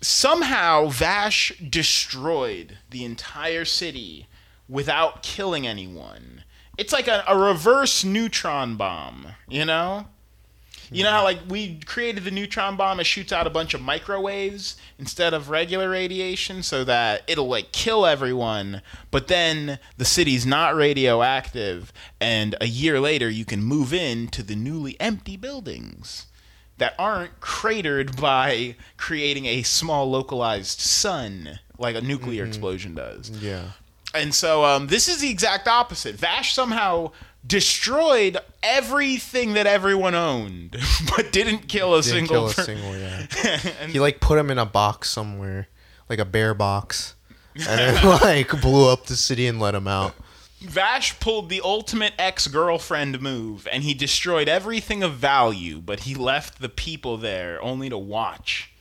[0.00, 4.26] somehow Vash destroyed the entire city
[4.68, 6.44] without killing anyone.
[6.76, 10.06] It's like a, a reverse neutron bomb, you know?
[10.90, 13.82] You know how like we created the neutron bomb, it shoots out a bunch of
[13.82, 18.80] microwaves instead of regular radiation so that it'll like kill everyone,
[19.10, 24.42] but then the city's not radioactive and a year later you can move in to
[24.42, 26.27] the newly empty buildings
[26.78, 33.30] that aren't cratered by creating a small localized sun like a nuclear explosion does.
[33.30, 33.70] Yeah.
[34.14, 36.14] And so um, this is the exact opposite.
[36.16, 37.12] Vash somehow
[37.46, 40.76] destroyed everything that everyone owned,
[41.16, 42.48] but didn't kill a Didn't single.
[42.50, 42.96] kill a single.
[42.96, 43.26] Yeah.
[43.80, 45.68] and He like put him in a box somewhere,
[46.08, 47.14] like a bear box,
[47.54, 50.14] and then like blew up the city and let him out.
[50.60, 56.60] Vash pulled the ultimate ex-girlfriend move, and he destroyed everything of value, but he left
[56.60, 58.72] the people there only to watch.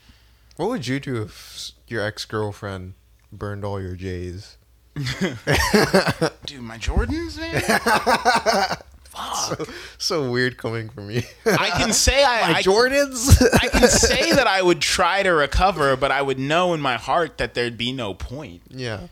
[0.56, 2.94] What would you do if your ex girlfriend
[3.32, 4.58] burned all your J's?
[4.96, 7.62] Dude, my Jordans, man.
[9.04, 9.70] Fuck.
[10.00, 11.22] So weird coming from you.
[11.46, 13.42] I can say I, My I Jordans.
[13.54, 16.96] I can say that I would try to recover, but I would know in my
[16.98, 18.62] heart that there'd be no point.
[18.70, 19.08] yeah.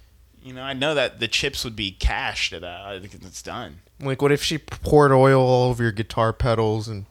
[0.46, 3.02] You know, I know that the chips would be cashed at that.
[3.02, 3.80] Think it's done.
[4.00, 7.08] Like, what if she poured oil all over your guitar pedals and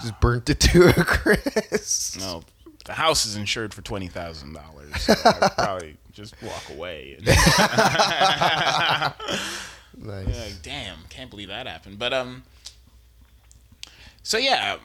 [0.00, 2.20] just burnt it to a crisp?
[2.20, 2.44] No,
[2.84, 4.94] the house is insured for twenty thousand dollars.
[5.00, 7.16] So I would probably just walk away.
[7.18, 7.26] And,
[10.00, 10.26] Nice.
[10.38, 11.98] like, damn, can't believe that happened.
[11.98, 12.44] But um,
[14.22, 14.76] so yeah,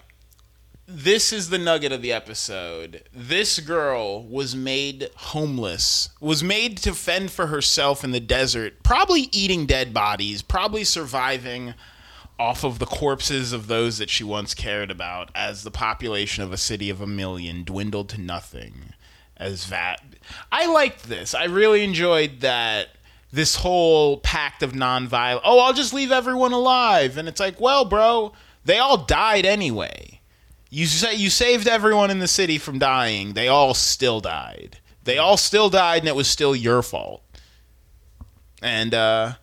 [0.88, 3.04] this is the nugget of the episode.
[3.14, 9.30] This girl was made homeless, was made to fend for herself in the desert, probably
[9.32, 11.74] eating dead bodies, probably surviving
[12.38, 16.52] off of the corpses of those that she once cared about as the population of
[16.52, 18.94] a city of a million dwindled to nothing
[19.38, 20.02] as that
[20.52, 21.34] I liked this.
[21.34, 22.90] I really enjoyed that
[23.32, 25.42] this whole pact of nonviolence.
[25.44, 27.18] Oh, I'll just leave everyone alive.
[27.18, 28.34] And it's like, well, bro,
[28.64, 30.22] they all died anyway.
[30.74, 33.34] You say you saved everyone in the city from dying.
[33.34, 34.80] They all still died.
[35.04, 37.22] They all still died and it was still your fault.
[38.60, 39.34] And uh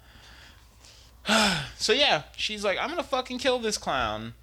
[1.76, 4.34] so yeah, she's like, I'm gonna fucking kill this clown.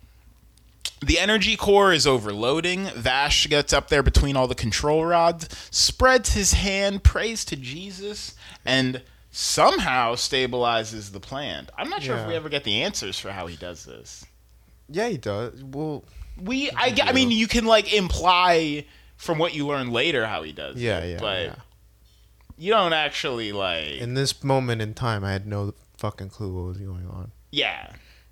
[1.06, 2.86] The energy core is overloading.
[2.86, 8.34] Vash gets up there between all the control rods, spreads his hand, prays to Jesus,
[8.64, 11.70] and somehow stabilizes the plant.
[11.78, 14.26] I'm not sure if we ever get the answers for how he does this.
[14.90, 15.62] Yeah, he does.
[15.66, 16.06] Well,
[16.42, 18.86] We, I, I mean, you can like imply
[19.16, 20.78] from what you learn later how he does.
[20.78, 21.56] yeah, it, yeah, but yeah.
[22.58, 23.94] you don't actually like.
[23.94, 27.32] In this moment in time, I had no fucking clue what was going on.
[27.52, 27.92] yeah,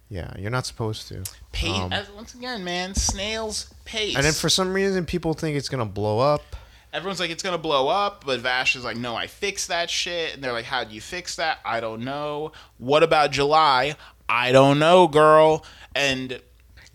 [0.10, 1.24] Yeah, you're not supposed to.
[1.52, 1.72] pace.
[1.72, 4.16] Um, once again, man, snails pace.
[4.16, 6.56] And then for some reason, people think it's gonna blow up.
[6.94, 10.36] Everyone's like, it's gonna blow up, but Vash is like, no, I fixed that shit.
[10.36, 11.58] And they're like, how do you fix that?
[11.66, 12.52] I don't know.
[12.78, 13.96] What about July?
[14.30, 15.66] I don't know, girl.
[15.96, 16.40] And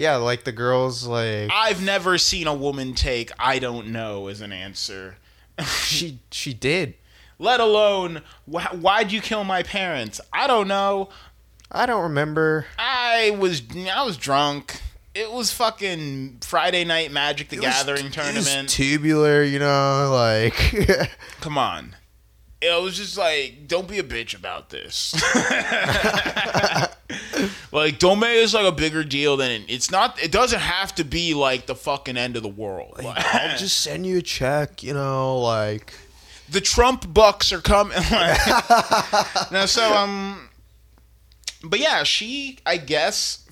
[0.01, 4.41] Yeah, like the girls, like I've never seen a woman take I don't know as
[4.41, 5.19] an answer.
[5.85, 6.95] she she did.
[7.39, 10.19] Let alone, wh- why'd you kill my parents?
[10.33, 11.11] I don't know.
[11.71, 12.65] I don't remember.
[12.79, 14.81] I was I was drunk.
[15.15, 18.71] It was fucking Friday night Magic the It Gathering it was tournament.
[18.71, 20.55] tubular, you know, like
[21.43, 21.95] Come on.
[22.63, 25.13] It was just like, don't be a bitch about this.
[27.73, 30.21] like, don't make like a bigger deal than it, it's not.
[30.23, 33.01] It doesn't have to be like the fucking end of the world.
[33.03, 35.95] Like, I'll just send you a check, you know, like
[36.49, 37.97] the Trump bucks are coming.
[39.53, 40.49] no, so um,
[41.63, 43.47] but yeah, she I guess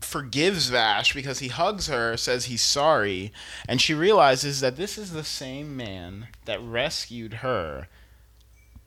[0.00, 3.32] forgives Vash because he hugs her, says he's sorry,
[3.68, 7.88] and she realizes that this is the same man that rescued her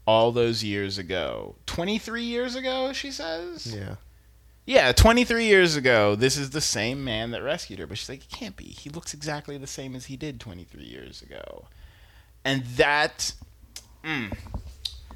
[0.06, 1.56] all those years ago.
[1.68, 3.74] 23 years ago, she says?
[3.76, 3.96] yeah.
[4.66, 7.88] Yeah, 23 years ago, this is the same man that rescued her.
[7.88, 8.66] But she's like, it can't be.
[8.66, 11.66] He looks exactly the same as he did 23 years ago.
[12.46, 13.34] And that.
[14.04, 14.36] Mm,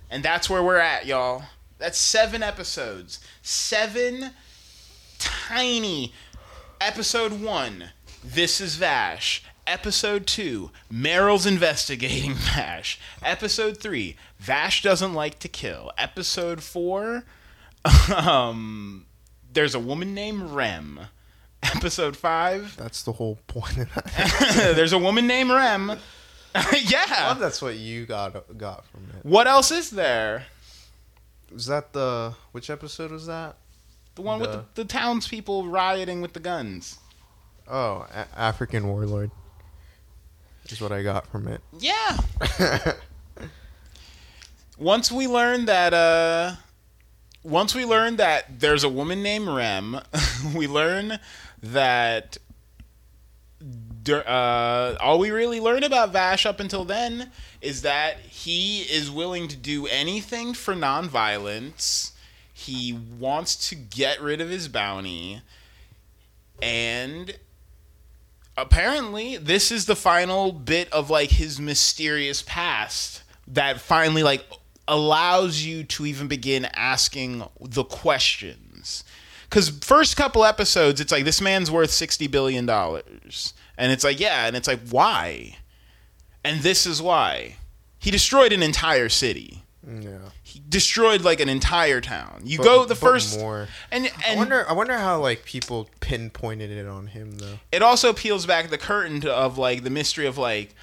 [0.10, 1.44] and that's where we're at, y'all.
[1.78, 3.20] That's seven episodes.
[3.42, 4.32] Seven
[5.20, 6.14] tiny.
[6.82, 7.86] Episode one,
[8.24, 9.44] This is Vash.
[9.66, 13.00] Episode two, Meryl's investigating Vash.
[13.24, 15.92] Episode three, Vash doesn't like to kill.
[15.98, 17.24] Episode four,
[18.16, 19.05] um,
[19.56, 21.00] there's a woman named Rem.
[21.64, 24.74] Episode five, That's the whole point of that.
[24.76, 25.98] there's a woman named Rem.
[26.84, 27.34] yeah.
[27.40, 29.26] That's what you got got from it.
[29.26, 30.46] What else is there?
[31.52, 33.56] Was that the which episode was that?
[34.14, 37.00] The one with The- the, the townspeople rioting with the guns.
[37.68, 39.32] Oh, a- African warlord.
[40.70, 41.62] is what I got from it.
[41.80, 42.18] Yeah.
[44.78, 46.56] once we learn that uh
[47.46, 50.02] once we learn that there's a woman named Rem,
[50.56, 51.20] we learn
[51.62, 52.38] that
[54.10, 57.32] uh, all we really learn about Vash up until then
[57.62, 62.12] is that he is willing to do anything for nonviolence.
[62.52, 65.42] He wants to get rid of his bounty.
[66.62, 67.38] And
[68.58, 74.46] apparently this is the final bit of like his mysterious past that finally like
[74.88, 79.04] allows you to even begin asking the questions
[79.50, 84.20] because first couple episodes it's like this man's worth 60 billion dollars and it's like
[84.20, 85.56] yeah and it's like why
[86.44, 87.56] and this is why
[87.98, 90.20] he destroyed an entire city Yeah.
[90.44, 93.68] he destroyed like an entire town you But- go the first more.
[93.92, 94.70] and I and wonder.
[94.70, 97.58] I wonder how like people pinpointed it on him though.
[97.72, 100.76] it also peels back the curtain to, of like the mystery of like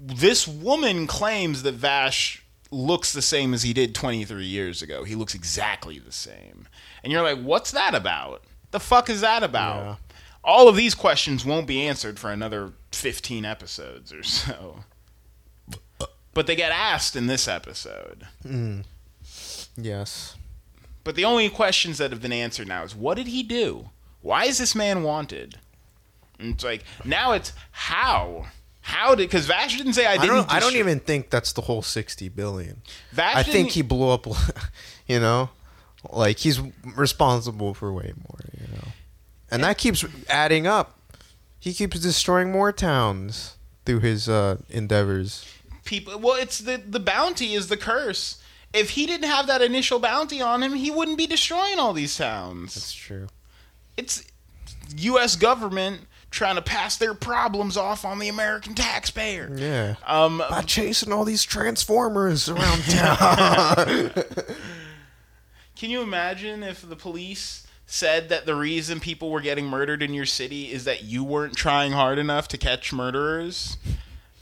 [0.00, 5.04] this woman claims that Vash looks the same as he did 23 years ago.
[5.04, 6.68] He looks exactly the same.
[7.02, 8.44] And you're like, "What's that about?
[8.70, 9.96] The fuck is that about?" Yeah.
[10.44, 14.84] All of these questions won't be answered for another 15 episodes or so.
[16.34, 18.26] But they get asked in this episode.
[18.42, 18.80] Hmm.
[19.76, 20.36] Yes.
[21.04, 23.90] But the only questions that have been answered now is what did he do?
[24.20, 25.58] Why is this man wanted?
[26.38, 28.46] And it's like now it's how.
[28.88, 30.28] How did because Vash didn't say I I didn't.
[30.36, 30.50] don't.
[30.52, 32.80] I don't even think that's the whole sixty billion.
[33.12, 34.26] Vash I think he blew up.
[35.06, 35.48] You know,
[36.10, 36.60] like he's
[36.96, 38.38] responsible for way more.
[38.60, 38.88] You know,
[39.50, 40.98] and that keeps adding up.
[41.58, 43.56] He keeps destroying more towns
[43.86, 45.46] through his uh, endeavors.
[45.86, 46.18] people.
[46.18, 48.42] Well, it's the the bounty is the curse.
[48.74, 52.14] If he didn't have that initial bounty on him, he wouldn't be destroying all these
[52.16, 52.74] towns.
[52.74, 53.28] That's true.
[53.96, 54.24] It's
[54.96, 55.36] U.S.
[55.36, 59.50] government trying to pass their problems off on the American taxpayer.
[59.54, 59.94] Yeah.
[60.06, 64.10] Um, By chasing all these transformers around town.
[65.76, 70.12] Can you imagine if the police said that the reason people were getting murdered in
[70.12, 73.78] your city is that you weren't trying hard enough to catch murderers?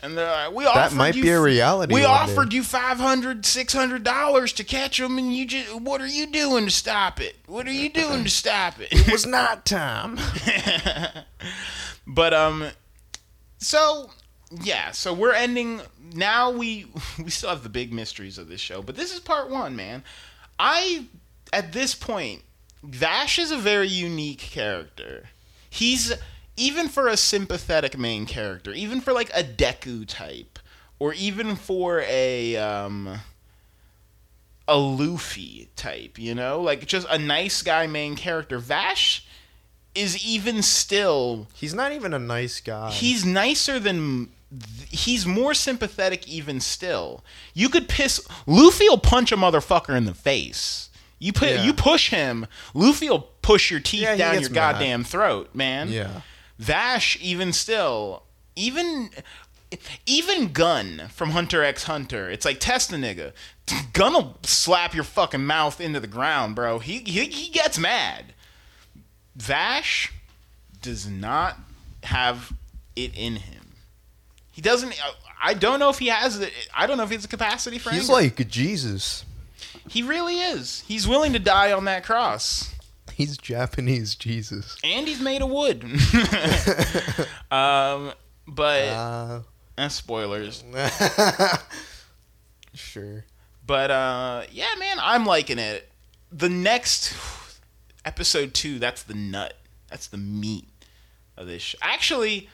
[0.07, 2.59] And they're like, we That offered might you, be a reality We offered day.
[2.59, 6.70] you 500 600 dollars to catch them, and you just what are you doing to
[6.70, 7.35] stop it?
[7.47, 8.87] What are you doing to stop it?
[8.93, 10.16] it was not time.
[12.07, 12.69] But um,
[13.59, 14.11] so
[14.62, 15.81] yeah, so we're ending
[16.15, 16.53] now.
[16.53, 16.87] We
[17.23, 20.05] we still have the big mysteries of this show, but this is part one, man.
[20.57, 21.07] I
[21.53, 22.43] at this point,
[22.85, 25.31] Vash is a very unique character.
[25.69, 26.12] He's
[26.57, 30.59] even for a sympathetic main character, even for like a Deku type,
[30.99, 33.20] or even for a um
[34.69, 38.59] a Luffy type, you know, like just a nice guy main character.
[38.59, 39.24] Vash
[39.95, 42.91] is even still He's not even a nice guy.
[42.91, 44.28] he's nicer than
[44.91, 47.24] he's more sympathetic even still
[47.55, 50.89] you could piss luffy will punch a motherfucker in the face
[51.19, 51.65] you put Yeah.
[51.65, 54.55] you push him luffy will push your teeth Yeah, down your mad.
[54.55, 56.20] goddamn throat man yeah.
[56.59, 58.23] Vash even still
[58.55, 59.11] even
[60.07, 63.33] even Gon from hunter x hunter it's like test a nigga
[63.93, 68.27] Gon will slap your fucking mouth into the ground bro he he, he gets mad
[69.35, 70.12] Vash
[70.81, 71.59] does not
[72.05, 72.53] have
[72.95, 73.73] it in him.
[74.53, 74.95] He doesn't.
[75.43, 76.53] I don't know if he has it.
[76.74, 78.12] I don't know if he has the capacity for He's anger.
[78.15, 79.24] like Jesus.
[79.89, 80.83] he really is.
[80.89, 82.73] He's willing to die on that cross,
[83.16, 84.76] He's Japanese Jesus.
[84.84, 85.82] and he's made of wood.
[87.51, 88.12] um,
[88.47, 89.40] but Uh,
[89.78, 90.62] eh, spoilers.
[92.74, 93.24] sure.
[93.66, 95.90] But uh, yeah, man, I'm liking it.
[96.30, 97.14] The next
[98.05, 99.55] episode two, that's the nut.
[99.88, 100.68] That's the meat
[101.38, 101.62] of this.
[101.62, 101.78] Show.
[101.80, 102.51] Actually,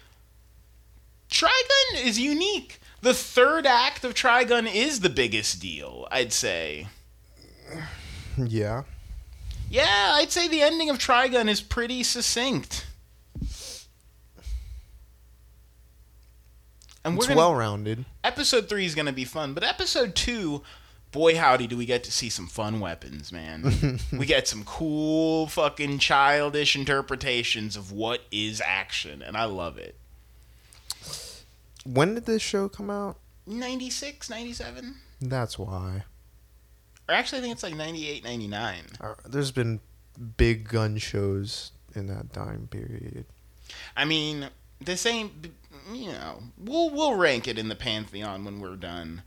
[1.29, 2.79] Trigun is unique.
[3.01, 6.87] The third act of Trigun is the biggest deal, I'd say.
[8.39, 8.85] Yeah.
[9.73, 12.85] Yeah, I'd say the ending of Trigun is pretty succinct.
[17.03, 18.05] And It's well rounded.
[18.23, 20.63] episode three is gonna be fun, but episode two,
[21.11, 23.99] boy howdy, do we get to see some fun weapons, man.
[24.13, 29.97] we get some cool fucking childish interpretations of what is action, and I love it.
[31.87, 33.17] When did this show come out?
[33.47, 34.97] 96, 97?
[35.21, 36.05] That's why.
[37.09, 38.77] Or actually, I think it's like 98, 99.
[39.01, 39.81] Uh, There's been
[40.37, 43.25] big gun shows in that time period.
[43.97, 44.49] I mean,
[44.81, 45.33] this ain't,
[45.93, 49.23] you know, we'll, we'll rank it in the pantheon when we're done.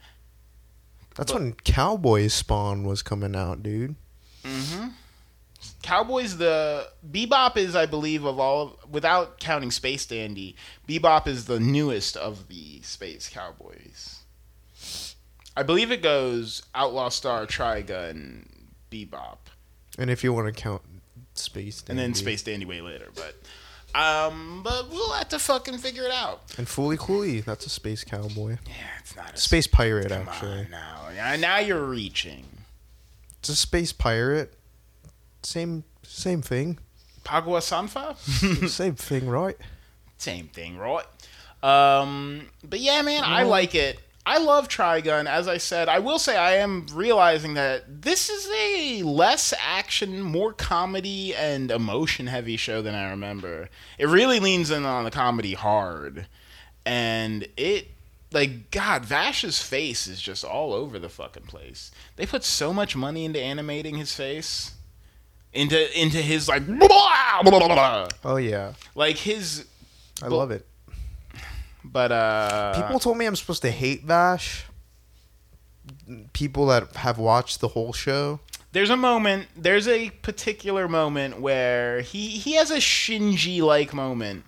[1.15, 3.95] That's But- when Cowboys Spawn was coming out, dude.
[4.43, 4.89] Mm-hmm.
[5.81, 10.55] Cowboys the Bebop is I believe of all of, without counting Space Dandy,
[10.87, 14.19] Bebop is the newest of the Space Cowboys.
[15.57, 18.45] I believe it goes Outlaw Star, Trigun,
[18.91, 19.37] Bebop,
[19.97, 20.81] And if you want to count
[21.35, 23.35] Space and then Space Dandy way later, but
[23.99, 26.41] um but we'll have to fucking figure it out.
[26.57, 28.57] And Fooly Cooly, that's a space cowboy.
[28.67, 30.59] Yeah, it's not a Space pirate, Come actually.
[30.65, 31.09] on now.
[31.15, 32.45] Now- Now you're reaching.
[33.39, 34.53] It's a space pirate.
[35.43, 36.79] Same same thing.
[37.23, 38.17] Pagua Sanfa?
[38.69, 39.57] same thing, right?
[40.17, 41.05] Same thing, right?
[41.63, 43.99] Um, but yeah, man, I like it.
[44.25, 45.27] I love Trigun.
[45.27, 50.21] As I said, I will say I am realizing that this is a less action,
[50.21, 53.69] more comedy and emotion heavy show than I remember.
[53.99, 56.27] It really leans in on the comedy hard.
[56.85, 57.89] And it
[58.31, 61.91] like God, Vash's face is just all over the fucking place.
[62.15, 64.73] They put so much money into animating his face.
[65.53, 68.07] Into into his like blah, blah, blah, blah.
[68.25, 69.65] Oh yeah, like his
[70.21, 70.65] I love it.
[71.95, 74.65] But uh People told me I'm supposed to hate Vash.
[76.33, 78.41] People that have watched the whole show.
[78.73, 84.43] there's a moment there's a particular moment where he he has a Shinji like moment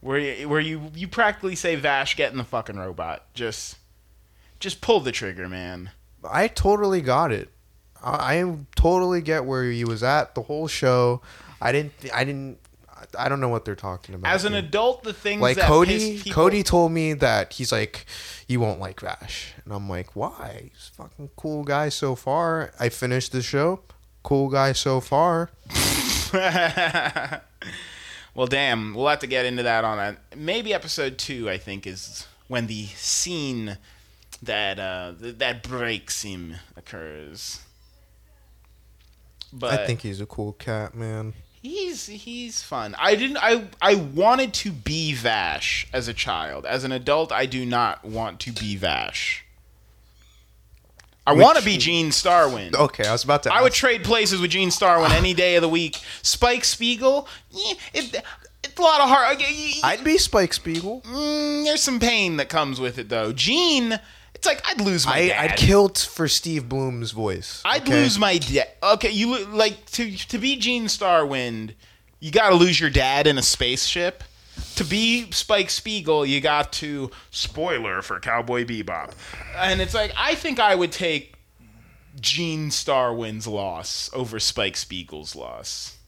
[0.00, 3.76] where where you you practically say Vash get in the fucking robot just
[4.58, 5.90] just pull the trigger man
[6.24, 7.48] I totally got it.
[8.02, 11.20] I, I totally get where he was at the whole show.
[11.60, 11.92] I didn't.
[12.14, 12.58] I didn't.
[13.18, 14.32] I don't know what they're talking about.
[14.32, 14.64] as an dude.
[14.66, 18.06] adult the things like that Cody, people- Cody told me that he's like,
[18.48, 20.70] you won't like Vash, and I'm like, why?
[20.72, 22.72] He's a fucking cool guy so far.
[22.78, 23.80] I finished the show,
[24.22, 25.50] cool guy so far.
[28.34, 31.86] well damn we'll have to get into that on a maybe episode 2 I think
[31.88, 33.76] is when the scene
[34.42, 37.60] that uh th- that breaks him occurs
[39.52, 41.34] but I think he's a cool cat, man.
[41.62, 42.96] He's he's fun.
[42.98, 46.64] I didn't I I wanted to be Vash as a child.
[46.64, 49.44] As an adult, I do not want to be Vash.
[51.26, 52.74] I want to be Gene Starwind.
[52.74, 53.54] Okay, I was about to.
[53.54, 56.00] I would trade places with Gene Starwind any day of the week.
[56.22, 58.24] Spike Spiegel, yeah, it,
[58.64, 59.40] it's a lot of hard.
[59.84, 61.02] I'd be Spike Spiegel.
[61.02, 63.32] mm, there's some pain that comes with it though.
[63.32, 64.00] Gene,
[64.40, 65.50] it's like I'd lose my I, dad.
[65.50, 67.60] I'd kill t- for Steve Blum's voice.
[67.62, 67.92] I'd okay?
[67.92, 68.68] lose my dad.
[68.82, 71.74] Okay, you lo- like to to be Gene Starwind,
[72.20, 74.24] you got to lose your dad in a spaceship.
[74.76, 79.12] To be Spike Spiegel, you got to spoiler for Cowboy Bebop,
[79.56, 81.34] and it's like I think I would take
[82.18, 85.98] Gene Starwind's loss over Spike Spiegel's loss.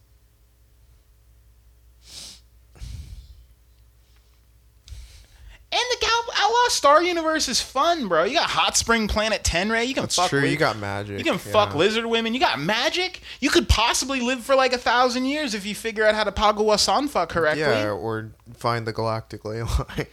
[5.72, 8.24] And the Cow- Outlaw Star universe is fun, bro.
[8.24, 9.86] You got Hot Spring Planet Tenray.
[9.86, 10.44] You can That's fuck true.
[10.44, 11.18] You got magic.
[11.18, 11.78] you can fuck yeah.
[11.78, 12.34] lizard women.
[12.34, 13.20] You got magic.
[13.40, 16.32] You could possibly live for like a thousand years if you figure out how to
[16.32, 17.62] Pagawa Sanfa correctly.
[17.62, 20.06] Yeah, or find the galactic ley line.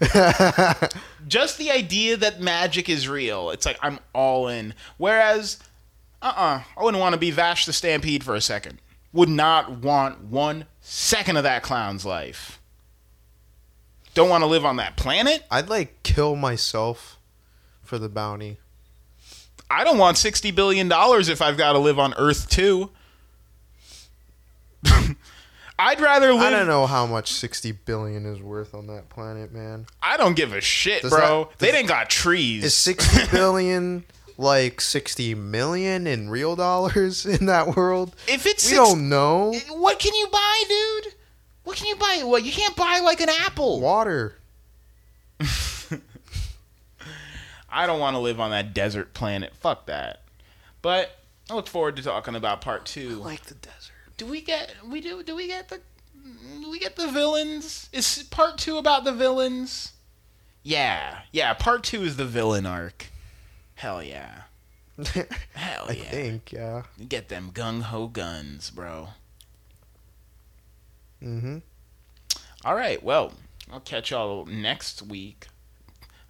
[1.26, 3.48] Just the idea that magic is real.
[3.50, 4.74] It's like I'm all in.
[4.98, 5.58] Whereas,
[6.20, 8.78] uh uh I wouldn't want to be Vash the Stampede for a second.
[9.14, 12.57] Would not want one second of that clown's life.
[14.18, 15.44] Don't want to live on that planet.
[15.48, 17.20] I'd like kill myself
[17.84, 18.56] for the bounty.
[19.70, 22.90] I don't want sixty billion dollars if I've got to live on Earth too.
[25.78, 26.42] I'd rather live.
[26.42, 29.86] I don't know how much sixty billion is worth on that planet, man.
[30.02, 31.44] I don't give a shit, Does bro.
[31.44, 32.64] that- they didn't got trees.
[32.64, 34.04] Is sixty billion
[34.36, 38.16] like sixty million in real dollars in that world?
[38.26, 39.54] if it's We don't know.
[39.70, 41.14] what can you buy, dude?
[41.68, 42.22] What can you buy?
[42.24, 43.78] Well, you can't buy like an apple.
[43.78, 44.38] Water.
[47.68, 49.54] I don't want to live on that desert planet.
[49.54, 50.22] Fuck that.
[50.80, 51.18] But
[51.50, 53.16] I look forward to talking about part two.
[53.16, 53.92] Like the desert.
[54.16, 55.82] do we get we do do we get the
[56.62, 57.90] do we get the villains?
[57.92, 59.92] Is part two about the villains?
[60.62, 61.52] Yeah, yeah.
[61.52, 63.08] Part two is the villain arc.
[63.74, 64.44] Hell yeah.
[64.96, 65.84] Hell yeah.
[65.86, 66.02] I yeah.
[66.04, 66.84] think, yeah.
[67.06, 69.08] Get them gung ho guns, bro.
[71.22, 71.58] Mm-hmm.
[72.64, 73.02] All right.
[73.02, 73.32] Well,
[73.72, 75.48] I'll catch y'all next week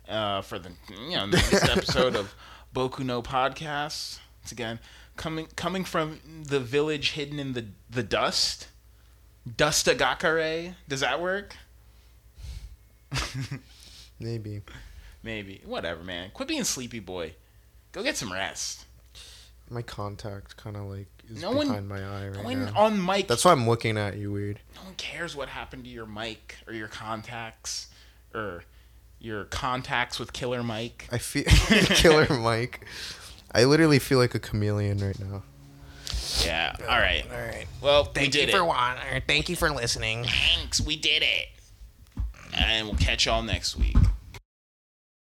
[0.09, 0.71] uh, for the
[1.09, 2.35] you know next episode of
[2.75, 4.19] Boku no Podcast.
[4.43, 4.79] It's again
[5.17, 8.69] coming coming from the village hidden in the the dust.
[9.49, 10.75] Dustagakare.
[10.89, 11.57] Does that work?
[14.21, 14.61] Maybe.
[15.23, 15.63] Maybe.
[15.65, 16.31] Whatever, man.
[16.35, 17.35] Quit being sleepy boy.
[17.93, 18.85] Go get some rest.
[19.71, 22.73] My contact kind of like is No one- behind my eye right No one now.
[22.77, 23.29] on mic.
[23.29, 24.61] That's why I'm looking at you weird.
[24.77, 27.89] no one cares what happened to your mic or your contacts
[28.35, 28.65] or
[29.21, 31.09] your contacts with Killer Mike.
[31.11, 32.87] I feel Killer Mike.
[33.53, 35.43] I literally feel like a chameleon right now.
[36.45, 36.77] Yeah.
[36.83, 37.25] All right.
[37.33, 37.67] All right.
[37.81, 38.67] Well, we Thank did you for it.
[38.67, 40.25] wa- or Thank you for listening.
[40.25, 40.81] Thanks.
[40.81, 41.49] We did it.
[42.55, 43.97] And we'll catch y'all next week.